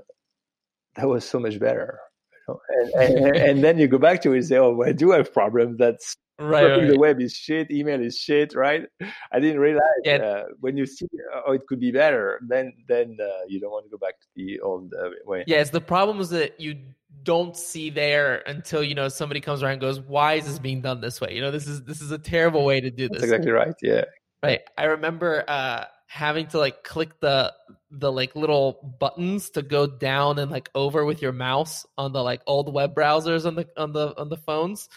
that 0.95 1.09
was 1.09 1.25
so 1.25 1.39
much 1.39 1.59
better. 1.59 1.99
And, 2.47 3.17
and, 3.17 3.35
and, 3.35 3.63
then 3.63 3.79
you 3.79 3.87
go 3.87 3.97
back 3.97 4.21
to 4.21 4.31
it 4.33 4.37
and 4.37 4.45
say, 4.45 4.57
"Oh, 4.57 4.75
well, 4.75 4.87
I 4.87 4.91
do 4.91 5.11
have 5.11 5.33
problems. 5.33 5.79
That's 5.79 6.15
right, 6.39 6.65
right, 6.65 6.87
the 6.87 6.97
web 6.97 7.21
is 7.21 7.33
shit 7.33 7.71
email 7.71 8.01
is 8.01 8.17
shit 8.17 8.55
right? 8.55 8.83
I 9.31 9.39
didn't 9.39 9.59
realize 9.59 9.83
yeah. 10.03 10.15
uh, 10.15 10.43
when 10.59 10.77
you 10.77 10.85
see 10.85 11.07
oh 11.45 11.53
it 11.53 11.65
could 11.67 11.79
be 11.79 11.91
better 11.91 12.39
then 12.47 12.73
then 12.87 13.17
uh, 13.21 13.45
you 13.47 13.59
don't 13.59 13.71
want 13.71 13.85
to 13.85 13.89
go 13.89 13.97
back 13.97 14.19
to 14.19 14.27
the 14.35 14.59
old 14.59 14.93
uh, 14.93 15.09
way. 15.25 15.43
Yeah 15.47 15.61
it's 15.61 15.69
the 15.69 15.81
problems 15.81 16.29
that 16.29 16.59
you 16.59 16.77
don't 17.23 17.55
see 17.55 17.89
there 17.89 18.43
until 18.47 18.83
you 18.83 18.95
know 18.95 19.09
somebody 19.09 19.41
comes 19.41 19.63
around 19.63 19.73
and 19.73 19.81
goes 19.81 19.99
why 19.99 20.33
is 20.33 20.45
this 20.45 20.59
being 20.59 20.81
done 20.81 21.01
this 21.01 21.21
way? 21.21 21.33
You 21.33 21.41
know 21.41 21.51
this 21.51 21.67
is 21.67 21.83
this 21.83 22.01
is 22.01 22.11
a 22.11 22.19
terrible 22.19 22.65
way 22.65 22.81
to 22.81 22.91
do 22.91 23.07
this. 23.07 23.21
That's 23.21 23.31
exactly 23.31 23.51
right 23.51 23.75
yeah. 23.81 24.05
Right 24.43 24.61
i 24.77 24.83
remember 24.85 25.43
uh 25.47 25.85
having 26.07 26.47
to 26.47 26.57
like 26.57 26.83
click 26.83 27.19
the 27.19 27.53
the 27.91 28.11
like 28.11 28.35
little 28.35 28.95
buttons 28.99 29.49
to 29.51 29.61
go 29.61 29.87
down 29.87 30.39
and 30.39 30.51
like 30.51 30.69
over 30.75 31.05
with 31.05 31.21
your 31.21 31.31
mouse 31.31 31.85
on 31.97 32.13
the 32.13 32.21
like 32.21 32.41
old 32.45 32.73
web 32.73 32.95
browsers 32.95 33.45
on 33.45 33.55
the 33.55 33.67
on 33.77 33.91
the 33.91 34.17
on 34.19 34.29
the 34.29 34.37
phones 34.37 34.89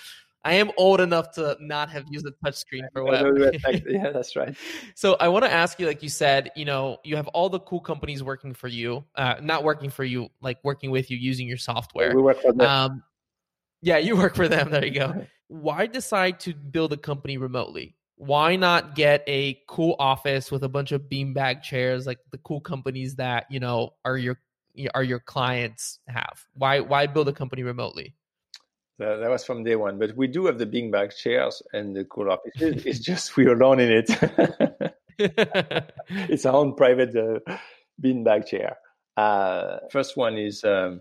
I 0.45 0.55
am 0.55 0.71
old 0.77 1.01
enough 1.01 1.33
to 1.33 1.57
not 1.61 1.91
have 1.91 2.05
used 2.11 2.27
a 2.27 2.33
touchscreen 2.45 2.87
for 2.93 3.05
web. 3.05 3.27
yeah, 3.87 4.11
that's 4.11 4.37
right. 4.37 4.57
so 4.95 5.17
I 5.21 5.29
want 5.29 5.45
to 5.45 5.53
ask 5.53 5.79
you, 5.81 5.87
like 5.87 6.03
you 6.03 6.09
said, 6.09 6.51
you 6.55 6.65
know, 6.65 6.99
you 7.05 7.17
have 7.17 7.27
all 7.29 7.49
the 7.49 7.61
cool 7.61 7.81
companies 7.81 8.23
working 8.23 8.55
for 8.55 8.69
you, 8.69 9.05
uh, 9.17 9.35
not 9.43 9.65
working 9.65 9.91
for 9.91 10.05
you, 10.05 10.29
like 10.41 10.59
working 10.63 10.91
with 10.91 11.11
you 11.11 11.17
using 11.17 11.49
your 11.49 11.59
software. 11.59 12.15
We 12.15 12.23
work 12.23 12.41
for 12.41 12.53
them. 12.53 12.67
Um, 12.67 13.03
yeah, 13.83 13.99
you 13.99 14.17
work 14.17 14.35
for 14.35 14.49
them. 14.49 14.71
There 14.71 14.85
you 14.85 14.93
go. 14.93 15.27
Why 15.49 15.87
decide 15.87 16.41
to 16.41 16.55
build 16.55 16.93
a 16.93 16.97
company 16.97 17.39
remotely? 17.39 17.97
Why 18.17 18.57
not 18.57 18.95
get 18.95 19.23
a 19.27 19.61
cool 19.69 19.97
office 19.99 20.51
with 20.51 20.65
a 20.65 20.69
bunch 20.69 20.93
of 20.93 21.03
beanbag 21.03 21.63
chairs, 21.63 22.07
like 22.07 22.19
the 22.33 22.39
cool 22.39 22.61
companies 22.61 23.15
that 23.17 23.47
you 23.51 23.61
know 23.61 23.95
are 24.05 24.19
your 24.19 24.39
are 24.95 25.05
your 25.05 25.21
clients 25.21 26.01
have? 26.09 26.45
Why 26.55 26.81
why 26.81 27.07
build 27.07 27.29
a 27.29 27.33
company 27.33 27.63
remotely? 27.63 28.15
That, 28.99 29.17
that 29.17 29.31
was 29.31 29.45
from 29.45 29.65
day 29.65 29.77
one. 29.77 29.99
But 29.99 30.17
we 30.17 30.27
do 30.27 30.47
have 30.47 30.59
the 30.59 30.67
beanbag 30.67 31.17
chairs 31.17 31.63
and 31.73 31.95
the 31.95 32.05
cool 32.05 32.31
offices. 32.31 32.85
it's 32.87 32.99
just 32.99 33.37
we 33.37 33.47
are 33.47 33.55
alone 33.55 33.81
in 33.81 33.93
it. 33.93 34.95
it's 36.09 36.47
our 36.47 36.55
own 36.55 36.75
private 36.75 37.15
uh, 37.17 37.57
beanbag 38.03 38.47
chair. 38.47 38.77
Uh, 39.17 39.79
first 39.91 40.17
one 40.17 40.37
is 40.39 40.65
um, 40.65 41.01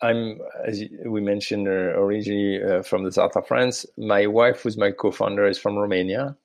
I'm, 0.00 0.38
as 0.66 0.82
we 1.04 1.20
mentioned 1.20 1.68
uh, 1.68 1.70
originally 1.70 2.62
uh, 2.62 2.82
from 2.82 3.04
the 3.04 3.12
south 3.12 3.36
of 3.36 3.46
France. 3.46 3.84
My 3.96 4.26
wife, 4.26 4.62
who's 4.62 4.76
my 4.76 4.92
co-founder, 4.92 5.46
is 5.46 5.58
from 5.58 5.76
Romania, 5.76 6.36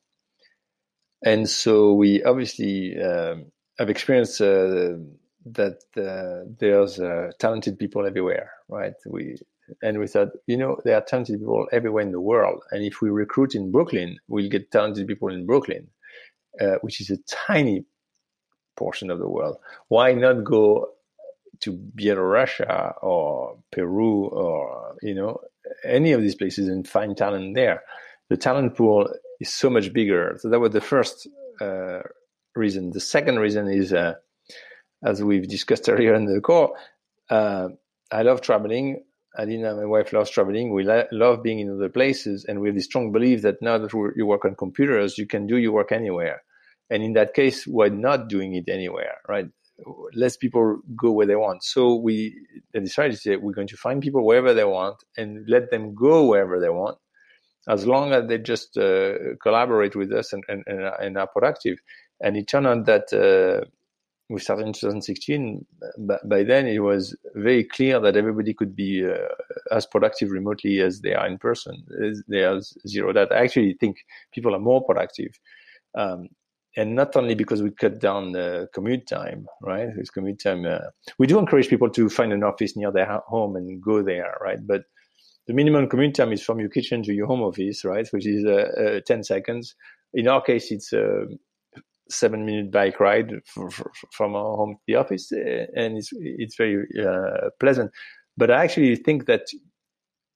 and 1.23 1.49
so 1.49 1.93
we 1.93 2.23
obviously 2.23 3.01
um, 3.01 3.45
have 3.77 3.89
experienced 3.89 4.41
uh, 4.41 4.97
that 5.45 5.79
uh, 5.97 6.49
there's 6.59 6.99
uh, 6.99 7.31
talented 7.39 7.77
people 7.77 8.05
everywhere. 8.05 8.51
Right? 8.67 8.95
We 9.05 9.37
and 9.81 9.99
we 9.99 10.07
thought, 10.07 10.29
you 10.47 10.57
know, 10.57 10.77
there 10.83 10.95
are 10.95 11.01
talented 11.01 11.39
people 11.39 11.67
everywhere 11.71 12.03
in 12.03 12.11
the 12.11 12.21
world, 12.21 12.63
and 12.71 12.83
if 12.83 13.01
we 13.01 13.09
recruit 13.09 13.55
in 13.55 13.71
Brooklyn, 13.71 14.17
we'll 14.27 14.49
get 14.49 14.71
talented 14.71 15.07
people 15.07 15.29
in 15.29 15.45
Brooklyn, 15.45 15.87
uh, 16.59 16.75
which 16.81 17.01
is 17.01 17.09
a 17.09 17.17
tiny 17.27 17.85
portion 18.75 19.09
of 19.09 19.19
the 19.19 19.27
world. 19.27 19.57
Why 19.87 20.13
not 20.13 20.43
go 20.43 20.89
to 21.61 21.71
Belarusia 21.71 22.95
or 23.01 23.57
Peru 23.71 24.25
or 24.25 24.95
you 25.01 25.15
know 25.15 25.39
any 25.85 26.11
of 26.11 26.21
these 26.21 26.35
places 26.35 26.67
and 26.67 26.87
find 26.87 27.15
talent 27.15 27.55
there? 27.55 27.83
The 28.29 28.37
talent 28.37 28.75
pool 28.75 29.13
is 29.39 29.53
so 29.53 29.69
much 29.69 29.93
bigger. 29.93 30.35
So 30.39 30.49
that 30.49 30.59
was 30.59 30.71
the 30.71 30.81
first 30.81 31.27
uh, 31.61 31.99
reason. 32.55 32.91
The 32.91 32.99
second 32.99 33.39
reason 33.39 33.67
is, 33.67 33.93
uh, 33.93 34.15
as 35.03 35.23
we've 35.23 35.47
discussed 35.47 35.89
earlier 35.89 36.15
in 36.15 36.25
the 36.25 36.41
call, 36.41 36.75
uh, 37.29 37.69
I 38.11 38.21
love 38.23 38.41
traveling. 38.41 39.03
Alina, 39.37 39.75
my 39.75 39.85
wife, 39.85 40.13
loves 40.13 40.29
traveling. 40.29 40.73
We 40.73 40.83
la- 40.83 41.03
love 41.11 41.41
being 41.41 41.59
in 41.59 41.71
other 41.71 41.89
places, 41.89 42.45
and 42.45 42.59
we 42.59 42.67
have 42.69 42.75
this 42.75 42.85
strong 42.85 43.11
belief 43.11 43.41
that 43.41 43.61
now 43.61 43.77
that 43.77 43.93
you 44.15 44.25
work 44.25 44.45
on 44.45 44.55
computers, 44.55 45.17
you 45.17 45.25
can 45.25 45.47
do 45.47 45.57
your 45.57 45.71
work 45.71 45.91
anywhere. 45.91 46.43
And 46.89 47.01
in 47.01 47.13
that 47.13 47.33
case, 47.33 47.65
why 47.65 47.89
not 47.89 48.29
doing 48.29 48.53
it 48.53 48.69
anywhere, 48.69 49.15
right? 49.27 49.47
Let 50.13 50.37
people 50.39 50.81
go 50.95 51.11
where 51.11 51.25
they 51.25 51.35
want. 51.35 51.63
So 51.63 51.95
we 51.95 52.35
decided 52.73 53.13
to 53.13 53.17
say 53.17 53.35
we're 53.35 53.53
going 53.53 53.67
to 53.69 53.77
find 53.77 54.01
people 54.01 54.25
wherever 54.25 54.53
they 54.53 54.65
want 54.65 54.97
and 55.17 55.49
let 55.49 55.71
them 55.71 55.95
go 55.95 56.27
wherever 56.27 56.59
they 56.59 56.69
want, 56.69 56.99
as 57.67 57.87
long 57.87 58.13
as 58.13 58.27
they 58.27 58.37
just 58.37 58.77
uh, 58.77 59.13
collaborate 59.41 59.95
with 59.95 60.11
us 60.13 60.33
and, 60.33 60.43
and, 60.47 60.63
and, 60.67 61.17
are 61.17 61.27
productive. 61.27 61.77
And 62.21 62.37
it 62.37 62.47
turned 62.47 62.67
out 62.67 62.85
that 62.85 63.11
uh, 63.11 63.65
we 64.33 64.39
started 64.39 64.65
in 64.65 64.73
2016. 64.73 65.65
But 65.99 66.27
by 66.27 66.43
then, 66.43 66.67
it 66.67 66.79
was 66.79 67.15
very 67.35 67.63
clear 67.63 67.99
that 67.99 68.17
everybody 68.17 68.53
could 68.53 68.75
be 68.75 69.05
uh, 69.05 69.27
as 69.71 69.85
productive 69.85 70.31
remotely 70.31 70.79
as 70.81 71.01
they 71.01 71.13
are 71.13 71.27
in 71.27 71.37
person. 71.37 71.83
There's 72.27 72.75
zero 72.87 73.13
that. 73.13 73.31
I 73.31 73.43
actually 73.43 73.75
think 73.79 73.97
people 74.33 74.55
are 74.55 74.59
more 74.59 74.83
productive. 74.83 75.39
Um, 75.95 76.29
and 76.75 76.95
not 76.95 77.15
only 77.15 77.35
because 77.35 77.61
we 77.61 77.69
cut 77.69 77.99
down 77.99 78.31
the 78.31 78.67
commute 78.73 79.05
time, 79.05 79.45
right? 79.61 79.89
Because 79.93 80.09
commute 80.09 80.39
time, 80.39 80.65
uh, 80.65 80.89
we 81.19 81.27
do 81.27 81.37
encourage 81.37 81.69
people 81.69 81.89
to 81.91 82.09
find 82.09 82.33
an 82.33 82.43
office 82.43 82.75
near 82.75 82.91
their 82.91 83.05
home 83.27 83.55
and 83.55 83.81
go 83.81 84.01
there, 84.01 84.35
right? 84.41 84.65
But 84.65 84.85
the 85.45 85.53
minimum 85.53 85.87
commute 85.87 86.15
time 86.15 86.31
is 86.31 86.41
from 86.41 86.59
your 86.59 86.69
kitchen 86.69 87.03
to 87.03 87.13
your 87.13 87.27
home 87.27 87.43
office, 87.43 87.85
right? 87.85 88.07
Which 88.09 88.25
is 88.25 88.43
uh, 88.45 88.97
uh, 88.97 88.99
10 89.05 89.23
seconds. 89.23 89.75
In 90.15 90.27
our 90.27 90.41
case, 90.41 90.71
it's 90.71 90.91
a 90.93 91.27
seven 92.09 92.45
minute 92.45 92.71
bike 92.71 92.99
ride 92.99 93.31
for, 93.45 93.69
for, 93.69 93.91
from 94.11 94.35
our 94.35 94.55
home 94.55 94.75
to 94.75 94.81
the 94.87 94.95
office, 94.95 95.31
uh, 95.31 95.65
and 95.75 95.97
it's, 95.97 96.09
it's 96.13 96.55
very 96.55 96.85
uh, 96.99 97.49
pleasant. 97.59 97.91
But 98.37 98.51
I 98.51 98.63
actually 98.63 98.95
think 98.95 99.25
that 99.27 99.45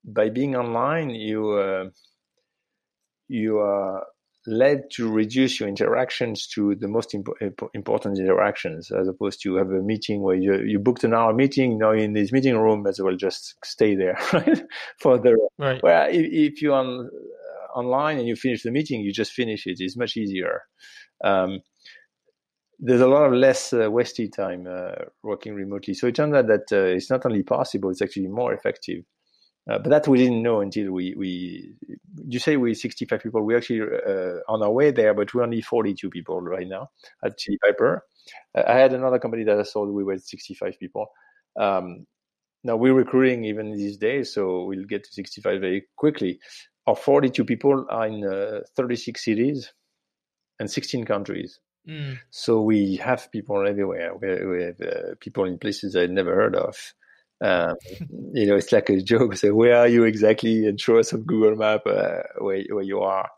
by 0.04 0.30
being 0.30 0.56
online, 0.56 1.10
you, 1.10 1.52
uh, 1.52 1.86
you 3.28 3.58
are 3.60 4.06
led 4.48 4.90
to 4.90 5.12
reduce 5.12 5.60
your 5.60 5.68
interactions 5.68 6.48
to 6.48 6.74
the 6.76 6.88
most 6.88 7.14
imp- 7.14 7.28
important 7.74 8.18
interactions 8.18 8.90
as 8.92 9.08
opposed 9.08 9.42
to 9.44 9.56
have 9.58 9.70
a 9.72 9.82
meeting 9.82 10.22
where 10.22 10.38
you, 10.38 10.56
you 10.64 10.80
booked 10.80 11.04
an 11.04 11.14
hour 11.14 11.34
meeting 11.34 11.78
now 11.78 11.92
in 11.92 12.14
this 12.14 12.32
meeting 12.32 12.58
room 12.58 12.88
as 12.88 13.00
well 13.00 13.16
just 13.16 13.56
stay 13.66 13.94
there 13.94 14.18
right 14.34 14.62
for 15.00 15.20
the 15.20 15.38
right. 15.60 15.84
Well 15.84 16.08
if, 16.10 16.56
if 16.56 16.62
you're 16.62 16.76
on 16.76 17.10
online 17.76 18.20
and 18.20 18.28
you 18.28 18.38
finish 18.38 18.64
the 18.64 18.72
meeting 18.72 19.02
you 19.02 19.12
just 19.12 19.34
finish 19.34 19.68
it. 19.68 19.78
It's 19.80 19.98
much 19.98 20.16
easier 20.16 20.62
um, 21.24 21.60
there's 22.80 23.02
a 23.02 23.08
lot 23.08 23.26
of 23.26 23.34
less 23.34 23.74
uh, 23.74 23.90
wasted 23.90 24.32
time 24.34 24.68
uh, 24.70 24.92
working 25.24 25.54
remotely 25.56 25.94
so 25.94 26.08
it 26.08 26.16
turns 26.16 26.34
out 26.34 26.48
that 26.48 26.72
uh, 26.72 26.96
it's 26.96 27.10
not 27.10 27.26
only 27.26 27.44
possible 27.44 27.90
it's 27.90 28.02
actually 28.02 28.28
more 28.28 28.54
effective 28.54 29.04
uh, 29.70 29.78
but 29.80 29.90
that 29.90 30.08
we 30.08 30.18
didn't 30.18 30.42
know 30.42 30.62
until 30.62 30.92
we, 30.92 31.14
we 31.18 31.74
you 32.26 32.40
say 32.40 32.56
we're 32.56 32.74
65 32.74 33.22
people. 33.22 33.42
We're 33.42 33.58
actually 33.58 33.82
uh, 33.82 34.40
on 34.48 34.64
our 34.64 34.72
way 34.72 34.92
there, 34.92 35.14
but 35.14 35.34
we're 35.34 35.44
only 35.44 35.62
42 35.62 36.10
people 36.10 36.40
right 36.42 36.68
now 36.68 36.90
at 37.24 37.38
Chili 37.38 37.58
Piper. 37.64 38.04
Uh, 38.56 38.64
I 38.66 38.76
had 38.76 38.94
another 38.94 39.20
company 39.20 39.44
that 39.44 39.60
I 39.60 39.64
sold. 39.64 39.90
We 39.90 40.06
were 40.06 40.18
65 40.18 40.80
people. 40.80 41.08
Um, 41.60 42.06
now 42.64 42.78
we're 42.78 42.94
recruiting 42.94 43.44
even 43.44 43.76
these 43.76 43.98
days, 43.98 44.34
so 44.34 44.64
we'll 44.64 44.86
get 44.86 45.04
to 45.04 45.12
65 45.12 45.60
very 45.60 45.86
quickly. 45.98 46.40
Our 46.86 46.96
42 46.96 47.44
people 47.44 47.86
are 47.90 48.08
in 48.08 48.24
uh, 48.24 48.62
36 48.78 49.24
cities 49.24 49.74
and 50.60 50.70
16 50.70 51.06
countries. 51.06 51.60
Mm. 51.88 52.20
So 52.30 52.62
we 52.62 52.98
have 52.98 53.32
people 53.32 53.66
everywhere. 53.66 54.16
We, 54.16 54.46
we 54.46 54.64
have 54.64 54.82
uh, 54.82 55.16
people 55.20 55.46
in 55.46 55.58
places 55.58 55.96
I'd 55.96 56.12
never 56.12 56.36
heard 56.36 56.56
of. 56.56 56.94
Um, 57.42 57.78
you 58.34 58.46
know, 58.46 58.56
it's 58.56 58.72
like 58.72 58.90
a 58.90 59.02
joke. 59.02 59.36
Say, 59.38 59.52
where 59.52 59.78
are 59.78 59.88
you 59.88 60.04
exactly? 60.04 60.66
And 60.66 60.80
show 60.80 60.98
us 60.98 61.14
on 61.14 61.22
Google 61.22 61.56
Map 61.56 61.82
uh, 61.86 62.24
where 62.40 62.64
where 62.70 62.84
you 62.84 63.02
are. 63.02 63.30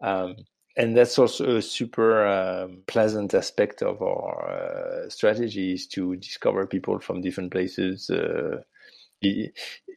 Um, 0.00 0.36
and 0.76 0.96
that's 0.96 1.18
also 1.18 1.56
a 1.56 1.62
super 1.62 2.26
um, 2.26 2.82
pleasant 2.86 3.34
aspect 3.34 3.82
of 3.82 4.00
our 4.00 5.04
uh, 5.04 5.10
strategy 5.10 5.74
is 5.74 5.86
to 5.88 6.16
discover 6.16 6.66
people 6.66 6.98
from 6.98 7.20
different 7.20 7.52
places. 7.52 8.08
Uh, 8.08 8.62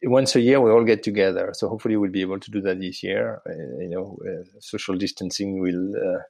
once 0.04 0.36
a 0.36 0.40
year, 0.40 0.60
we 0.60 0.70
all 0.70 0.84
get 0.84 1.02
together. 1.02 1.52
So 1.54 1.68
hopefully, 1.68 1.96
we'll 1.96 2.10
be 2.10 2.20
able 2.20 2.40
to 2.40 2.50
do 2.50 2.60
that 2.60 2.78
this 2.78 3.02
year. 3.02 3.40
Uh, 3.48 3.80
you 3.80 3.88
know, 3.88 4.18
uh, 4.22 4.44
social 4.60 4.96
distancing 4.96 5.60
will 5.60 5.94
uh, 5.96 6.20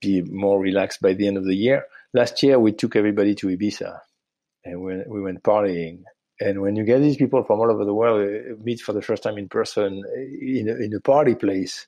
be 0.00 0.22
more 0.22 0.60
relaxed 0.60 1.00
by 1.00 1.12
the 1.12 1.26
end 1.26 1.36
of 1.36 1.44
the 1.44 1.54
year. 1.54 1.84
Last 2.14 2.42
year, 2.42 2.58
we 2.58 2.72
took 2.72 2.96
everybody 2.96 3.34
to 3.36 3.48
Ibiza 3.48 3.98
and 4.64 4.82
we, 4.82 5.02
we 5.06 5.20
went 5.20 5.42
partying. 5.42 6.02
And 6.40 6.62
when 6.62 6.76
you 6.76 6.84
get 6.84 7.00
these 7.00 7.16
people 7.16 7.44
from 7.44 7.60
all 7.60 7.70
over 7.70 7.84
the 7.84 7.94
world 7.94 8.22
uh, 8.22 8.54
meet 8.62 8.80
for 8.80 8.92
the 8.92 9.02
first 9.02 9.22
time 9.22 9.36
in 9.36 9.48
person 9.48 10.02
in 10.40 10.68
a, 10.68 10.84
in 10.84 10.94
a 10.94 11.00
party 11.00 11.34
place, 11.34 11.86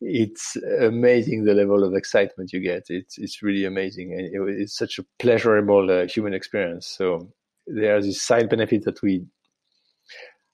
it's 0.00 0.56
amazing 0.80 1.44
the 1.44 1.54
level 1.54 1.82
of 1.82 1.94
excitement 1.94 2.52
you 2.52 2.60
get. 2.60 2.84
It's 2.88 3.18
it's 3.18 3.42
really 3.42 3.64
amazing, 3.64 4.12
and 4.12 4.20
it, 4.20 4.60
it's 4.60 4.76
such 4.76 5.00
a 5.00 5.04
pleasurable 5.18 5.90
uh, 5.90 6.06
human 6.06 6.34
experience. 6.34 6.86
So 6.86 7.32
there 7.66 7.96
are 7.96 8.02
these 8.02 8.22
side 8.22 8.48
benefits 8.48 8.84
that 8.84 9.02
we. 9.02 9.26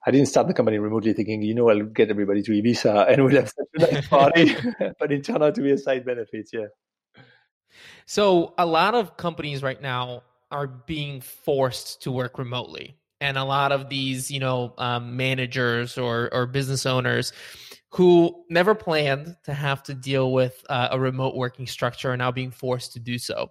I 0.07 0.11
didn't 0.11 0.29
start 0.29 0.49
the 0.49 0.55
company 0.55 0.79
remotely 0.79 1.13
thinking, 1.13 1.43
you 1.43 1.55
know, 1.55 1.71
I'll 1.71 1.83
get 1.83 2.11
everybody 2.11 2.43
to 2.43 2.51
Ibiza 2.51 3.11
and 3.11 3.25
we'll 3.25 3.37
have 3.37 3.49
such 3.49 3.67
a 3.75 3.93
nice 3.95 4.09
party, 4.09 4.55
but 4.99 5.11
it 5.11 5.25
turned 5.25 5.43
out 5.43 5.55
to 5.55 5.63
be 5.63 5.73
a 5.73 5.79
side 5.79 6.05
benefit. 6.05 6.49
Yeah. 6.53 6.67
So 8.07 8.55
a 8.59 8.67
lot 8.67 8.95
of 8.95 9.17
companies 9.17 9.63
right 9.63 9.81
now 9.81 10.23
are 10.51 10.67
being 10.67 11.21
forced 11.21 12.03
to 12.03 12.13
work 12.13 12.39
remotely 12.39 12.97
and 13.21 13.39
a 13.39 13.45
lot 13.45 13.73
of 13.73 13.89
these 13.89 14.31
you 14.31 14.39
know 14.39 14.75
um, 14.79 15.17
managers 15.17 15.97
or 15.99 16.33
or 16.33 16.47
business 16.47 16.87
owners 16.87 17.33
who 17.91 18.45
never 18.51 18.75
planned 18.75 19.37
to 19.45 19.55
have 19.55 19.83
to 19.85 19.95
deal 19.95 20.33
with 20.33 20.65
uh, 20.69 20.89
a 20.91 21.01
remote 21.01 21.35
working 21.35 21.67
structure 21.67 22.11
are 22.11 22.17
now 22.17 22.31
being 22.31 22.51
forced 22.51 22.93
to 22.93 23.01
do 23.01 23.19
so 23.19 23.51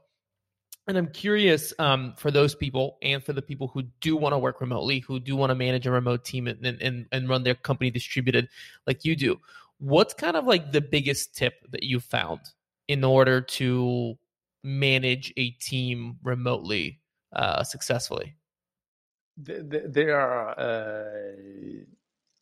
and 0.87 0.97
i'm 0.97 1.07
curious 1.07 1.73
um, 1.79 2.13
for 2.17 2.31
those 2.31 2.55
people 2.55 2.97
and 3.01 3.23
for 3.23 3.33
the 3.33 3.41
people 3.41 3.67
who 3.67 3.83
do 4.01 4.15
want 4.15 4.33
to 4.33 4.37
work 4.37 4.61
remotely 4.61 4.99
who 4.99 5.19
do 5.19 5.35
want 5.35 5.49
to 5.49 5.55
manage 5.55 5.87
a 5.87 5.91
remote 5.91 6.23
team 6.25 6.47
and, 6.47 6.65
and, 6.65 7.05
and 7.11 7.29
run 7.29 7.43
their 7.43 7.55
company 7.55 7.89
distributed 7.89 8.47
like 8.87 9.05
you 9.05 9.15
do 9.15 9.39
what's 9.79 10.13
kind 10.13 10.37
of 10.37 10.45
like 10.45 10.71
the 10.71 10.81
biggest 10.81 11.35
tip 11.35 11.55
that 11.71 11.83
you 11.83 11.99
found 11.99 12.39
in 12.87 13.03
order 13.03 13.41
to 13.41 14.17
manage 14.63 15.33
a 15.37 15.51
team 15.51 16.17
remotely 16.23 17.01
uh, 17.35 17.63
successfully? 17.63 18.35
There 19.37 20.19
are 20.19 20.59
uh, 20.59 21.83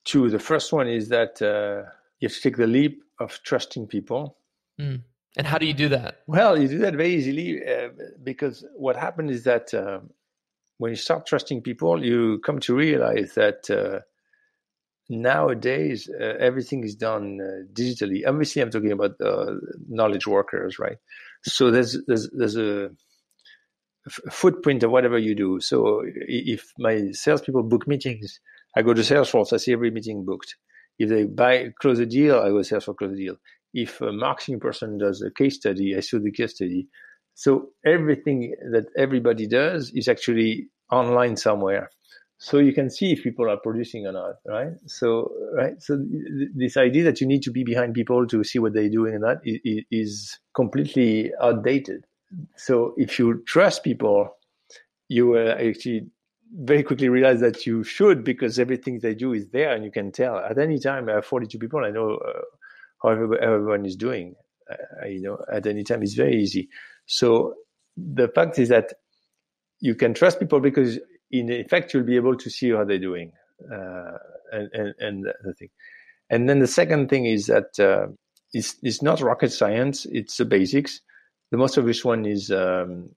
two. 0.04 0.30
The 0.30 0.40
first 0.40 0.74
one 0.74 0.88
is 0.88 1.10
that 1.10 1.42
uh, 1.42 1.90
you 2.20 2.28
have 2.28 2.36
to 2.36 2.42
take 2.42 2.58
the 2.58 2.68
leap 2.68 3.02
of 3.20 3.40
trusting 3.44 3.88
people. 3.88 4.38
Mm. 4.80 5.02
And 5.38 5.48
how 5.48 5.58
do 5.58 5.66
you 5.66 5.74
do 5.74 5.90
that? 5.90 6.20
Well, 6.28 6.62
you 6.62 6.68
do 6.68 6.80
that 6.80 6.96
very 6.96 7.16
easily 7.16 7.62
uh, 7.66 7.90
because 8.22 8.66
what 8.76 8.98
happens 8.98 9.32
is 9.32 9.44
that 9.46 9.74
uh, 9.74 10.00
when 10.78 10.92
you 10.92 10.98
start 10.98 11.26
trusting 11.26 11.62
people, 11.62 12.04
you 12.04 12.40
come 12.46 12.60
to 12.60 12.76
realize 12.76 13.34
that 13.36 13.70
uh, 13.70 14.02
nowadays 15.10 16.10
uh, 16.10 16.36
everything 16.40 16.84
is 16.84 16.96
done 16.96 17.40
uh, 17.42 17.64
digitally. 17.74 18.28
Obviously, 18.28 18.62
I'm 18.62 18.72
talking 18.72 18.92
about 18.92 19.12
knowledge 19.88 20.28
workers, 20.28 20.80
right? 20.80 20.98
So 21.44 21.72
there's 21.72 21.98
there's 22.08 22.30
there's 22.34 22.58
a 22.58 22.90
footprint 24.10 24.84
of 24.84 24.92
whatever 24.92 25.18
you 25.18 25.36
do. 25.36 25.60
So 25.62 26.02
if 26.06 26.74
my 26.78 27.12
salespeople 27.12 27.64
book 27.64 27.88
meetings, 27.88 28.40
I 28.76 28.82
go 28.82 28.94
to 28.94 29.02
Salesforce, 29.02 29.54
I 29.54 29.58
see 29.58 29.74
every 29.74 29.92
meeting 29.92 30.26
booked. 30.26 30.56
If 30.98 31.10
they 31.10 31.24
buy 31.24 31.70
close 31.80 32.00
a 32.00 32.06
deal, 32.06 32.40
I 32.40 32.50
go 32.50 32.62
to 32.62 32.76
Salesforce 32.76 32.98
close 32.98 33.14
a 33.14 33.16
deal. 33.16 33.36
If 33.74 34.02
a 34.02 34.12
marketing 34.12 34.60
person 34.60 34.98
does 34.98 35.22
a 35.22 35.32
case 35.32 35.56
study, 35.56 35.96
I 35.96 36.02
see 36.02 36.18
the 36.18 36.32
case 36.32 36.56
study. 36.56 36.88
So 37.34 37.70
everything 37.86 38.54
that 38.72 38.86
everybody 38.98 39.48
does 39.48 39.92
is 39.92 40.08
actually 40.08 40.68
online 40.92 41.38
somewhere. 41.38 41.90
So 42.38 42.58
you 42.58 42.74
can 42.74 42.90
see 42.90 43.12
if 43.14 43.24
people 43.24 43.50
are 43.50 43.58
producing 43.58 44.08
or 44.08 44.14
not, 44.14 44.36
right? 44.48 44.74
So, 44.88 45.32
right. 45.56 45.80
So 45.80 46.04
this 46.56 46.76
idea 46.76 47.04
that 47.04 47.22
you 47.22 47.28
need 47.28 47.44
to 47.44 47.52
be 47.52 47.64
behind 47.64 47.94
people 47.94 48.26
to 48.28 48.44
see 48.44 48.58
what 48.58 48.74
they're 48.74 48.90
doing 48.90 49.14
and 49.14 49.24
that 49.24 49.42
is 49.92 50.40
completely 50.56 51.32
outdated 51.42 52.06
so 52.56 52.94
if 52.98 53.20
you 53.20 53.44
trust 53.46 53.84
people, 53.84 54.38
you 55.10 55.28
will 55.28 55.52
actually 55.52 56.08
very 56.54 56.84
quickly 56.84 57.10
realize 57.10 57.40
that 57.40 57.66
you 57.66 57.84
should 57.84 58.24
because 58.24 58.60
everything 58.60 59.00
they 59.00 59.16
do 59.16 59.34
is 59.34 59.48
there 59.50 59.74
and 59.74 59.84
you 59.86 59.92
can 59.92 60.12
tell 60.12 60.38
at 60.38 60.58
any 60.58 60.80
time. 60.80 61.10
I 61.10 61.14
have 61.14 61.26
42 61.26 61.58
people. 61.60 61.84
I 61.84 61.92
know 61.92 62.16
uh, 62.16 62.42
how 63.04 63.10
everyone 63.12 63.86
is 63.86 63.96
doing. 63.96 64.36
Uh, 64.70 65.06
you 65.06 65.22
know, 65.22 65.38
at 65.52 65.68
any 65.68 65.84
time, 65.84 66.04
it's 66.04 66.14
very 66.14 66.36
easy. 66.36 66.70
So 67.06 67.56
the 67.98 68.28
fact 68.30 68.60
is 68.60 68.70
that 68.70 68.94
you 69.80 69.96
can 69.96 70.14
trust 70.14 70.40
people 70.40 70.60
because 70.60 71.00
in 71.32 71.52
effect 71.52 71.94
you'll 71.94 72.04
be 72.04 72.16
able 72.16 72.38
to 72.38 72.50
see 72.50 72.72
how 72.72 72.86
they're 72.86 73.00
doing 73.00 73.32
uh, 73.72 74.18
and, 74.52 74.70
and, 74.74 74.94
and 75.00 75.26
the 75.44 75.54
thing. 75.54 75.70
And 76.30 76.48
then 76.48 76.60
the 76.60 76.68
second 76.68 77.10
thing 77.10 77.26
is 77.26 77.48
that 77.48 77.80
uh, 77.80 78.08
it's, 78.54 78.76
it's 78.82 79.02
not 79.02 79.22
rocket 79.22 79.52
science. 79.52 80.06
It's 80.10 80.38
the 80.38 80.46
basics 80.46 81.02
the 81.52 81.58
most 81.58 81.78
obvious 81.78 82.04
one 82.04 82.26
is 82.26 82.50
um, 82.50 83.10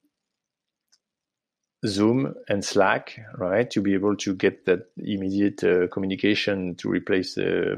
Zoom 1.87 2.35
and 2.49 2.65
Slack, 2.65 3.19
right? 3.39 3.71
To 3.71 3.81
be 3.81 3.95
able 3.95 4.17
to 4.17 4.35
get 4.35 4.67
that 4.67 4.81
immediate 4.99 5.63
uh, 5.63 5.87
communication 5.89 6.75
to 6.77 6.89
replace 6.89 7.39
uh, 7.39 7.77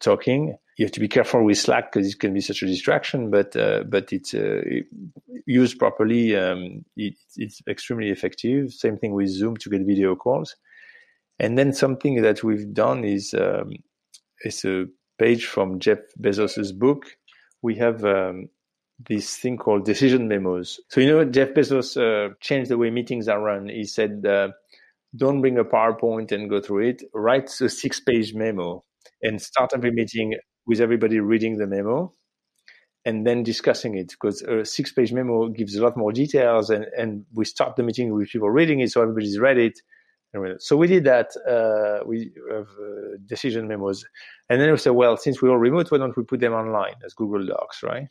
talking. 0.00 0.56
You 0.76 0.84
have 0.84 0.92
to 0.92 1.00
be 1.00 1.08
careful 1.08 1.44
with 1.44 1.58
Slack 1.58 1.92
because 1.92 2.12
it 2.12 2.18
can 2.18 2.32
be 2.32 2.40
such 2.40 2.62
a 2.62 2.66
distraction, 2.66 3.30
but 3.30 3.56
uh, 3.56 3.84
but 3.88 4.12
it's 4.12 4.32
uh, 4.34 4.62
used 5.46 5.78
properly. 5.78 6.36
Um, 6.36 6.84
it, 6.96 7.14
it's 7.36 7.60
extremely 7.68 8.10
effective. 8.10 8.72
Same 8.72 8.96
thing 8.96 9.12
with 9.12 9.28
Zoom 9.28 9.56
to 9.58 9.70
get 9.70 9.86
video 9.86 10.14
calls. 10.14 10.56
And 11.40 11.56
then 11.56 11.72
something 11.72 12.22
that 12.22 12.42
we've 12.42 12.72
done 12.72 13.04
is 13.04 13.34
um, 13.34 13.72
it's 14.40 14.64
a 14.64 14.86
page 15.18 15.46
from 15.46 15.78
Jeff 15.78 15.98
Bezos's 16.20 16.72
book. 16.72 17.06
We 17.62 17.76
have 17.76 18.04
um, 18.04 18.48
this 19.08 19.36
thing 19.36 19.56
called 19.56 19.84
decision 19.84 20.28
memos. 20.28 20.80
So, 20.88 21.00
you 21.00 21.08
know, 21.08 21.24
Jeff 21.24 21.50
Bezos 21.50 21.96
uh, 21.96 22.34
changed 22.40 22.70
the 22.70 22.78
way 22.78 22.90
meetings 22.90 23.28
are 23.28 23.40
run. 23.40 23.68
He 23.68 23.84
said, 23.84 24.24
uh, 24.26 24.48
don't 25.16 25.40
bring 25.40 25.58
a 25.58 25.64
PowerPoint 25.64 26.32
and 26.32 26.50
go 26.50 26.60
through 26.60 26.88
it. 26.88 27.02
Write 27.14 27.48
a 27.60 27.68
six 27.68 28.00
page 28.00 28.34
memo 28.34 28.84
and 29.22 29.40
start 29.40 29.70
every 29.74 29.90
meeting 29.90 30.36
with 30.66 30.80
everybody 30.80 31.18
reading 31.20 31.56
the 31.56 31.66
memo 31.66 32.12
and 33.04 33.26
then 33.26 33.42
discussing 33.42 33.96
it 33.96 34.08
because 34.08 34.42
a 34.42 34.64
six 34.64 34.92
page 34.92 35.12
memo 35.12 35.48
gives 35.48 35.74
a 35.74 35.82
lot 35.82 35.96
more 35.96 36.12
details 36.12 36.68
and, 36.68 36.86
and 36.96 37.24
we 37.32 37.44
start 37.44 37.76
the 37.76 37.82
meeting 37.82 38.12
with 38.12 38.28
people 38.28 38.50
reading 38.50 38.80
it 38.80 38.90
so 38.90 39.00
everybody's 39.00 39.38
read 39.38 39.58
it. 39.58 39.80
So 40.58 40.76
we 40.76 40.86
did 40.86 41.04
that 41.04 41.30
uh, 41.48 42.06
we 42.06 42.32
have 42.52 42.68
uh, 42.68 43.16
decision 43.24 43.66
memos. 43.66 44.04
And 44.50 44.60
then 44.60 44.70
we 44.70 44.76
said 44.76 44.92
well 44.92 45.16
since 45.16 45.40
we're 45.40 45.50
all 45.50 45.56
remote 45.56 45.90
why 45.90 45.98
don't 45.98 46.16
we 46.16 46.24
put 46.24 46.40
them 46.40 46.52
online? 46.52 46.96
As 47.04 47.14
google 47.14 47.46
docs 47.46 47.82
right? 47.82 48.06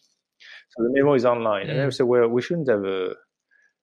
So 0.69 0.83
the 0.83 0.89
memo 0.93 1.13
is 1.13 1.25
online. 1.25 1.67
Mm. 1.67 1.69
and 1.69 1.79
then 1.79 1.85
we 1.85 1.91
said 1.91 2.07
well 2.07 2.27
we 2.27 2.41
shouldn't 2.41 2.69
have 2.69 2.83
a, 2.83 3.13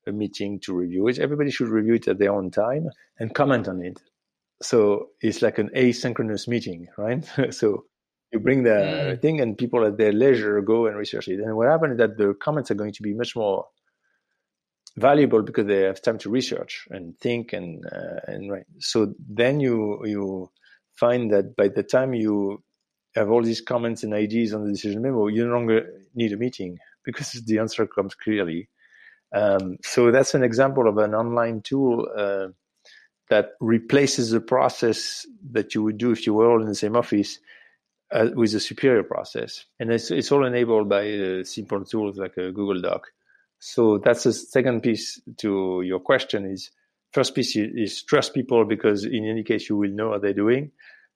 a 0.09 0.13
meeting 0.13 0.59
to 0.65 0.75
review 0.75 1.07
it. 1.07 1.21
Everybody 1.21 1.53
should 1.53 1.69
review 1.69 1.95
it 1.95 2.09
at 2.09 2.19
their 2.19 2.33
own 2.33 2.51
time 2.51 2.89
and 3.21 3.33
comment 3.33 3.69
on 3.69 3.83
it 3.83 4.01
so 4.63 5.09
it's 5.21 5.43
like 5.43 5.59
an 5.59 5.71
asynchronous 5.77 6.47
meeting 6.49 6.87
right 6.97 7.29
so 7.51 7.85
you 8.35 8.41
bring 8.41 8.65
the 8.65 8.71
mm. 8.71 9.23
thing 9.23 9.41
and 9.41 9.57
people 9.57 9.87
at 9.87 9.97
their 9.97 10.13
leisure 10.13 10.61
go 10.61 10.87
and 10.87 10.97
research 10.97 11.29
it. 11.29 11.39
And 11.39 11.57
what 11.57 11.69
happens 11.69 11.93
is 11.93 11.99
that 11.99 12.19
the 12.19 12.35
comments 12.35 12.71
are 12.71 12.75
going 12.75 12.93
to 12.93 13.03
be 13.03 13.15
much 13.15 13.37
more 13.37 13.67
valuable 14.97 15.43
because 15.43 15.67
they 15.67 15.83
have 15.83 16.03
time 16.03 16.19
to 16.19 16.31
research 16.31 16.87
and 16.91 17.17
think 17.21 17.53
and 17.53 17.85
uh, 17.87 18.21
and 18.27 18.51
right. 18.51 18.67
So 18.81 19.15
then 19.29 19.61
you 19.61 20.05
you 20.05 20.51
find 20.97 21.33
that 21.33 21.55
by 21.57 21.69
the 21.69 21.85
time 21.85 22.13
you 22.13 22.63
have 23.15 23.31
all 23.31 23.43
these 23.43 23.61
comments 23.61 24.03
and 24.03 24.13
ideas 24.13 24.53
on 24.53 24.65
the 24.65 24.73
decision 24.73 25.03
memo, 25.03 25.29
you 25.29 25.47
no 25.47 25.55
longer 25.55 25.87
need 26.15 26.33
a 26.33 26.37
meeting 26.37 26.79
because 27.05 27.31
the 27.47 27.59
answer 27.59 27.87
comes 27.87 28.15
clearly. 28.17 28.69
Um, 29.33 29.79
so 29.83 30.11
that's 30.11 30.35
an 30.35 30.43
example 30.43 30.89
of 30.89 30.99
an 30.99 31.15
online 31.15 31.61
tool 31.63 32.07
uh, 32.17 32.49
that 33.31 33.53
replaces 33.61 34.31
the 34.31 34.41
process 34.41 35.27
that 35.53 35.75
you 35.75 35.83
would 35.83 35.99
do 35.99 36.11
if 36.11 36.27
you 36.27 36.35
were 36.35 36.51
all 36.51 36.61
in 36.61 36.69
the 36.69 36.75
same 36.75 36.97
office 36.97 37.39
uh, 38.13 38.29
with 38.35 38.55
a 38.55 38.61
superior 38.61 39.03
process. 39.03 39.65
And 39.81 39.91
it's, 39.91 40.11
it's 40.11 40.31
all 40.31 40.45
enabled 40.45 40.89
by 40.89 41.11
uh, 41.13 41.45
simple 41.45 41.85
tools 41.85 42.19
like 42.19 42.37
a 42.37 42.53
Google 42.53 42.81
Doc. 42.81 43.09
So 43.59 43.99
that's 43.99 44.25
the 44.25 44.33
second 44.33 44.83
piece 44.83 45.21
to 45.39 45.83
your 45.83 46.01
question 46.01 46.45
is 46.45 46.71
first 47.13 47.35
piece 47.35 47.57
is, 47.57 48.03
trust 48.03 48.35
people 48.35 48.65
because 48.65 49.05
in 49.05 49.25
any 49.25 49.43
case 49.43 49.69
you 49.69 49.77
will 49.77 49.91
know 49.91 50.11
what 50.11 50.23
they're 50.23 50.35
doing. 50.35 50.73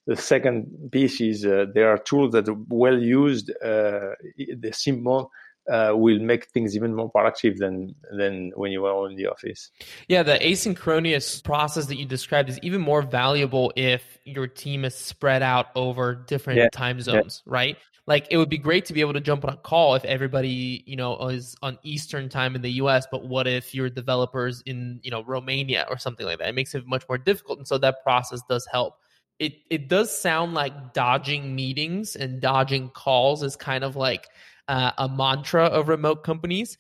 The 0.07 0.17
second 0.17 0.91
piece 0.91 1.21
is 1.21 1.45
uh, 1.45 1.67
there 1.75 1.91
are 1.91 1.99
tools 1.99 2.33
that 2.33 2.49
are 2.49 2.57
well 2.69 2.99
used, 2.99 3.51
uh, 3.63 4.15
they're 4.57 4.73
simple, 4.73 5.31
uh, 5.71 5.93
will 5.95 6.19
make 6.19 6.47
things 6.47 6.75
even 6.75 6.95
more 6.95 7.11
productive 7.11 7.59
than 7.59 7.95
than 8.17 8.53
when 8.57 8.73
you 8.73 8.85
are 8.87 9.11
in 9.11 9.17
the 9.17 9.27
office. 9.27 9.71
Yeah, 10.09 10.23
the 10.23 10.39
asynchronous 10.39 11.43
process 11.43 11.87
that 11.87 11.97
you 11.97 12.07
described 12.07 12.49
is 12.49 12.59
even 12.63 12.81
more 12.81 13.03
valuable 13.03 13.73
if 13.77 14.19
your 14.25 14.47
team 14.47 14.85
is 14.85 14.95
spread 14.95 15.43
out 15.43 15.67
over 15.75 16.15
different 16.15 16.59
yeah. 16.59 16.69
time 16.73 17.01
zones, 17.01 17.43
yeah. 17.47 17.53
right? 17.53 17.77
Like 18.09 18.27
it 18.31 18.39
would 18.39 18.49
be 18.49 18.57
great 18.57 18.87
to 18.87 18.95
be 18.95 19.03
able 19.03 19.13
to 19.13 19.21
jump 19.21 19.45
on 19.45 19.53
a 19.53 19.57
call 19.59 19.95
if 19.95 20.05
everybody, 20.07 20.83
you 20.87 20.97
know, 20.97 21.29
is 21.29 21.55
on 21.61 21.79
Eastern 21.83 22.31
time 22.31 22.57
in 22.57 22.63
the 22.63 22.71
US, 22.83 23.07
but 23.11 23.27
what 23.27 23.47
if 23.47 23.75
your 23.75 23.91
developers 23.91 24.63
in, 24.65 24.99
you 25.03 25.11
know, 25.11 25.23
Romania 25.23 25.87
or 25.91 25.99
something 25.99 26.25
like 26.25 26.39
that? 26.39 26.49
It 26.49 26.55
makes 26.55 26.75
it 26.75 26.87
much 26.87 27.05
more 27.07 27.19
difficult. 27.19 27.59
And 27.59 27.69
so 27.69 27.77
that 27.77 28.03
process 28.03 28.41
does 28.49 28.67
help. 28.73 28.95
It 29.39 29.57
it 29.69 29.89
does 29.89 30.17
sound 30.17 30.55
like 30.55 30.95
dodging 30.95 31.55
meetings 31.55 32.17
and 32.17 32.41
dodging 32.41 32.89
calls 32.89 33.43
is 33.43 33.57
kind 33.57 33.85
of 33.85 33.95
like 33.95 34.27
uh, 34.69 34.93
a 34.99 35.09
mantra 35.09 35.65
of 35.65 35.89
remote 35.89 36.23
companies 36.25 36.79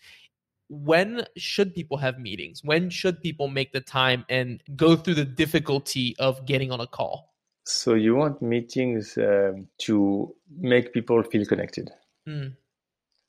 when 0.68 1.24
should 1.36 1.74
people 1.74 1.97
have 1.97 2.18
meetings? 2.18 2.62
When 2.62 2.91
should 2.91 3.20
people 3.20 3.49
make 3.49 3.72
the 3.72 3.80
time 3.80 4.24
and 4.28 4.62
go 4.76 4.97
through 4.97 5.14
the 5.14 5.24
difficulty 5.24 6.14
of 6.18 6.45
getting 6.45 6.70
on 6.70 6.80
a 6.80 6.86
call? 6.86 7.32
So 7.64 7.95
you 7.95 8.14
want 8.14 8.41
meetings 8.41 9.16
um, 9.18 9.68
to 9.82 10.34
make 10.59 10.93
people 10.93 11.22
feel 11.22 11.45
connected. 11.45 11.91
Mm. 12.28 12.57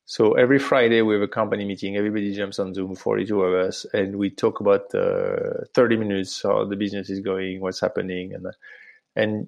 so 0.05 0.33
every 0.33 0.59
friday 0.59 1.01
we 1.01 1.13
have 1.13 1.21
a 1.21 1.27
company 1.27 1.63
meeting. 1.63 1.95
Everybody 1.95 2.33
jumps 2.35 2.59
on 2.59 2.73
zoom 2.73 2.95
42 2.95 3.41
of 3.41 3.53
us 3.67 3.85
and 3.93 4.17
we 4.17 4.29
talk 4.29 4.59
about 4.59 4.93
uh, 4.93 5.63
30 5.73 5.95
minutes 5.95 6.41
how 6.43 6.65
the 6.65 6.75
business 6.75 7.09
is 7.09 7.21
going 7.21 7.61
what's 7.61 7.79
happening 7.79 8.33
and 8.33 8.47
and 9.15 9.47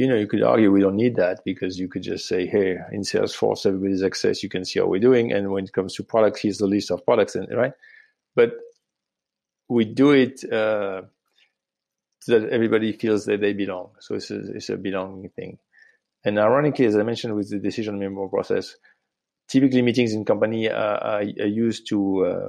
you 0.00 0.08
know, 0.08 0.16
you 0.16 0.26
could 0.26 0.42
argue 0.42 0.72
we 0.72 0.80
don't 0.80 0.96
need 0.96 1.16
that 1.16 1.44
because 1.44 1.78
you 1.78 1.86
could 1.86 2.00
just 2.00 2.26
say, 2.26 2.46
hey, 2.46 2.78
in 2.90 3.02
Salesforce, 3.02 3.66
everybody's 3.66 4.02
access, 4.02 4.42
you 4.42 4.48
can 4.48 4.64
see 4.64 4.80
how 4.80 4.86
we're 4.86 4.98
doing. 4.98 5.30
And 5.30 5.50
when 5.50 5.64
it 5.64 5.74
comes 5.74 5.94
to 5.96 6.02
products, 6.02 6.40
here's 6.40 6.56
the 6.56 6.66
list 6.66 6.90
of 6.90 7.04
products, 7.04 7.34
and 7.34 7.46
right? 7.54 7.74
But 8.34 8.54
we 9.68 9.84
do 9.84 10.12
it 10.12 10.42
uh, 10.50 11.02
so 12.20 12.38
that 12.40 12.48
everybody 12.48 12.92
feels 12.92 13.26
that 13.26 13.42
they 13.42 13.52
belong. 13.52 13.90
So 14.00 14.14
it's 14.14 14.30
a, 14.30 14.40
it's 14.56 14.70
a 14.70 14.78
belonging 14.78 15.28
thing. 15.36 15.58
And 16.24 16.38
ironically, 16.38 16.86
as 16.86 16.96
I 16.96 17.02
mentioned 17.02 17.34
with 17.34 17.50
the 17.50 17.58
decision 17.58 17.98
memo 17.98 18.26
process, 18.28 18.76
typically 19.48 19.82
meetings 19.82 20.14
in 20.14 20.24
company 20.24 20.70
are, 20.70 20.96
are, 20.96 21.20
are 21.20 21.46
used 21.66 21.88
to 21.90 22.24
uh, 22.24 22.48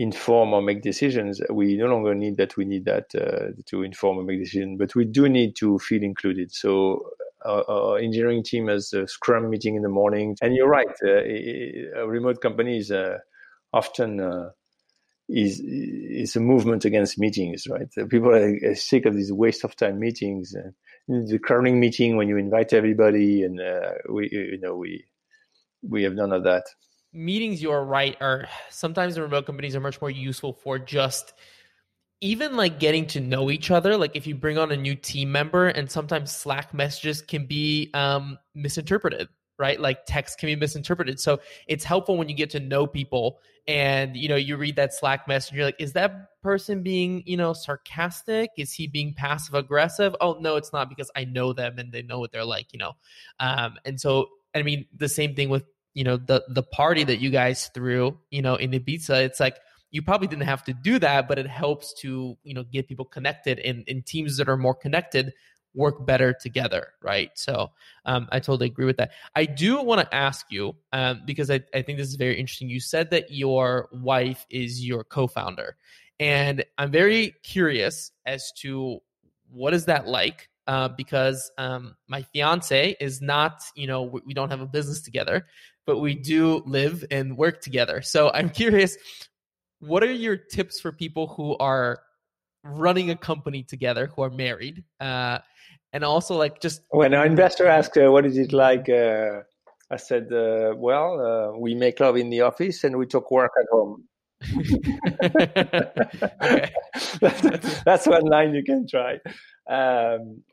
inform 0.00 0.54
or 0.54 0.62
make 0.62 0.80
decisions. 0.80 1.42
We 1.50 1.76
no 1.76 1.86
longer 1.86 2.14
need 2.14 2.38
that. 2.38 2.56
We 2.56 2.64
need 2.64 2.86
that 2.86 3.14
uh, 3.14 3.52
to 3.66 3.82
inform 3.82 4.16
or 4.16 4.22
make 4.22 4.40
decisions, 4.40 4.78
but 4.78 4.94
we 4.94 5.04
do 5.04 5.28
need 5.28 5.54
to 5.56 5.78
feel 5.78 6.02
included. 6.02 6.52
So 6.52 7.10
our, 7.44 7.62
our, 7.70 7.98
engineering 7.98 8.42
team 8.42 8.68
has 8.68 8.94
a 8.94 9.06
Scrum 9.06 9.50
meeting 9.50 9.76
in 9.76 9.82
the 9.82 9.90
morning, 9.90 10.36
and 10.40 10.54
you're 10.54 10.70
right. 10.70 10.88
Uh, 11.04 12.06
remote 12.06 12.40
companies 12.40 12.90
uh, 12.90 13.18
often 13.74 14.20
uh, 14.20 14.50
is 15.28 15.60
is 15.60 16.34
a 16.34 16.40
movement 16.40 16.86
against 16.86 17.18
meetings. 17.18 17.66
Right? 17.68 17.88
People 18.08 18.34
are 18.34 18.74
sick 18.74 19.04
of 19.04 19.14
these 19.14 19.30
waste 19.30 19.64
of 19.64 19.76
time 19.76 19.98
meetings. 19.98 20.54
the 21.08 21.38
crowning 21.38 21.78
meeting 21.78 22.16
when 22.16 22.28
you 22.28 22.38
invite 22.38 22.72
everybody, 22.72 23.42
and 23.42 23.60
uh, 23.60 23.92
we 24.08 24.30
you 24.32 24.58
know 24.62 24.76
we 24.76 25.04
we 25.82 26.04
have 26.04 26.14
none 26.14 26.32
of 26.32 26.44
that 26.44 26.64
meetings 27.12 27.62
you 27.62 27.70
are 27.70 27.84
right 27.84 28.16
are 28.20 28.48
sometimes 28.70 29.14
the 29.14 29.22
remote 29.22 29.46
companies 29.46 29.74
are 29.74 29.80
much 29.80 30.00
more 30.00 30.10
useful 30.10 30.52
for 30.52 30.78
just 30.78 31.34
even 32.20 32.56
like 32.56 32.78
getting 32.78 33.06
to 33.06 33.20
know 33.20 33.50
each 33.50 33.70
other. 33.70 33.96
Like 33.96 34.14
if 34.14 34.26
you 34.26 34.34
bring 34.34 34.58
on 34.58 34.70
a 34.72 34.76
new 34.76 34.94
team 34.94 35.32
member 35.32 35.68
and 35.68 35.90
sometimes 35.90 36.30
slack 36.30 36.74
messages 36.74 37.22
can 37.22 37.46
be 37.46 37.90
um, 37.94 38.38
misinterpreted 38.54 39.28
right? 39.60 39.78
Like 39.78 40.06
text 40.06 40.38
can 40.38 40.46
be 40.46 40.56
misinterpreted. 40.56 41.20
So 41.20 41.38
it's 41.68 41.84
helpful 41.84 42.16
when 42.16 42.30
you 42.30 42.34
get 42.34 42.48
to 42.50 42.60
know 42.60 42.86
people 42.86 43.40
and 43.68 44.16
you 44.16 44.26
know 44.26 44.36
you 44.36 44.56
read 44.56 44.74
that 44.76 44.94
slack 44.94 45.28
message 45.28 45.54
you're 45.54 45.66
like 45.66 45.76
is 45.78 45.92
that 45.92 46.40
person 46.42 46.82
being 46.82 47.22
you 47.26 47.36
know 47.36 47.52
sarcastic? 47.52 48.50
Is 48.56 48.72
he 48.72 48.86
being 48.86 49.12
passive 49.12 49.54
aggressive? 49.54 50.16
Oh 50.22 50.38
no 50.40 50.56
it's 50.56 50.72
not 50.72 50.88
because 50.88 51.10
i 51.14 51.24
know 51.24 51.52
them 51.52 51.78
and 51.78 51.92
they 51.92 52.00
know 52.00 52.18
what 52.18 52.32
they're 52.32 52.44
like 52.44 52.72
you 52.72 52.78
know? 52.78 52.92
Um, 53.38 53.74
and 53.84 54.00
so 54.00 54.30
i 54.54 54.62
mean 54.62 54.86
the 54.96 55.10
same 55.10 55.34
thing 55.34 55.50
with 55.50 55.64
you 55.94 56.04
know 56.04 56.16
the 56.16 56.44
the 56.48 56.62
party 56.62 57.04
that 57.04 57.18
you 57.18 57.30
guys 57.30 57.70
threw 57.74 58.18
you 58.30 58.42
know 58.42 58.54
in 58.54 58.70
Ibiza 58.70 59.24
it's 59.24 59.40
like 59.40 59.56
you 59.90 60.02
probably 60.02 60.28
didn't 60.28 60.44
have 60.44 60.64
to 60.64 60.72
do 60.72 60.98
that 60.98 61.28
but 61.28 61.38
it 61.38 61.46
helps 61.46 61.92
to 62.00 62.36
you 62.42 62.54
know 62.54 62.64
get 62.64 62.88
people 62.88 63.04
connected 63.04 63.58
and 63.60 63.84
in 63.88 64.02
teams 64.02 64.36
that 64.36 64.48
are 64.48 64.56
more 64.56 64.74
connected 64.74 65.32
work 65.74 66.04
better 66.04 66.32
together 66.32 66.88
right? 67.02 67.30
So 67.34 67.70
um, 68.04 68.28
i 68.32 68.40
totally 68.40 68.66
agree 68.66 68.86
with 68.86 68.96
that. 68.96 69.12
I 69.36 69.44
do 69.44 69.82
want 69.82 70.00
to 70.00 70.14
ask 70.14 70.46
you 70.50 70.74
um, 70.92 71.22
because 71.24 71.50
I, 71.50 71.60
I 71.74 71.82
think 71.82 71.98
this 71.98 72.08
is 72.08 72.16
very 72.16 72.38
interesting. 72.38 72.68
You 72.68 72.80
said 72.80 73.10
that 73.10 73.30
your 73.30 73.88
wife 73.92 74.46
is 74.50 74.84
your 74.84 75.04
co-founder 75.04 75.76
and 76.18 76.64
i'm 76.76 76.90
very 76.90 77.34
curious 77.42 78.12
as 78.26 78.52
to 78.58 79.00
what 79.50 79.74
is 79.74 79.86
that 79.86 80.06
like? 80.06 80.48
Uh, 80.66 80.88
because 80.88 81.50
um, 81.58 81.96
my 82.06 82.22
fiance 82.22 82.96
is 83.00 83.20
not, 83.20 83.60
you 83.74 83.86
know, 83.88 84.02
we, 84.02 84.20
we 84.26 84.34
don't 84.34 84.50
have 84.50 84.60
a 84.60 84.66
business 84.66 85.00
together, 85.00 85.46
but 85.90 85.98
we 85.98 86.14
do 86.14 86.62
live 86.66 87.04
and 87.10 87.36
work 87.36 87.60
together. 87.60 88.00
So 88.00 88.30
I'm 88.32 88.48
curious, 88.48 88.96
what 89.80 90.04
are 90.04 90.12
your 90.12 90.36
tips 90.36 90.78
for 90.78 90.92
people 90.92 91.26
who 91.26 91.56
are 91.58 91.98
running 92.62 93.10
a 93.10 93.16
company 93.16 93.64
together, 93.64 94.06
who 94.14 94.22
are 94.22 94.30
married? 94.30 94.84
Uh, 95.00 95.40
and 95.92 96.04
also, 96.04 96.36
like, 96.36 96.60
just 96.60 96.82
when 96.90 97.12
an 97.12 97.26
investor 97.26 97.66
asks, 97.66 97.96
uh, 97.96 98.08
"What 98.12 98.24
is 98.24 98.38
it 98.38 98.52
like?" 98.52 98.88
Uh, 98.88 99.40
I 99.90 99.96
said, 99.96 100.32
uh, 100.32 100.74
"Well, 100.76 101.08
uh, 101.28 101.58
we 101.58 101.74
make 101.74 101.98
love 101.98 102.16
in 102.16 102.30
the 102.30 102.42
office 102.42 102.84
and 102.84 102.96
we 102.96 103.06
talk 103.06 103.28
work 103.32 103.50
at 103.58 103.66
home." 103.72 104.04
that's, 107.20 107.80
that's, 107.84 108.06
one 108.06 108.26
line 108.26 108.54
you 108.54 108.62
can 108.62 108.86
try. 108.86 109.18
Um, 109.68 110.44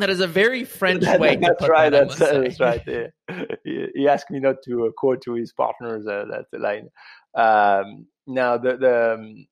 that 0.00 0.10
is 0.10 0.20
a 0.20 0.26
very 0.26 0.64
French 0.64 1.04
way 1.18 1.36
that, 1.36 1.56
that's 1.58 1.68
right, 1.68 1.90
that. 1.90 2.08
That's, 2.08 2.18
that's 2.18 2.60
right. 2.60 2.82
Yeah. 2.86 3.44
He, 3.64 3.86
he, 3.94 4.08
asked 4.08 4.30
me 4.30 4.40
not 4.40 4.62
to 4.64 4.86
uh, 4.86 4.90
quote 4.96 5.22
to 5.22 5.34
his 5.34 5.52
partners 5.52 6.06
uh, 6.06 6.24
that 6.30 6.60
line. 6.60 6.88
Um, 7.34 8.06
now, 8.26 8.56
the, 8.56 8.76
the 8.76 9.14
um, 9.14 9.46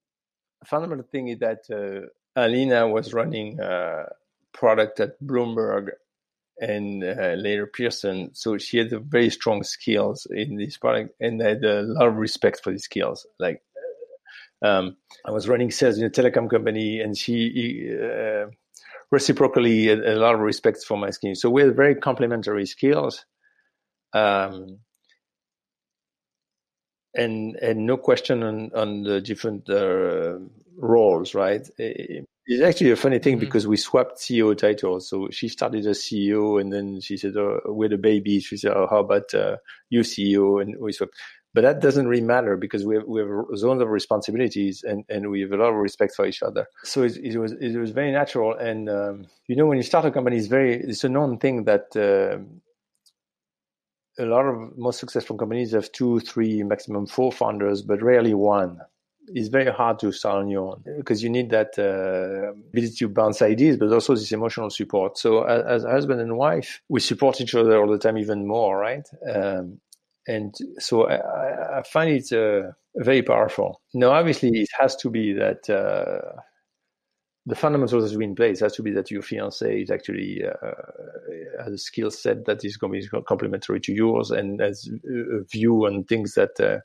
fundamental 0.67 1.07
thing 1.11 1.29
is 1.29 1.39
that 1.39 1.61
uh, 1.71 2.41
Alina 2.41 2.89
was 2.89 3.15
running 3.15 3.61
a 3.61 4.07
product 4.53 5.01
at 5.01 5.21
Bloomberg, 5.23 5.91
and 6.61 7.05
uh, 7.05 7.35
later 7.37 7.67
Pearson. 7.67 8.31
So 8.35 8.59
she 8.59 8.79
had 8.79 8.91
very 9.09 9.31
strong 9.31 9.63
skills 9.63 10.27
in 10.31 10.57
this 10.57 10.77
product 10.77 11.15
and 11.21 11.41
I 11.43 11.51
had 11.51 11.65
a 11.65 11.83
lot 11.83 12.09
of 12.09 12.17
respect 12.17 12.63
for 12.63 12.73
these 12.73 12.85
skills. 12.85 13.27
Like 13.39 13.63
um, 14.63 14.97
I 15.25 15.31
was 15.31 15.49
running 15.49 15.71
sales 15.71 15.99
in 15.99 16.05
a 16.05 16.11
telecom 16.11 16.51
company, 16.51 17.01
and 17.01 17.17
she 17.17 17.95
uh, 17.95 18.47
reciprocally 19.11 19.87
had 19.87 20.01
a 20.01 20.17
lot 20.17 20.35
of 20.35 20.41
respect 20.41 20.85
for 20.85 20.97
my 20.99 21.11
skills. 21.11 21.41
So 21.41 21.51
we 21.51 21.63
had 21.63 21.77
very 21.77 21.95
complementary 21.95 22.67
skills. 22.67 23.25
Um, 24.13 24.79
and 27.15 27.57
and 27.57 27.87
no 27.87 27.97
question 27.97 28.43
on 28.43 28.71
on 28.75 29.03
the 29.03 29.21
different 29.21 29.69
uh, 29.69 30.39
roles, 30.77 31.35
right? 31.35 31.69
It's 31.79 32.63
actually 32.63 32.93
a 32.93 32.97
funny 32.97 33.19
thing 33.19 33.35
mm-hmm. 33.35 33.45
because 33.45 33.67
we 33.67 33.77
swapped 33.77 34.19
CEO 34.19 34.57
titles. 34.57 35.09
So 35.09 35.29
she 35.31 35.49
started 35.49 35.85
as 35.87 35.99
CEO, 35.99 36.61
and 36.61 36.73
then 36.73 37.01
she 37.01 37.17
said, 37.17 37.37
oh, 37.37 37.61
"With 37.67 37.93
a 37.93 37.99
baby," 37.99 38.41
she 38.41 38.57
said, 38.57 38.73
"Oh, 38.75 38.87
how 38.89 39.01
about 39.01 39.35
uh, 39.35 39.57
you 39.91 40.01
CEO?" 40.01 40.63
And 40.63 40.77
we 40.81 40.93
swapped. 40.93 41.15
But 41.55 41.63
that 41.63 41.81
doesn't 41.81 42.07
really 42.07 42.23
matter 42.23 42.57
because 42.57 42.85
we 42.85 42.97
have, 42.97 43.05
we 43.07 43.21
have 43.21 43.31
zones 43.57 43.81
of 43.81 43.89
responsibilities 43.89 44.85
and, 44.87 45.05
and 45.09 45.31
we 45.31 45.41
have 45.41 45.53
a 45.53 45.57
lot 45.57 45.71
of 45.71 45.77
respect 45.77 46.15
for 46.15 46.27
each 46.27 46.43
other. 46.43 46.67
So 46.85 47.03
it, 47.03 47.17
it 47.17 47.39
was 47.39 47.53
it 47.53 47.77
was 47.77 47.91
very 47.91 48.13
natural. 48.13 48.55
And 48.55 48.89
um, 48.89 49.27
you 49.47 49.57
know, 49.57 49.67
when 49.67 49.79
you 49.79 49.83
start 49.83 50.05
a 50.05 50.11
company, 50.11 50.37
it's 50.37 50.47
very 50.47 50.75
it's 50.75 51.05
a 51.05 51.09
known 51.09 51.39
thing 51.39 51.65
that. 51.65 51.97
Uh, 51.97 52.45
a 54.19 54.25
lot 54.25 54.47
of 54.47 54.77
most 54.77 54.99
successful 54.99 55.37
companies 55.37 55.73
have 55.73 55.91
two, 55.93 56.21
three, 56.21 56.63
maximum 56.63 57.07
four 57.07 57.31
founders, 57.33 57.83
but 57.83 58.03
rarely 58.03 58.35
one. 58.35 58.81
It's 59.29 59.49
very 59.49 59.71
hard 59.71 59.99
to 60.01 60.11
start 60.11 60.39
on 60.39 60.49
your 60.49 60.73
own 60.73 60.83
because 60.97 61.23
you 61.23 61.29
need 61.29 61.51
that 61.51 61.79
uh, 61.79 62.53
ability 62.71 62.95
to 62.97 63.09
bounce 63.09 63.43
ideas, 63.43 63.77
but 63.77 63.93
also 63.93 64.15
this 64.15 64.33
emotional 64.33 64.71
support. 64.71 65.19
So, 65.19 65.43
as, 65.43 65.85
as 65.85 65.85
husband 65.85 66.21
and 66.21 66.37
wife, 66.37 66.81
we 66.89 67.01
support 67.01 67.41
each 67.41 67.55
other 67.55 67.79
all 67.79 67.89
the 67.89 67.99
time, 67.99 68.17
even 68.17 68.47
more, 68.47 68.79
right? 68.79 69.07
Um, 69.33 69.81
and 70.29 70.55
so 70.79 71.09
I, 71.09 71.79
I 71.79 71.83
find 71.83 72.11
it 72.11 72.31
uh, 72.33 72.73
very 72.97 73.23
powerful. 73.23 73.81
Now, 73.95 74.11
obviously, 74.11 74.51
it 74.51 74.69
has 74.79 74.95
to 74.97 75.09
be 75.09 75.33
that 75.33 75.69
uh, 75.71 76.41
the 77.47 77.55
fundamentals 77.55 78.05
has 78.05 78.13
to 78.13 78.19
be 78.19 78.27
in 78.27 78.35
place. 78.35 78.61
It 78.61 78.67
has 78.67 78.75
to 78.75 78.83
be 78.83 78.93
that 78.93 79.11
your 79.11 79.23
fiance 79.23 79.83
is 79.83 79.91
actually 79.91 80.43
uh, 80.45 81.63
has 81.65 81.73
a 81.73 81.79
skill 81.79 82.11
set 82.11 82.45
that 82.45 82.63
is 82.63 82.77
going 82.77 83.01
to 83.01 83.09
be 83.09 83.23
complementary 83.27 83.81
to 83.81 83.93
yours 83.93 84.31
and 84.31 84.61
has 84.61 84.87
a 84.87 85.45
view 85.51 85.87
on 85.87 86.05
things 86.05 86.35
that 86.35 86.61
uh, 86.61 86.81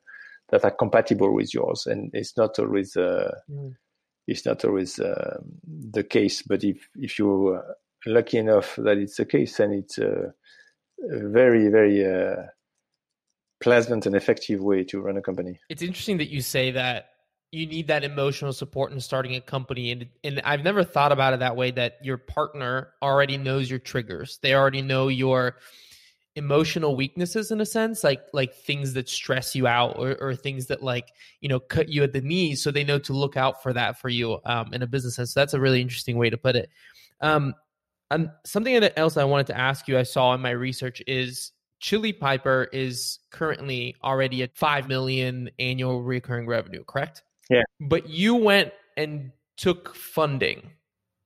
that 0.49 0.63
are 0.63 0.71
compatible 0.71 1.35
with 1.35 1.53
yours. 1.53 1.85
And 1.85 2.11
it's 2.13 2.37
not 2.37 2.57
always 2.59 2.95
uh, 2.95 3.31
mm. 3.51 3.73
it's 4.25 4.45
not 4.45 4.63
always 4.63 4.99
uh, 4.99 5.39
the 5.67 6.05
case. 6.05 6.43
But 6.43 6.63
if 6.63 6.87
if 6.95 7.19
you're 7.19 7.61
lucky 8.05 8.37
enough 8.37 8.77
that 8.77 8.97
it's 8.97 9.17
the 9.17 9.25
case, 9.25 9.57
then 9.57 9.73
it's 9.73 9.99
very 10.97 11.67
very 11.67 12.05
uh, 12.05 12.43
pleasant 13.63 14.05
and 14.05 14.13
effective 14.13 14.61
way 14.61 14.83
to 14.83 14.99
run 14.99 15.15
a 15.15 15.21
company. 15.21 15.57
It's 15.69 15.81
interesting 15.81 16.17
that 16.17 16.29
you 16.29 16.41
say 16.41 16.71
that 16.71 17.11
you 17.51 17.65
need 17.65 17.87
that 17.87 18.03
emotional 18.03 18.51
support 18.51 18.91
in 18.91 18.99
starting 18.99 19.35
a 19.35 19.41
company 19.41 19.91
and 19.91 20.07
and 20.23 20.41
I've 20.43 20.63
never 20.63 20.83
thought 20.83 21.11
about 21.11 21.33
it 21.33 21.39
that 21.39 21.55
way 21.55 21.71
that 21.71 21.97
your 22.03 22.17
partner 22.17 22.89
already 23.01 23.37
knows 23.37 23.69
your 23.69 23.79
triggers. 23.79 24.39
They 24.41 24.53
already 24.53 24.81
know 24.81 25.07
your 25.07 25.55
emotional 26.35 26.95
weaknesses 26.95 27.51
in 27.51 27.61
a 27.61 27.65
sense 27.65 28.03
like 28.03 28.23
like 28.33 28.55
things 28.55 28.93
that 28.93 29.07
stress 29.07 29.53
you 29.53 29.67
out 29.67 29.95
or, 29.99 30.17
or 30.19 30.35
things 30.35 30.65
that 30.65 30.81
like 30.81 31.11
you 31.41 31.47
know 31.47 31.59
cut 31.59 31.89
you 31.89 32.01
at 32.01 32.11
the 32.11 32.21
knees 32.21 32.61
so 32.61 32.71
they 32.71 32.83
know 32.83 32.97
to 32.97 33.13
look 33.13 33.37
out 33.37 33.61
for 33.61 33.71
that 33.71 33.99
for 33.99 34.09
you 34.09 34.39
um, 34.45 34.73
in 34.73 34.81
a 34.81 34.87
business 34.87 35.15
sense 35.15 35.31
so 35.31 35.39
that's 35.39 35.53
a 35.53 35.59
really 35.59 35.79
interesting 35.79 36.17
way 36.17 36.31
to 36.31 36.37
put 36.37 36.55
it 36.55 36.69
um, 37.21 37.53
and 38.09 38.31
something 38.45 38.75
else 38.97 39.15
i 39.15 39.23
wanted 39.23 39.45
to 39.45 39.55
ask 39.55 39.87
you 39.87 39.95
i 39.95 40.01
saw 40.01 40.33
in 40.33 40.41
my 40.41 40.49
research 40.49 41.03
is 41.05 41.51
Chili 41.83 42.13
Piper 42.13 42.69
is 42.71 43.19
currently 43.29 43.97
already 44.01 44.41
at 44.41 44.55
5 44.55 44.87
million 44.87 45.49
annual 45.59 46.01
recurring 46.01 46.47
revenue, 46.47 46.81
correct? 46.85 47.23
Yeah. 47.49 47.63
But 47.81 48.07
you 48.07 48.35
went 48.35 48.71
and 48.95 49.33
took 49.57 49.93
funding. 49.93 50.71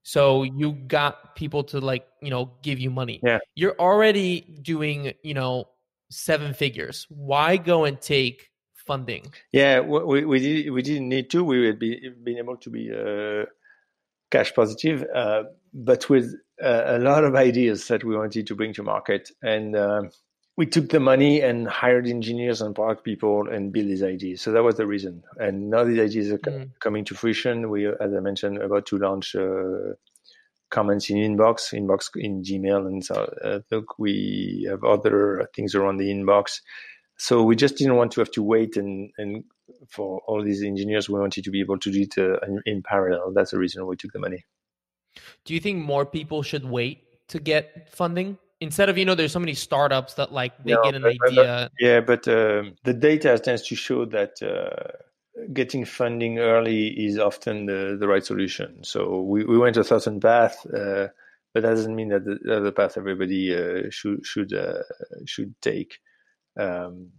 So 0.02 0.42
you 0.42 0.72
got 0.72 1.36
people 1.36 1.64
to 1.66 1.80
like, 1.80 2.08
you 2.24 2.32
know, 2.32 2.54
give 2.64 2.80
you 2.80 2.90
money. 2.90 3.20
Yeah. 3.22 3.38
You're 3.54 3.76
already 3.78 4.42
doing, 4.64 5.14
you 5.22 5.36
know, 5.36 5.66
seven 6.10 6.56
figures. 6.56 7.06
Why 7.10 7.58
go 7.58 7.86
and 7.86 8.02
take 8.02 8.50
funding? 8.74 9.32
Yeah, 9.52 9.82
we 9.82 10.26
we 10.26 10.40
did 10.40 10.72
we 10.72 10.82
didn't 10.82 11.08
need 11.08 11.30
to. 11.32 11.44
We 11.44 11.68
would 11.68 11.78
be 11.78 12.10
been 12.24 12.38
able 12.38 12.58
to 12.58 12.70
be 12.72 12.92
uh, 12.92 13.46
cash 14.32 14.56
positive, 14.56 15.06
uh, 15.14 15.44
but 15.74 16.10
with 16.10 16.34
uh, 16.64 16.84
a 16.86 17.00
lot 17.00 17.26
of 17.26 17.36
ideas 17.36 17.88
that 17.90 18.04
we 18.04 18.16
wanted 18.16 18.48
to 18.48 18.56
bring 18.56 18.74
to 18.74 18.84
market, 18.84 19.30
and 19.44 19.76
um, 19.76 20.10
we 20.58 20.66
took 20.66 20.90
the 20.90 21.00
money 21.00 21.42
and 21.42 21.68
hired 21.68 22.08
engineers 22.08 22.62
and 22.62 22.74
product 22.74 23.04
people 23.04 23.48
and 23.48 23.72
built 23.72 23.88
these 23.88 24.04
ideas. 24.04 24.42
So 24.42 24.52
that 24.52 24.64
was 24.64 24.76
the 24.76 24.88
reason. 24.88 25.24
And 25.40 25.70
now 25.70 25.84
these 25.84 26.00
ideas 26.00 26.32
are 26.32 26.40
mm. 26.40 26.72
coming 26.80 27.06
to 27.06 27.14
fruition. 27.14 27.70
We, 27.70 27.88
as 27.88 28.14
I 28.14 28.20
mentioned, 28.20 28.58
about 28.58 28.88
to 28.88 28.98
launch 28.98 29.36
uh, 29.36 29.94
comments 30.72 31.12
in 31.12 31.18
inbox, 31.18 31.74
inbox 31.74 32.10
in 32.16 32.42
Gmail, 32.42 32.88
and 32.88 33.06
so 33.06 33.32
uh, 33.44 33.60
look, 33.72 33.98
we 34.00 34.66
have 34.68 34.84
other 34.84 35.48
things 35.56 35.76
around 35.76 35.98
the 35.98 36.10
inbox. 36.10 36.62
So 37.18 37.44
we 37.44 37.56
just 37.56 37.78
didn't 37.78 37.96
want 37.96 38.12
to 38.14 38.22
have 38.22 38.32
to 38.32 38.44
wait 38.44 38.78
and 38.78 39.12
and 39.18 39.44
for 39.88 40.22
all 40.28 40.44
these 40.44 40.64
engineers, 40.64 41.10
we 41.10 41.20
wanted 41.20 41.44
to 41.44 41.52
be 41.52 41.60
able 41.60 41.78
to 41.80 41.92
do 41.92 42.02
it 42.02 42.18
uh, 42.18 42.40
in, 42.46 42.62
in 42.66 42.84
parallel. 42.84 43.32
That's 43.34 43.52
the 43.52 43.60
reason 43.60 43.86
we 43.86 43.96
took 43.96 44.14
the 44.14 44.20
money. 44.20 44.46
Do 45.46 45.54
you 45.54 45.60
think 45.60 45.84
more 45.84 46.06
people 46.06 46.42
should 46.42 46.66
wait 46.66 47.28
to 47.30 47.40
get 47.40 47.92
funding? 47.92 48.38
Instead 48.60 48.90
of 48.90 48.98
you 48.98 49.06
know 49.06 49.16
there's 49.16 49.32
so 49.32 49.40
many 49.40 49.54
startups 49.54 50.16
that 50.16 50.32
like 50.32 50.54
they 50.64 50.74
no, 50.74 50.84
get 50.84 50.96
an 50.96 51.04
but, 51.04 51.30
idea. 51.30 51.70
yeah 51.80 52.00
but 52.00 52.28
um, 52.28 52.76
the 52.84 52.94
data 52.94 53.38
tends 53.40 53.68
to 53.68 53.76
show 53.76 54.06
that 54.06 54.42
uh, 54.42 54.92
getting 55.54 55.86
funding 55.86 56.40
early 56.40 56.88
is 56.88 57.20
often 57.20 57.68
the, 57.68 57.96
the 58.00 58.08
right 58.08 58.26
solution. 58.26 58.84
So 58.84 59.22
we, 59.22 59.44
we 59.44 59.58
went 59.58 59.78
a 59.78 59.84
certain 59.84 60.20
path 60.20 60.66
uh, 60.68 61.08
but 61.54 61.64
that 61.64 61.76
doesn't 61.76 61.96
mean 61.96 62.10
that 62.10 62.26
the 62.26 62.56
other 62.56 62.72
path 62.72 62.98
everybody 62.98 63.56
uh, 63.56 63.90
should 63.90 64.26
should 64.26 64.54
uh, 64.54 64.84
should 65.26 65.60
take. 65.62 66.00
Um, 66.60 67.12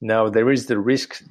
now 0.00 0.28
there 0.28 0.50
is 0.50 0.66
the 0.66 0.78
risk 0.78 1.22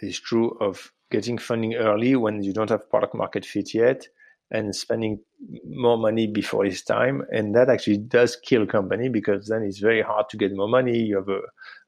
is 0.00 0.18
true 0.18 0.56
of 0.60 0.92
getting 1.10 1.38
funding 1.38 1.74
early 1.74 2.16
when 2.16 2.42
you 2.42 2.52
don't 2.52 2.70
have 2.70 2.90
product 2.90 3.14
market 3.14 3.44
fit 3.44 3.74
yet 3.74 4.08
and 4.52 4.76
spending 4.76 5.18
more 5.64 5.96
money 5.96 6.26
before 6.26 6.64
his 6.64 6.82
time. 6.82 7.22
And 7.30 7.56
that 7.56 7.70
actually 7.70 7.96
does 7.96 8.36
kill 8.36 8.66
company 8.66 9.08
because 9.08 9.48
then 9.48 9.62
it's 9.62 9.78
very 9.78 10.02
hard 10.02 10.28
to 10.28 10.36
get 10.36 10.54
more 10.54 10.68
money. 10.68 10.98
You 10.98 11.16
have 11.16 11.28
a 11.30 11.40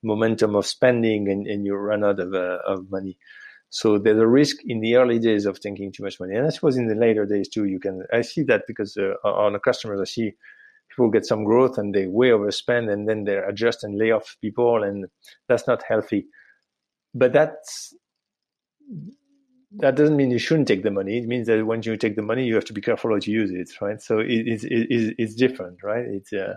momentum 0.02 0.56
of 0.56 0.66
spending 0.66 1.28
and, 1.28 1.46
and 1.46 1.66
you 1.66 1.74
run 1.74 2.02
out 2.02 2.18
of, 2.18 2.32
uh, 2.32 2.58
of 2.66 2.90
money. 2.90 3.18
So 3.68 3.98
there's 3.98 4.18
a 4.18 4.26
risk 4.26 4.56
in 4.64 4.80
the 4.80 4.96
early 4.96 5.18
days 5.18 5.44
of 5.44 5.60
taking 5.60 5.92
too 5.92 6.04
much 6.04 6.18
money. 6.18 6.36
And 6.36 6.46
I 6.46 6.50
suppose 6.50 6.78
in 6.78 6.88
the 6.88 6.94
later 6.94 7.26
days 7.26 7.50
too, 7.50 7.66
you 7.66 7.78
can, 7.78 8.02
I 8.12 8.22
see 8.22 8.42
that 8.44 8.62
because 8.66 8.96
uh, 8.96 9.28
on 9.28 9.52
the 9.52 9.58
customers, 9.58 10.00
I 10.00 10.04
see 10.04 10.32
people 10.88 11.10
get 11.10 11.26
some 11.26 11.44
growth 11.44 11.76
and 11.76 11.94
they 11.94 12.06
way 12.06 12.28
overspend 12.28 12.90
and 12.90 13.06
then 13.06 13.24
they 13.24 13.36
adjust 13.36 13.84
and 13.84 13.98
lay 13.98 14.10
off 14.10 14.36
people 14.40 14.82
and 14.82 15.06
that's 15.48 15.66
not 15.66 15.82
healthy. 15.86 16.26
But 17.12 17.34
that's, 17.34 17.92
that 19.78 19.96
doesn't 19.96 20.16
mean 20.16 20.30
you 20.30 20.38
shouldn't 20.38 20.68
take 20.68 20.82
the 20.82 20.90
money. 20.90 21.18
It 21.18 21.26
means 21.26 21.46
that 21.46 21.66
when 21.66 21.82
you 21.82 21.96
take 21.96 22.16
the 22.16 22.22
money, 22.22 22.44
you 22.44 22.54
have 22.54 22.64
to 22.66 22.72
be 22.72 22.80
careful 22.80 23.10
how 23.10 23.18
to 23.18 23.30
use 23.30 23.50
it, 23.50 23.70
right? 23.80 24.00
So 24.00 24.18
it, 24.18 24.46
it, 24.46 24.64
it, 24.64 25.14
it's 25.18 25.34
different, 25.34 25.82
right? 25.82 26.04
It's 26.04 26.32
uh, 26.32 26.54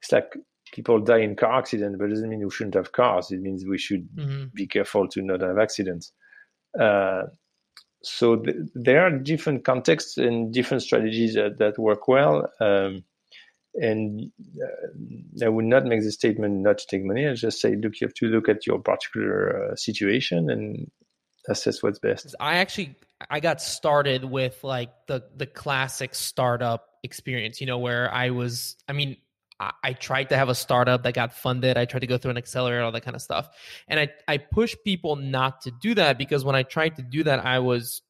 it's 0.00 0.12
like 0.12 0.34
people 0.72 1.00
die 1.00 1.18
in 1.18 1.36
car 1.36 1.58
accidents, 1.58 1.96
but 1.98 2.06
it 2.06 2.10
doesn't 2.10 2.28
mean 2.28 2.44
we 2.44 2.50
shouldn't 2.50 2.74
have 2.74 2.92
cars. 2.92 3.30
It 3.30 3.40
means 3.40 3.64
we 3.64 3.78
should 3.78 4.08
mm-hmm. 4.14 4.44
be 4.54 4.66
careful 4.66 5.08
to 5.08 5.22
not 5.22 5.40
have 5.40 5.58
accidents. 5.58 6.12
Uh, 6.78 7.24
so 8.02 8.36
th- 8.36 8.56
there 8.74 9.06
are 9.06 9.10
different 9.10 9.64
contexts 9.64 10.18
and 10.18 10.52
different 10.52 10.82
strategies 10.82 11.34
that, 11.34 11.58
that 11.58 11.78
work 11.78 12.06
well. 12.08 12.50
Um, 12.60 13.04
and 13.74 14.30
uh, 14.62 15.44
I 15.44 15.48
would 15.48 15.64
not 15.64 15.84
make 15.84 16.02
the 16.02 16.12
statement 16.12 16.60
not 16.60 16.78
to 16.78 16.86
take 16.86 17.04
money. 17.04 17.26
I 17.26 17.34
just 17.34 17.60
say, 17.60 17.74
look, 17.76 18.00
you 18.00 18.06
have 18.06 18.14
to 18.14 18.26
look 18.26 18.48
at 18.48 18.66
your 18.66 18.78
particular 18.78 19.70
uh, 19.72 19.76
situation 19.76 20.50
and 20.50 20.90
assess 21.48 21.82
what's 21.82 21.98
best. 21.98 22.34
I 22.40 22.56
actually 22.56 22.96
I 23.30 23.40
got 23.40 23.60
started 23.60 24.24
with 24.24 24.62
like 24.62 24.90
the 25.06 25.24
the 25.36 25.46
classic 25.46 26.14
startup 26.14 26.88
experience, 27.02 27.60
you 27.60 27.66
know, 27.66 27.78
where 27.78 28.12
I 28.12 28.30
was 28.30 28.76
I 28.88 28.92
mean, 28.92 29.16
I, 29.60 29.72
I 29.82 29.92
tried 29.92 30.30
to 30.30 30.36
have 30.36 30.48
a 30.48 30.54
startup 30.54 31.02
that 31.04 31.14
got 31.14 31.34
funded. 31.34 31.76
I 31.76 31.84
tried 31.84 32.00
to 32.00 32.06
go 32.06 32.18
through 32.18 32.32
an 32.32 32.38
accelerator, 32.38 32.82
all 32.82 32.92
that 32.92 33.04
kind 33.04 33.14
of 33.14 33.22
stuff. 33.22 33.50
And 33.88 34.00
I, 34.00 34.10
I 34.26 34.38
push 34.38 34.74
people 34.84 35.16
not 35.16 35.62
to 35.62 35.70
do 35.70 35.94
that 35.94 36.18
because 36.18 36.44
when 36.44 36.56
I 36.56 36.62
tried 36.62 36.96
to 36.96 37.02
do 37.02 37.22
that, 37.24 37.44
I 37.44 37.58
was 37.60 38.02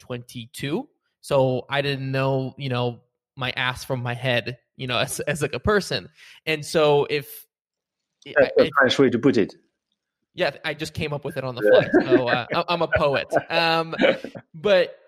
22. 0.00 0.88
So 1.20 1.66
I 1.68 1.82
didn't 1.82 2.10
know, 2.10 2.54
you 2.56 2.68
know, 2.68 3.02
my 3.36 3.50
ass 3.52 3.84
from 3.84 4.02
my 4.02 4.14
head, 4.14 4.58
you 4.76 4.86
know, 4.86 4.98
as, 5.00 5.20
as 5.20 5.42
like 5.42 5.54
a 5.54 5.60
person. 5.60 6.08
And 6.46 6.64
so 6.64 7.06
if 7.10 7.46
that's 8.24 8.50
a 8.58 8.70
French 8.78 8.98
way 8.98 9.10
to 9.10 9.18
put 9.18 9.36
it. 9.36 9.54
Yeah, 10.36 10.50
I 10.64 10.74
just 10.74 10.92
came 10.92 11.12
up 11.12 11.24
with 11.24 11.38
it 11.38 11.44
on 11.44 11.54
the 11.54 11.62
fly. 11.62 11.88
So 12.04 12.28
uh, 12.28 12.64
I'm 12.68 12.82
a 12.82 12.88
poet. 12.88 13.26
Um, 13.50 13.96
but 14.54 14.98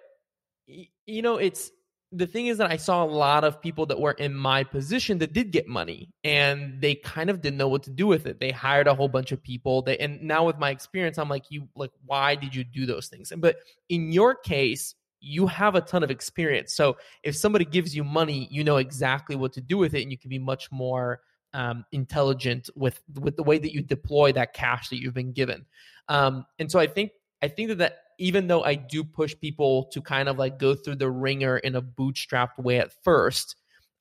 you 1.07 1.22
know, 1.22 1.37
it's 1.37 1.70
the 2.11 2.26
thing 2.26 2.47
is 2.47 2.57
that 2.57 2.70
I 2.70 2.79
saw 2.79 3.05
a 3.05 3.07
lot 3.07 3.45
of 3.45 3.61
people 3.61 3.85
that 3.87 4.01
were 4.01 4.12
in 4.12 4.35
my 4.35 4.64
position 4.64 5.18
that 5.18 5.35
did 5.35 5.51
get 5.51 5.68
money 5.68 6.09
and 6.24 6.81
they 6.81 6.95
kind 6.95 7.29
of 7.29 7.43
didn't 7.43 7.59
know 7.59 7.68
what 7.68 7.83
to 7.83 7.91
do 7.91 8.07
with 8.07 8.24
it. 8.26 8.41
They 8.41 8.51
hired 8.51 8.87
a 8.87 8.95
whole 8.95 9.09
bunch 9.09 9.31
of 9.31 9.43
people. 9.43 9.83
They 9.83 9.99
and 9.99 10.22
now 10.22 10.47
with 10.47 10.59
my 10.59 10.70
experience, 10.70 11.18
I'm 11.18 11.29
like, 11.29 11.45
you 11.51 11.68
like, 11.76 11.93
why 12.07 12.35
did 12.35 12.55
you 12.55 12.64
do 12.64 12.87
those 12.87 13.09
things? 13.09 13.31
And 13.31 13.43
but 13.43 13.57
in 13.91 14.11
your 14.11 14.35
case, 14.35 14.95
you 15.20 15.47
have 15.47 15.74
a 15.74 15.83
ton 15.83 16.03
of 16.03 16.11
experience. 16.11 16.74
So 16.74 16.97
if 17.22 17.37
somebody 17.37 17.66
gives 17.66 17.95
you 17.95 18.05
money, 18.05 18.49
you 18.51 18.64
know 18.64 18.79
exactly 18.79 19.37
what 19.37 19.53
to 19.55 19.61
do 19.61 19.76
with 19.76 19.95
it, 19.95 20.03
and 20.03 20.11
you 20.11 20.16
can 20.16 20.31
be 20.31 20.39
much 20.39 20.72
more 20.72 21.20
um, 21.55 21.85
intelligent 21.93 22.69
with 22.75 23.01
with 23.21 23.37
the 23.37 23.43
way 23.43 23.59
that 23.59 23.73
you 23.73 23.83
deploy 23.83 24.33
that 24.33 24.53
cash 24.53 24.89
that 24.89 25.01
you've 25.01 25.15
been 25.15 25.33
given. 25.33 25.67
Um, 26.09 26.47
and 26.59 26.71
so 26.71 26.79
I 26.79 26.87
think 26.87 27.13
I 27.43 27.49
think 27.49 27.69
that, 27.69 27.79
that 27.79 27.99
even 28.19 28.47
though 28.47 28.65
I 28.65 28.75
do 28.75 29.05
push 29.05 29.35
people 29.39 29.85
to 29.93 30.01
kind 30.03 30.29
of 30.29 30.39
like 30.39 30.59
go 30.59 30.75
through 30.75 30.97
the 30.97 31.11
ringer 31.11 31.59
in 31.59 31.77
a 31.77 31.83
bootstrapped 31.83 32.59
way 32.59 32.79
at 32.79 32.93
first, 33.05 33.57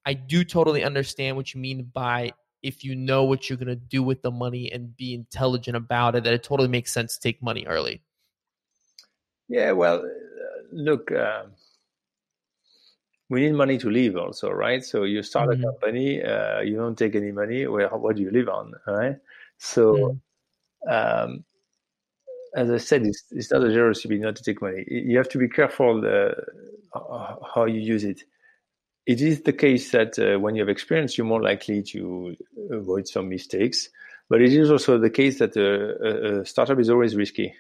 I 0.06 0.14
do 0.14 0.43
totally 0.43 0.84
understand 0.84 1.36
what 1.36 1.54
you 1.54 1.62
mean 1.62 1.91
by 1.93 2.34
if 2.64 2.84
you 2.84 2.95
know 2.95 3.24
what 3.24 3.50
you're 3.50 3.58
going 3.58 3.68
to 3.68 3.76
do 3.76 4.02
with 4.02 4.22
the 4.24 4.32
money 4.32 4.72
and 4.72 4.95
be 4.98 5.14
intelligent 5.14 5.78
about 5.78 6.16
it, 6.16 6.24
that 6.24 6.34
it 6.34 6.43
totally 6.43 6.68
makes 6.68 6.91
sense 6.91 7.16
to 7.16 7.20
take 7.22 7.41
money 7.41 7.66
early. 7.68 8.02
Yeah, 9.48 9.72
well, 9.72 10.00
uh, 10.00 10.62
look, 10.72 11.12
uh, 11.12 11.43
we 13.30 13.41
need 13.41 13.53
money 13.53 13.78
to 13.78 13.89
live 13.89 14.15
also, 14.15 14.49
right? 14.49 14.84
So 14.84 15.03
you 15.03 15.21
start 15.23 15.49
mm-hmm. 15.49 15.63
a 15.63 15.65
company, 15.65 16.23
uh, 16.23 16.61
you 16.61 16.78
don't 16.78 16.97
take 16.97 17.15
any 17.15 17.32
money. 17.32 17.67
Well, 17.67 17.89
what 17.99 18.15
do 18.15 18.21
you 18.21 18.32
live 18.32 18.49
on, 18.49 18.73
right? 18.88 19.17
So, 19.57 20.19
mm-hmm. 20.86 20.89
um, 20.89 21.43
as 22.55 22.71
I 22.71 22.78
said, 22.78 23.05
it's, 23.05 23.23
it's 23.32 23.51
not 23.51 23.63
a 23.63 23.69
generosity 23.69 24.17
not 24.17 24.36
to 24.38 24.43
take 24.43 24.61
money. 24.61 24.86
You 24.88 25.17
have 25.17 25.30
to 25.30 25.38
be 25.38 25.49
careful 25.49 26.03
uh, 26.05 27.36
how 27.53 27.65
you 27.65 27.82
use 27.82 28.03
it. 28.03 28.23
It 29.05 29.21
is 29.21 29.41
the 29.41 29.53
case 29.53 29.91
that 29.91 30.17
uh, 30.19 30.39
when 30.39 30.55
you 30.55 30.61
have 30.61 30.69
experience, 30.69 31.17
you're 31.17 31.28
more 31.28 31.41
likely 31.41 31.82
to 31.84 32.36
avoid 32.71 33.07
some 33.07 33.30
mistakes. 33.30 33.89
But 34.30 34.41
it 34.41 34.53
is 34.53 34.69
also 34.69 34.97
the 34.97 35.09
case 35.09 35.39
that 35.39 35.55
a, 35.55 36.41
a 36.41 36.45
startup 36.45 36.80
is 36.80 36.89
always 36.89 37.15
risky 37.15 37.53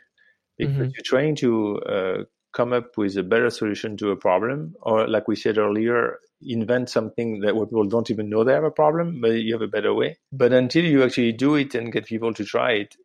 because 0.57 0.73
mm-hmm. 0.73 0.83
you're 0.83 1.03
trying 1.03 1.35
to 1.37 1.79
uh, 1.79 2.23
come 2.53 2.73
up 2.73 2.97
with 2.97 3.17
a 3.17 3.23
better 3.23 3.49
solution 3.49 3.97
to 3.97 4.11
a 4.11 4.15
problem, 4.15 4.75
or 4.81 5.07
like 5.07 5.27
we 5.27 5.35
said 5.35 5.57
earlier, 5.57 6.19
invent 6.41 6.89
something 6.89 7.39
that 7.41 7.55
where 7.55 7.65
people 7.65 7.85
don't 7.85 8.11
even 8.11 8.29
know 8.29 8.43
they 8.43 8.53
have 8.53 8.63
a 8.63 8.71
problem, 8.71 9.21
but 9.21 9.31
you 9.31 9.53
have 9.53 9.61
a 9.61 9.67
better 9.67 9.93
way. 9.93 10.17
But 10.31 10.53
until 10.53 10.85
you 10.85 11.03
actually 11.03 11.31
do 11.31 11.55
it 11.55 11.75
and 11.75 11.91
get 11.91 12.05
people 12.05 12.33
to 12.33 12.45
try 12.45 12.71
it, 12.73 12.95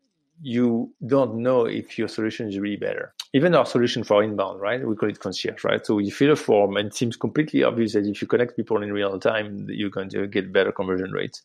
you 0.40 0.92
don't 1.06 1.36
know 1.36 1.66
if 1.66 1.98
your 1.98 2.08
solution 2.08 2.48
is 2.48 2.58
really 2.58 2.76
better. 2.76 3.14
Even 3.32 3.54
our 3.54 3.64
solution 3.64 4.02
for 4.02 4.22
inbound, 4.22 4.60
right? 4.60 4.86
We 4.86 4.96
call 4.96 5.08
it 5.08 5.20
concierge, 5.20 5.64
right? 5.64 5.84
So 5.86 5.98
you 5.98 6.10
fill 6.10 6.32
a 6.32 6.36
form 6.36 6.76
and 6.76 6.88
it 6.88 6.94
seems 6.94 7.16
completely 7.16 7.62
obvious 7.62 7.92
that 7.92 8.06
if 8.06 8.20
you 8.20 8.28
connect 8.28 8.56
people 8.56 8.82
in 8.82 8.92
real 8.92 9.18
time, 9.20 9.66
you're 9.68 9.90
going 9.90 10.10
to 10.10 10.26
get 10.26 10.52
better 10.52 10.72
conversion 10.72 11.12
rates. 11.12 11.42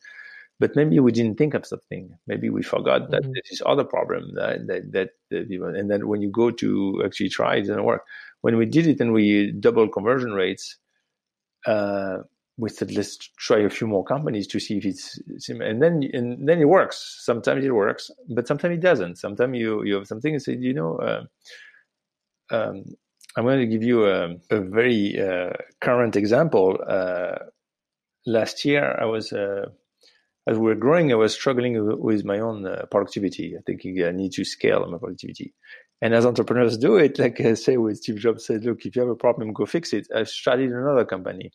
But 0.60 0.74
maybe 0.74 0.98
we 0.98 1.12
didn't 1.12 1.36
think 1.38 1.54
of 1.54 1.66
something. 1.66 2.18
Maybe 2.26 2.50
we 2.50 2.62
forgot 2.62 3.10
that 3.10 3.22
mm-hmm. 3.22 3.32
there's 3.32 3.48
this 3.50 3.62
other 3.64 3.84
problem 3.84 4.34
that, 4.34 4.66
that, 4.66 4.92
that, 4.92 5.10
that 5.30 5.48
people, 5.48 5.68
and 5.68 5.88
then 5.90 6.08
when 6.08 6.20
you 6.20 6.30
go 6.30 6.50
to 6.50 7.02
actually 7.04 7.28
try, 7.28 7.56
it 7.56 7.66
doesn't 7.66 7.84
work. 7.84 8.04
When 8.40 8.56
we 8.56 8.66
did 8.66 8.86
it 8.86 9.00
and 9.00 9.12
we 9.12 9.52
double 9.52 9.88
conversion 9.88 10.32
rates, 10.32 10.76
uh, 11.66 12.18
we 12.58 12.68
said 12.68 12.90
let's 12.90 13.16
try 13.38 13.60
a 13.60 13.70
few 13.70 13.86
more 13.86 14.04
companies 14.04 14.46
to 14.48 14.58
see 14.58 14.76
if 14.78 14.84
it's 14.84 15.18
and 15.48 15.80
then 15.80 16.02
and 16.12 16.46
then 16.48 16.60
it 16.60 16.68
works 16.68 17.18
sometimes 17.20 17.64
it 17.64 17.70
works 17.70 18.10
but 18.30 18.46
sometimes 18.46 18.74
it 18.74 18.80
doesn't 18.80 19.16
sometimes 19.16 19.56
you 19.56 19.84
you 19.84 19.94
have 19.94 20.06
something 20.06 20.34
and 20.34 20.42
say 20.42 20.56
you 20.56 20.74
know 20.74 20.96
uh, 20.96 21.22
um, 22.50 22.84
i'm 23.36 23.44
going 23.44 23.60
to 23.60 23.66
give 23.66 23.84
you 23.84 24.06
a, 24.06 24.34
a 24.50 24.60
very 24.60 25.18
uh, 25.20 25.52
current 25.80 26.16
example 26.16 26.78
uh, 26.86 27.36
last 28.26 28.64
year 28.64 28.98
i 29.00 29.04
was 29.04 29.32
uh, 29.32 29.66
as 30.48 30.58
we 30.58 30.64
were 30.64 30.74
growing 30.74 31.12
i 31.12 31.14
was 31.14 31.32
struggling 31.34 31.74
with 32.00 32.24
my 32.24 32.38
own 32.38 32.66
uh, 32.66 32.84
productivity 32.90 33.56
i 33.56 33.60
think 33.66 33.82
i 33.84 34.10
need 34.10 34.32
to 34.32 34.44
scale 34.44 34.86
my 34.90 34.98
productivity 34.98 35.52
and 36.02 36.14
as 36.14 36.26
entrepreneurs 36.26 36.76
do 36.78 36.96
it 36.96 37.18
like 37.18 37.40
i 37.40 37.54
say 37.54 37.76
with 37.76 37.98
steve 37.98 38.16
jobs 38.16 38.46
said 38.46 38.64
look 38.64 38.84
if 38.84 38.96
you 38.96 39.02
have 39.02 39.10
a 39.10 39.22
problem 39.26 39.52
go 39.52 39.66
fix 39.66 39.92
it 39.92 40.06
i 40.14 40.24
started 40.24 40.70
another 40.72 41.04
company 41.04 41.50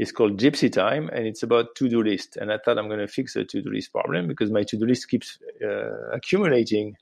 it's 0.00 0.12
called 0.12 0.38
Gipsy 0.38 0.72
Time, 0.72 1.10
and 1.12 1.26
it's 1.26 1.42
about 1.42 1.74
to-do 1.76 2.02
list. 2.02 2.38
And 2.38 2.50
I 2.50 2.56
thought 2.56 2.78
I'm 2.78 2.88
going 2.88 3.00
to 3.00 3.06
fix 3.06 3.34
the 3.34 3.44
to-do 3.44 3.70
list 3.70 3.92
problem 3.92 4.28
because 4.28 4.50
my 4.50 4.62
to-do 4.62 4.86
list 4.86 5.10
keeps 5.10 5.38
uh, 5.62 6.08
accumulating. 6.10 6.96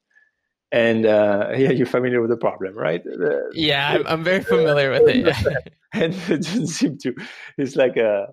And 0.73 1.07
uh, 1.07 1.51
yeah, 1.57 1.71
you're 1.71 1.87
familiar 1.87 2.21
with 2.21 2.31
the 2.31 2.37
problem, 2.37 2.77
right? 2.77 3.01
Uh, 3.07 3.51
yeah, 3.53 3.91
I'm, 3.93 4.07
I'm, 4.09 4.25
very 4.25 4.43
familiar 4.55 4.91
with 4.91 5.03
it. 5.07 5.73
and 5.93 6.13
it 6.13 6.43
doesn't 6.43 6.67
seem 6.67 6.99
to. 6.99 7.15
It's 7.57 7.77
like 7.77 7.97
a. 7.97 8.31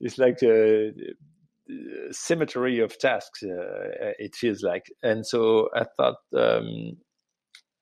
It's 0.00 0.18
like 0.18 0.42
a, 0.42 0.88
a 0.88 0.92
symmetry 2.10 2.80
of 2.80 2.98
tasks. 2.98 3.42
Uh, 3.42 4.12
it 4.18 4.34
feels 4.34 4.62
like, 4.62 4.92
and 5.02 5.26
so 5.26 5.68
I 5.74 5.84
thought 5.84 6.16
um, 6.36 6.96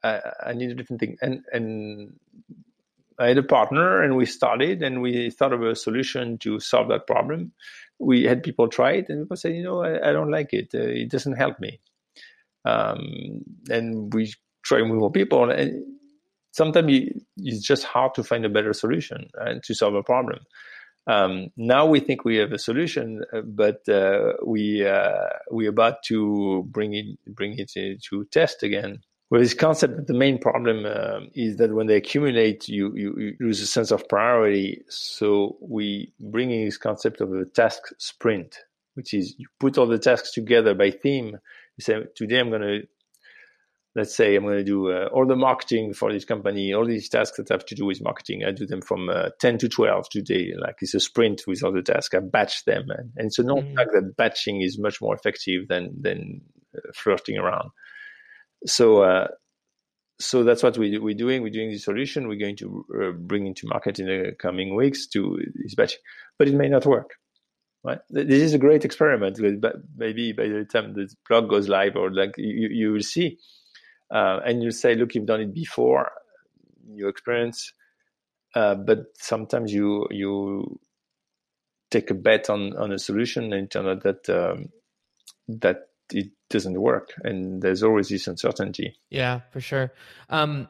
I, 0.03 0.21
I 0.47 0.53
need 0.53 0.71
a 0.71 0.75
different 0.75 1.01
thing. 1.01 1.17
And 1.21 1.45
and 1.53 2.15
I 3.19 3.29
had 3.29 3.39
a 3.39 3.43
partner 3.43 4.03
and 4.03 4.17
we 4.17 4.27
started 4.27 4.83
and 4.83 5.03
we 5.03 5.31
thought 5.31 5.53
of 5.53 5.63
a 5.63 5.77
solution 5.77 6.39
to 6.39 6.61
solve 6.61 6.89
that 6.89 7.07
problem. 7.07 7.53
We 7.99 8.25
had 8.25 8.43
people 8.43 8.69
try 8.69 8.93
it 8.93 9.09
and 9.09 9.25
people 9.25 9.37
said, 9.37 9.55
you 9.55 9.63
know, 9.63 9.83
I, 9.83 10.09
I 10.09 10.13
don't 10.13 10.31
like 10.31 10.53
it. 10.53 10.71
Uh, 10.75 10.79
it 10.81 11.11
doesn't 11.11 11.37
help 11.37 11.61
me. 11.61 11.81
Um, 12.65 13.45
and 13.71 14.13
we 14.13 14.33
try 14.65 14.81
with 14.83 14.91
more 14.91 15.11
people. 15.11 15.51
And 15.51 15.85
sometimes 16.53 17.11
it's 17.37 17.63
just 17.63 17.85
hard 17.85 18.15
to 18.15 18.25
find 18.25 18.45
a 18.45 18.49
better 18.49 18.73
solution 18.73 19.29
uh, 19.41 19.55
to 19.63 19.75
solve 19.75 19.95
a 19.95 20.03
problem. 20.03 20.41
Um, 21.07 21.49
now 21.57 21.87
we 21.87 22.01
think 22.01 22.25
we 22.25 22.37
have 22.37 22.53
a 22.53 22.59
solution, 22.59 23.23
uh, 23.33 23.41
but 23.41 23.89
uh, 23.89 24.35
we 24.47 24.87
uh, 24.87 25.29
we're 25.51 25.71
about 25.71 26.03
to 26.05 26.65
bring 26.69 26.95
it 26.95 27.07
bring 27.27 27.59
it 27.59 27.73
to 27.73 28.25
test 28.27 28.63
again 28.63 29.01
well, 29.33 29.41
this 29.41 29.55
concept, 29.55 30.09
the 30.09 30.13
main 30.13 30.37
problem 30.37 30.85
uh, 30.85 31.21
is 31.35 31.57
that 31.57 31.73
when 31.73 31.87
they 31.87 31.97
accumulate, 31.97 32.69
you, 32.69 32.93
you, 32.95 33.15
you, 33.17 33.37
lose 33.41 33.63
a 33.63 33.67
sense 33.67 33.91
of 33.91 34.07
priority. 34.07 34.83
So 34.91 35.57
we 35.59 36.13
bring 36.21 36.51
in 36.51 36.67
this 36.67 36.77
concept 36.77 37.23
of 37.23 37.33
a 37.33 37.47
task 37.47 37.81
sprint, 37.97 38.59
which 38.93 39.15
is 39.15 39.35
you 39.39 39.47
put 39.59 39.79
all 39.79 39.87
the 39.87 39.99
tasks 39.99 40.35
together 40.35 40.75
by 40.75 40.91
theme. 40.91 41.39
You 41.79 41.83
say, 41.83 42.03
today 42.15 42.41
I'm 42.41 42.51
going 42.51 42.61
to, 42.61 42.83
let's 43.95 44.17
say 44.17 44.35
I'm 44.35 44.45
going 44.45 44.59
to 44.59 44.65
do 44.65 44.91
uh, 44.91 45.09
all 45.13 45.27
the 45.27 45.37
marketing 45.37 45.93
for 45.93 46.13
this 46.13 46.25
company, 46.25 46.73
all 46.73 46.87
these 46.87 47.09
tasks 47.09 47.37
that 47.37 47.51
have 47.51 47.67
to 47.67 47.75
do 47.75 47.85
with 47.85 48.03
marketing. 48.03 48.45
I 48.45 48.53
do 48.53 48.67
them 48.67 48.81
from 48.81 49.09
uh, 49.09 49.31
10 49.41 49.59
to 49.59 49.69
12 49.69 50.09
today. 50.11 50.53
Like 50.59 50.77
it's 50.81 50.95
a 50.95 51.01
sprint 51.01 51.43
with 51.47 51.63
all 51.63 51.73
the 51.73 51.83
tasks. 51.83 52.15
I 52.15 52.21
batch 52.21 52.65
them. 52.65 52.85
And, 52.89 53.13
and 53.17 53.27
it's 53.27 53.39
a 53.39 53.43
known 53.43 53.63
mm-hmm. 53.63 53.77
fact 53.77 53.91
that 53.93 54.17
batching 54.17 54.63
is 54.63 54.79
much 54.79 55.01
more 55.01 55.15
effective 55.15 55.69
than, 55.69 55.95
than 56.01 56.41
uh, 56.75 56.81
flirting 56.95 57.37
around 57.37 57.71
so 58.67 59.03
uh, 59.03 59.29
so 60.19 60.45
that's 60.45 60.63
what 60.63 60.79
we, 60.79 60.99
we're 60.99 61.15
doing. 61.15 61.43
We're 61.43 61.51
doing 61.51 61.71
this 61.71 61.85
solution. 61.85 62.29
We're 62.29 62.39
going 62.39 62.57
to 62.59 62.85
uh, 63.03 63.11
bring 63.13 63.47
into 63.47 63.67
market 63.67 63.99
in 63.99 64.07
the 64.07 64.33
coming 64.39 64.77
weeks 64.77 65.07
to 65.09 65.39
this 65.63 65.75
batch, 65.75 65.97
but 66.39 66.49
it 66.49 66.55
may 66.55 66.69
not 66.69 66.87
work. 66.87 67.11
Right? 67.85 67.99
This 68.11 68.43
is 68.43 68.55
a 68.55 68.59
great 68.59 68.85
experiment. 68.85 69.39
But 69.61 69.75
maybe 69.97 70.33
by 70.33 70.47
the 70.47 70.65
time 70.65 70.95
the 70.95 71.13
blog 71.29 71.51
goes 71.51 71.69
live, 71.69 71.97
or 71.97 72.13
like 72.13 72.35
you, 72.37 72.69
you 72.71 72.93
will 72.93 73.03
see, 73.03 73.39
uh, 74.13 74.41
and 74.45 74.63
you 74.63 74.71
say, 74.71 74.95
"Look, 74.95 75.15
you've 75.15 75.27
done 75.27 75.41
it 75.41 75.55
before. 75.55 76.13
You 76.87 77.09
experience." 77.09 77.73
Uh, 78.55 78.75
but 78.75 79.07
sometimes 79.19 79.73
you 79.73 80.07
you 80.11 80.79
take 81.91 82.11
a 82.11 82.15
bet 82.15 82.51
on 82.51 82.77
on 82.77 82.93
a 82.93 82.99
solution 82.99 83.53
and 83.53 83.71
turn 83.71 83.89
out 83.89 84.03
that 84.03 84.29
um, 84.29 84.67
that 85.49 85.89
it 86.11 86.31
doesn't 86.51 86.81
work 86.81 87.15
and 87.25 87.63
there's 87.63 87.83
always 87.83 88.09
this 88.09 88.27
uncertainty 88.27 88.95
yeah 89.11 89.41
for 89.51 89.61
sure 89.61 89.93
um 90.29 90.69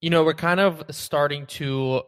you 0.00 0.10
know 0.10 0.22
we're 0.22 0.34
kind 0.34 0.60
of 0.60 0.82
starting 0.90 1.46
to 1.46 2.02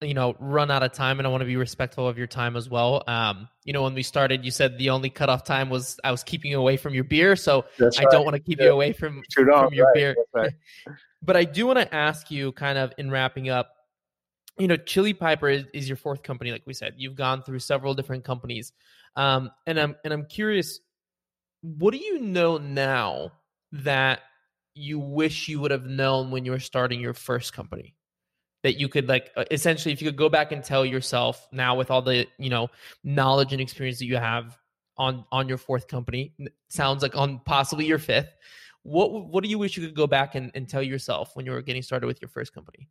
you 0.00 0.14
know 0.14 0.34
run 0.38 0.70
out 0.70 0.82
of 0.82 0.92
time 0.92 1.18
and 1.18 1.26
i 1.26 1.30
want 1.30 1.40
to 1.40 1.46
be 1.46 1.56
respectful 1.56 2.06
of 2.06 2.16
your 2.16 2.26
time 2.26 2.56
as 2.56 2.68
well 2.68 3.02
um 3.08 3.48
you 3.64 3.72
know 3.72 3.82
when 3.82 3.94
we 3.94 4.02
started 4.02 4.44
you 4.44 4.50
said 4.50 4.78
the 4.78 4.90
only 4.90 5.10
cutoff 5.10 5.44
time 5.44 5.68
was 5.68 5.98
i 6.04 6.10
was 6.10 6.22
keeping 6.22 6.50
you 6.50 6.58
away 6.58 6.76
from 6.76 6.94
your 6.94 7.04
beer 7.04 7.34
so 7.34 7.64
That's 7.78 7.98
i 7.98 8.04
right. 8.04 8.12
don't 8.12 8.24
want 8.24 8.36
to 8.36 8.42
keep 8.42 8.58
yeah. 8.58 8.66
you 8.66 8.72
away 8.72 8.92
from, 8.92 9.22
from 9.32 9.72
your 9.72 9.86
right. 9.86 9.94
beer 9.94 10.16
right. 10.32 10.52
but 11.22 11.36
i 11.36 11.44
do 11.44 11.66
want 11.66 11.78
to 11.78 11.94
ask 11.94 12.30
you 12.30 12.52
kind 12.52 12.78
of 12.78 12.92
in 12.98 13.10
wrapping 13.10 13.48
up 13.48 13.74
you 14.58 14.68
know 14.68 14.76
chili 14.76 15.14
piper 15.14 15.48
is, 15.48 15.64
is, 15.74 15.88
your 15.88 15.96
fourth 15.96 16.22
company 16.22 16.52
like 16.52 16.62
we 16.64 16.74
said 16.74 16.94
you've 16.96 17.16
gone 17.16 17.42
through 17.42 17.58
several 17.58 17.94
different 17.94 18.24
companies 18.24 18.72
um 19.16 19.50
and 19.66 19.80
i'm 19.80 19.96
and 20.04 20.12
i'm 20.12 20.26
curious 20.26 20.80
what 21.62 21.92
do 21.92 21.98
you 21.98 22.20
know 22.20 22.58
now 22.58 23.32
that 23.72 24.20
you 24.74 24.98
wish 24.98 25.48
you 25.48 25.60
would 25.60 25.70
have 25.70 25.86
known 25.86 26.30
when 26.30 26.44
you 26.44 26.52
were 26.52 26.60
starting 26.60 27.00
your 27.00 27.14
first 27.14 27.52
company? 27.52 27.94
That 28.64 28.78
you 28.78 28.88
could 28.88 29.08
like 29.08 29.30
uh, 29.36 29.44
essentially, 29.50 29.92
if 29.92 30.02
you 30.02 30.08
could 30.08 30.18
go 30.18 30.28
back 30.28 30.52
and 30.52 30.64
tell 30.64 30.84
yourself 30.84 31.46
now 31.52 31.76
with 31.76 31.90
all 31.90 32.02
the 32.02 32.26
you 32.38 32.50
know 32.50 32.68
knowledge 33.04 33.52
and 33.52 33.60
experience 33.60 33.98
that 34.00 34.06
you 34.06 34.16
have 34.16 34.58
on 34.96 35.24
on 35.30 35.48
your 35.48 35.58
fourth 35.58 35.86
company, 35.86 36.34
sounds 36.68 37.02
like 37.02 37.16
on 37.16 37.40
possibly 37.44 37.86
your 37.86 37.98
fifth. 37.98 38.34
What 38.82 39.28
what 39.28 39.44
do 39.44 39.50
you 39.50 39.58
wish 39.58 39.76
you 39.76 39.86
could 39.86 39.96
go 39.96 40.06
back 40.06 40.34
and, 40.34 40.50
and 40.54 40.68
tell 40.68 40.82
yourself 40.82 41.30
when 41.34 41.46
you 41.46 41.52
were 41.52 41.62
getting 41.62 41.82
started 41.82 42.06
with 42.06 42.20
your 42.20 42.28
first 42.30 42.52
company? 42.52 42.88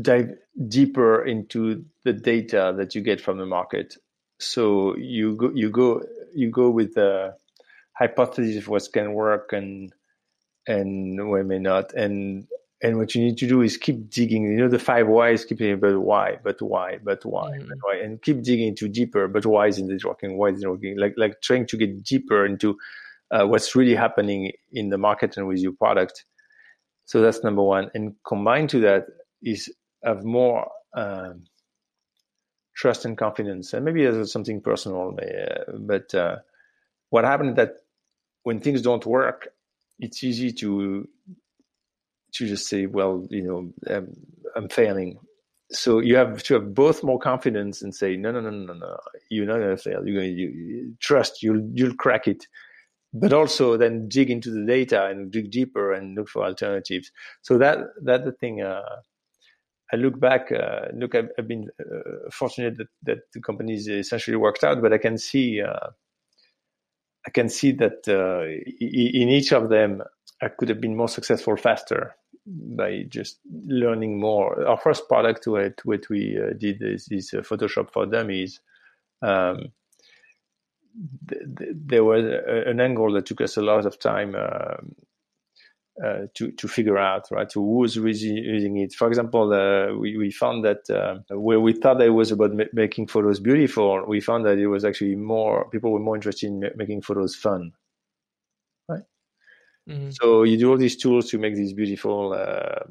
dive 0.00 0.34
deeper 0.68 1.24
into 1.24 1.84
the 2.04 2.12
data 2.12 2.74
that 2.76 2.94
you 2.94 3.00
get 3.00 3.20
from 3.20 3.38
the 3.38 3.46
market. 3.46 3.96
So 4.38 4.96
you 4.96 5.36
go 5.36 5.50
you 5.54 5.70
go 5.70 6.02
you 6.34 6.50
go 6.50 6.70
with 6.70 6.94
the 6.94 7.34
hypothesis 7.92 8.58
of 8.58 8.68
what 8.68 8.86
can 8.92 9.14
work 9.14 9.52
and 9.52 9.92
and 10.66 11.30
what 11.30 11.46
may 11.46 11.58
not 11.58 11.94
and 11.94 12.46
and 12.86 12.98
what 12.98 13.14
you 13.14 13.24
need 13.24 13.36
to 13.38 13.48
do 13.48 13.62
is 13.62 13.76
keep 13.76 14.08
digging. 14.08 14.44
You 14.44 14.56
know 14.56 14.68
the 14.68 14.78
five 14.78 15.08
whys, 15.08 15.44
keep 15.44 15.58
saying, 15.58 15.80
but 15.80 15.98
why, 16.00 16.38
but 16.44 16.62
why, 16.62 16.98
but 17.02 17.24
why, 17.24 17.50
mm-hmm. 17.50 17.68
but 17.68 17.78
why, 17.82 17.96
and 17.96 18.22
keep 18.22 18.42
digging 18.42 18.68
into 18.68 18.88
deeper. 18.88 19.26
But 19.26 19.44
why 19.44 19.66
isn't 19.66 19.90
it 19.90 20.04
working? 20.04 20.38
Why 20.38 20.50
isn't 20.50 20.62
it 20.62 20.70
working? 20.70 20.96
Like 20.96 21.14
like 21.16 21.40
trying 21.42 21.66
to 21.66 21.76
get 21.76 22.04
deeper 22.04 22.46
into 22.46 22.78
uh, 23.32 23.44
what's 23.46 23.74
really 23.74 23.96
happening 23.96 24.52
in 24.72 24.90
the 24.90 24.98
market 24.98 25.36
and 25.36 25.48
with 25.48 25.58
your 25.58 25.72
product. 25.72 26.24
So 27.06 27.20
that's 27.20 27.42
number 27.42 27.62
one. 27.62 27.90
And 27.94 28.14
combined 28.24 28.70
to 28.70 28.80
that 28.80 29.06
is 29.42 29.72
have 30.04 30.24
more 30.24 30.70
um, 30.94 31.44
trust 32.76 33.04
and 33.04 33.18
confidence. 33.18 33.72
And 33.72 33.84
maybe 33.84 34.04
there's 34.04 34.32
something 34.32 34.60
personal, 34.60 35.16
uh, 35.20 35.72
but 35.78 36.14
uh, 36.14 36.36
what 37.10 37.24
happened 37.24 37.56
that 37.56 37.74
when 38.44 38.60
things 38.60 38.82
don't 38.82 39.04
work, 39.06 39.48
it's 39.98 40.22
easy 40.22 40.52
to 40.52 41.08
to 42.38 42.46
just 42.46 42.68
say, 42.68 42.86
well, 42.86 43.26
you 43.30 43.42
know, 43.42 43.94
um, 43.94 44.08
I'm 44.54 44.68
failing. 44.68 45.18
So 45.72 45.98
you 45.98 46.16
have 46.16 46.42
to 46.44 46.54
have 46.54 46.74
both 46.74 47.02
more 47.02 47.18
confidence 47.18 47.82
and 47.82 47.94
say, 47.94 48.16
no, 48.16 48.30
no, 48.30 48.40
no, 48.40 48.50
no, 48.50 48.72
no, 48.72 48.96
you're 49.30 49.46
not 49.46 49.58
going 49.58 49.76
to 49.76 49.82
fail. 49.82 50.06
You're 50.06 50.20
going 50.20 50.34
to 50.34 50.40
you, 50.40 50.94
trust. 51.00 51.42
You'll 51.42 51.68
you'll 51.74 51.94
crack 51.94 52.28
it. 52.28 52.46
But 53.12 53.32
also 53.32 53.76
then 53.76 54.08
dig 54.08 54.30
into 54.30 54.50
the 54.50 54.64
data 54.64 55.06
and 55.06 55.32
dig 55.32 55.50
deeper 55.50 55.92
and 55.92 56.14
look 56.14 56.28
for 56.28 56.44
alternatives. 56.44 57.10
So 57.42 57.58
that 57.58 57.78
that 58.04 58.24
the 58.24 58.32
thing. 58.32 58.62
Uh, 58.62 58.82
I 59.92 59.96
look 59.96 60.18
back. 60.18 60.50
Uh, 60.50 60.86
look, 60.94 61.14
I've, 61.14 61.28
I've 61.38 61.46
been 61.46 61.68
uh, 61.80 62.28
fortunate 62.32 62.76
that, 62.78 62.88
that 63.04 63.18
the 63.32 63.40
companies 63.40 63.86
essentially 63.86 64.36
worked 64.36 64.64
out, 64.64 64.82
but 64.82 64.92
I 64.92 64.98
can 64.98 65.16
see. 65.16 65.60
Uh, 65.60 65.90
I 67.26 67.30
can 67.30 67.48
see 67.48 67.72
that 67.72 68.06
uh, 68.08 68.44
in 68.80 69.28
each 69.28 69.52
of 69.52 69.68
them, 69.68 70.02
I 70.40 70.48
could 70.48 70.68
have 70.68 70.80
been 70.80 70.96
more 70.96 71.08
successful 71.08 71.56
faster 71.56 72.14
by 72.46 73.04
just 73.08 73.40
learning 73.66 74.20
more. 74.20 74.66
Our 74.66 74.78
first 74.78 75.08
product, 75.08 75.46
what, 75.46 75.80
what 75.84 76.08
we 76.10 76.38
uh, 76.40 76.54
did 76.58 76.82
is, 76.82 77.08
is 77.10 77.34
uh, 77.34 77.38
Photoshop 77.42 77.92
for 77.92 78.06
Dummies. 78.06 78.60
Um, 79.22 79.72
th- 81.28 81.42
th- 81.58 81.70
there 81.74 82.04
was 82.04 82.24
a, 82.24 82.68
an 82.70 82.80
angle 82.80 83.12
that 83.14 83.26
took 83.26 83.40
us 83.40 83.56
a 83.56 83.62
lot 83.62 83.86
of 83.86 83.98
time 83.98 84.34
uh, 84.36 84.76
uh, 86.04 86.26
to 86.34 86.52
to 86.52 86.68
figure 86.68 86.98
out 86.98 87.26
right 87.30 87.50
so 87.50 87.60
who's 87.62 87.96
using 87.96 88.78
it. 88.78 88.92
For 88.92 89.08
example, 89.08 89.52
uh, 89.52 89.94
we 89.96 90.16
we 90.16 90.30
found 90.30 90.64
that 90.64 90.88
uh, 90.90 91.18
where 91.36 91.60
we 91.60 91.72
thought 91.72 92.02
it 92.02 92.10
was 92.10 92.32
about 92.32 92.54
ma- 92.54 92.64
making 92.72 93.06
photos 93.08 93.40
beautiful, 93.40 94.04
we 94.06 94.20
found 94.20 94.44
that 94.46 94.58
it 94.58 94.66
was 94.68 94.84
actually 94.84 95.16
more 95.16 95.68
people 95.70 95.92
were 95.92 96.00
more 96.00 96.16
interested 96.16 96.48
in 96.48 96.60
ma- 96.60 96.68
making 96.76 97.02
photos 97.02 97.34
fun. 97.34 97.72
Mm-hmm. 99.88 100.10
So 100.10 100.42
you 100.42 100.58
do 100.58 100.70
all 100.70 100.76
these 100.76 100.96
tools 100.96 101.30
to 101.30 101.38
make 101.38 101.54
these 101.54 101.72
beautiful, 101.72 102.32
uh, 102.32 102.84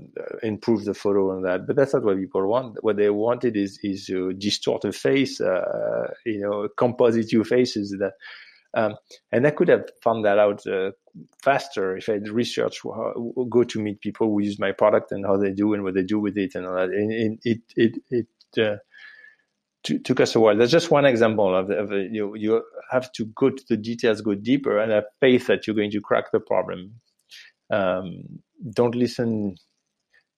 improve 0.44 0.86
the 0.86 0.94
photo 0.94 1.36
and 1.36 1.44
that, 1.46 1.68
but 1.68 1.76
that's 1.76 1.94
not 1.94 2.04
what 2.04 2.18
people 2.18 2.48
want. 2.48 2.78
What 2.84 2.96
they 2.96 3.10
wanted 3.10 3.58
is 3.58 3.80
is 3.84 4.06
to 4.06 4.32
distort 4.34 4.86
a 4.86 4.94
face, 4.94 5.42
uh, 5.42 6.14
you 6.26 6.40
know, 6.40 6.70
composite 6.78 7.30
two 7.30 7.44
faces. 7.44 7.96
That, 8.00 8.14
um, 8.74 8.96
and 9.32 9.46
I 9.46 9.52
could 9.52 9.68
have 9.68 9.90
found 10.02 10.24
that 10.24 10.40
out 10.40 10.66
uh, 10.66 10.92
faster 11.44 11.98
if 11.98 12.08
I 12.08 12.14
had 12.14 12.30
researched 12.30 12.82
how, 12.84 13.14
go 13.50 13.64
to 13.64 13.82
meet 13.82 14.00
people 14.00 14.28
who 14.28 14.42
use 14.42 14.58
my 14.58 14.72
product 14.72 15.12
and 15.12 15.26
how 15.26 15.36
they 15.38 15.52
do 15.52 15.74
and 15.74 15.84
what 15.84 15.96
they 15.96 16.04
do 16.04 16.20
with 16.20 16.38
it 16.38 16.56
and 16.56 16.66
all 16.66 16.76
that. 16.76 16.90
And 16.90 17.12
it 17.12 17.40
it 17.44 17.62
it. 17.76 18.28
it 18.56 18.80
uh, 19.92 19.98
took 20.04 20.20
us 20.20 20.36
a 20.36 20.40
while. 20.40 20.58
That's 20.58 20.72
just 20.72 20.92
one 20.92 21.06
example 21.06 21.56
of, 21.56 21.70
of 21.70 21.92
you. 21.92 22.36
You 22.36 22.64
have 22.92 23.12
to 23.14 23.26
go 23.36 23.50
to 23.50 23.64
the 23.70 23.78
details, 23.78 24.22
go 24.22 24.36
deeper, 24.36 24.78
and 24.80 24.92
have 24.92 25.06
faith 25.20 25.48
that 25.48 25.66
you're 25.66 25.76
going 25.76 25.92
to 25.92 26.02
crack 26.02 26.32
the 26.32 26.40
problem. 26.40 26.94
Um, 27.72 28.24
don't 28.74 28.96
listen. 28.96 29.56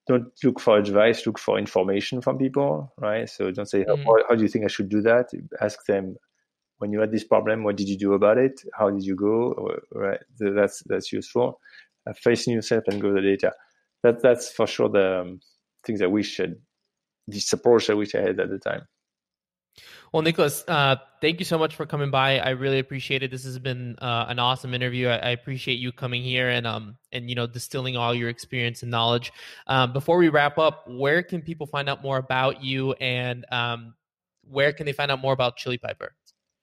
Don't 0.07 0.31
look 0.43 0.59
for 0.59 0.77
advice. 0.77 1.25
Look 1.25 1.37
for 1.37 1.59
information 1.59 2.21
from 2.21 2.37
people, 2.37 2.93
right? 2.97 3.29
So 3.29 3.51
don't 3.51 3.65
say, 3.65 3.83
mm-hmm. 3.83 4.03
how, 4.03 4.15
how, 4.29 4.35
do 4.35 4.41
you 4.41 4.47
think 4.47 4.65
I 4.65 4.69
should 4.69 4.89
do 4.89 5.01
that?" 5.01 5.27
Ask 5.61 5.85
them, 5.85 6.15
"When 6.77 6.91
you 6.91 6.99
had 7.01 7.11
this 7.11 7.25
problem, 7.25 7.63
what 7.63 7.75
did 7.75 7.89
you 7.89 7.97
do 7.97 8.13
about 8.13 8.37
it? 8.37 8.61
How 8.77 8.89
did 8.89 9.03
you 9.03 9.15
go?" 9.15 9.69
Right? 9.91 10.21
That's 10.39 10.81
that's 10.85 11.11
useful. 11.11 11.59
Faith 12.15 12.47
in 12.47 12.53
yourself 12.53 12.85
and 12.87 13.01
go 13.01 13.13
the 13.13 13.21
data. 13.21 13.51
That 14.03 14.21
that's 14.21 14.49
for 14.49 14.65
sure 14.65 14.87
the 14.87 15.21
um, 15.21 15.39
things 15.85 16.01
I 16.01 16.07
wish 16.07 16.37
had 16.37 16.55
this 17.27 17.51
approach 17.51 17.89
I 17.89 17.93
wish 17.93 18.15
I 18.15 18.21
had 18.21 18.39
at 18.39 18.49
the 18.49 18.59
time. 18.59 18.83
Well, 20.11 20.23
Nicolas, 20.23 20.63
uh, 20.67 20.95
thank 21.21 21.39
you 21.39 21.45
so 21.45 21.57
much 21.57 21.75
for 21.75 21.85
coming 21.85 22.11
by. 22.11 22.39
I 22.39 22.51
really 22.51 22.79
appreciate 22.79 23.23
it. 23.23 23.31
This 23.31 23.43
has 23.43 23.59
been 23.59 23.97
uh, 24.01 24.25
an 24.27 24.39
awesome 24.39 24.73
interview. 24.73 25.07
I, 25.07 25.17
I, 25.17 25.29
appreciate 25.29 25.75
you 25.75 25.91
coming 25.91 26.23
here 26.23 26.49
and 26.49 26.65
um 26.65 26.97
and 27.11 27.29
you 27.29 27.35
know 27.35 27.47
distilling 27.47 27.97
all 27.97 28.15
your 28.15 28.29
experience 28.29 28.81
and 28.81 28.91
knowledge. 28.91 29.31
Um, 29.67 29.93
before 29.93 30.17
we 30.17 30.29
wrap 30.29 30.57
up, 30.57 30.85
where 30.87 31.23
can 31.23 31.41
people 31.41 31.67
find 31.67 31.89
out 31.89 32.01
more 32.01 32.17
about 32.17 32.63
you 32.63 32.93
and 32.93 33.45
um, 33.51 33.93
where 34.49 34.73
can 34.73 34.85
they 34.85 34.93
find 34.93 35.11
out 35.11 35.19
more 35.19 35.33
about 35.33 35.57
Chili 35.57 35.77
Piper? 35.77 36.13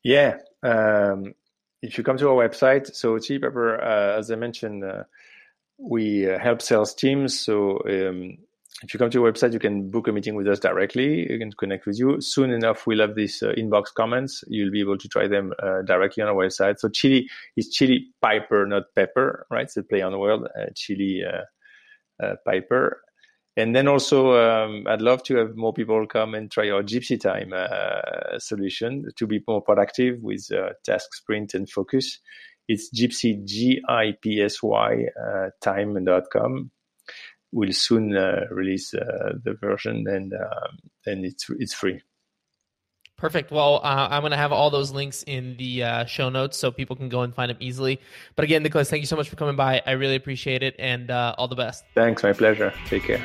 Yeah, 0.02 0.38
um, 0.62 1.34
if 1.82 1.98
you 1.98 2.04
come 2.04 2.16
to 2.18 2.28
our 2.28 2.48
website, 2.48 2.94
so 2.94 3.18
Chili 3.18 3.40
Piper, 3.40 3.80
uh, 3.80 4.18
as 4.18 4.30
I 4.30 4.36
mentioned, 4.36 4.84
uh, 4.84 5.04
we 5.78 6.30
uh, 6.30 6.38
help 6.38 6.62
sales 6.62 6.94
teams. 6.94 7.38
So 7.38 7.80
um, 7.88 8.38
if 8.82 8.92
you 8.92 8.98
come 8.98 9.10
to 9.10 9.24
our 9.24 9.32
website, 9.32 9.52
you 9.52 9.60
can 9.60 9.88
book 9.88 10.08
a 10.08 10.12
meeting 10.12 10.34
with 10.34 10.48
us 10.48 10.58
directly. 10.58 11.30
You 11.30 11.38
can 11.38 11.52
connect 11.52 11.86
with 11.86 11.98
you. 11.98 12.20
Soon 12.20 12.50
enough, 12.50 12.86
we'll 12.86 13.00
have 13.00 13.14
these 13.14 13.40
uh, 13.42 13.52
inbox 13.56 13.94
comments. 13.94 14.42
You'll 14.48 14.72
be 14.72 14.80
able 14.80 14.98
to 14.98 15.08
try 15.08 15.28
them 15.28 15.52
uh, 15.62 15.82
directly 15.82 16.22
on 16.22 16.28
our 16.28 16.34
website. 16.34 16.80
So 16.80 16.88
chili 16.88 17.28
is 17.56 17.70
chili 17.70 18.08
piper, 18.20 18.66
not 18.66 18.84
pepper, 18.96 19.46
right? 19.48 19.62
It's 19.62 19.76
a 19.76 19.84
play 19.84 20.02
on 20.02 20.10
the 20.10 20.18
word, 20.18 20.40
uh, 20.42 20.66
chili 20.74 21.22
uh, 21.24 22.24
uh, 22.24 22.34
piper. 22.44 23.00
And 23.56 23.76
then 23.76 23.86
also, 23.86 24.34
um, 24.34 24.84
I'd 24.88 25.00
love 25.00 25.22
to 25.24 25.36
have 25.36 25.56
more 25.56 25.72
people 25.72 26.04
come 26.08 26.34
and 26.34 26.50
try 26.50 26.68
our 26.70 26.82
Gipsy 26.82 27.20
Time 27.20 27.52
uh, 27.54 28.36
solution 28.40 29.04
to 29.14 29.26
be 29.28 29.40
more 29.46 29.62
productive 29.62 30.20
with 30.20 30.48
task 30.84 31.14
sprint 31.14 31.54
and 31.54 31.70
focus. 31.70 32.18
It's 32.66 32.90
Gipsy, 32.90 33.44
G-I-P-S-Y, 33.44 35.04
time.com 35.62 36.70
will 37.54 37.72
soon 37.72 38.16
uh, 38.16 38.40
release 38.50 38.92
uh, 38.92 39.32
the 39.42 39.54
version 39.54 40.04
and 40.08 40.34
um, 40.34 40.78
and 41.06 41.24
it's 41.24 41.46
it's 41.58 41.72
free. 41.72 42.02
Perfect. 43.16 43.52
Well, 43.52 43.80
uh, 43.84 44.08
I'm 44.10 44.22
going 44.22 44.32
to 44.32 44.36
have 44.36 44.52
all 44.52 44.70
those 44.70 44.90
links 44.90 45.22
in 45.22 45.56
the 45.56 45.84
uh, 45.84 46.04
show 46.04 46.30
notes 46.30 46.58
so 46.58 46.72
people 46.72 46.96
can 46.96 47.08
go 47.08 47.22
and 47.22 47.32
find 47.32 47.48
them 47.48 47.58
easily. 47.60 48.00
But 48.34 48.44
again, 48.44 48.64
Nicolas, 48.64 48.90
thank 48.90 49.02
you 49.02 49.06
so 49.06 49.14
much 49.14 49.28
for 49.28 49.36
coming 49.36 49.54
by. 49.54 49.80
I 49.86 49.92
really 49.92 50.16
appreciate 50.16 50.64
it 50.64 50.74
and 50.80 51.10
uh, 51.12 51.34
all 51.38 51.46
the 51.46 51.54
best. 51.54 51.84
Thanks. 51.94 52.24
My 52.24 52.32
pleasure. 52.32 52.74
Take 52.86 53.04
care. 53.04 53.24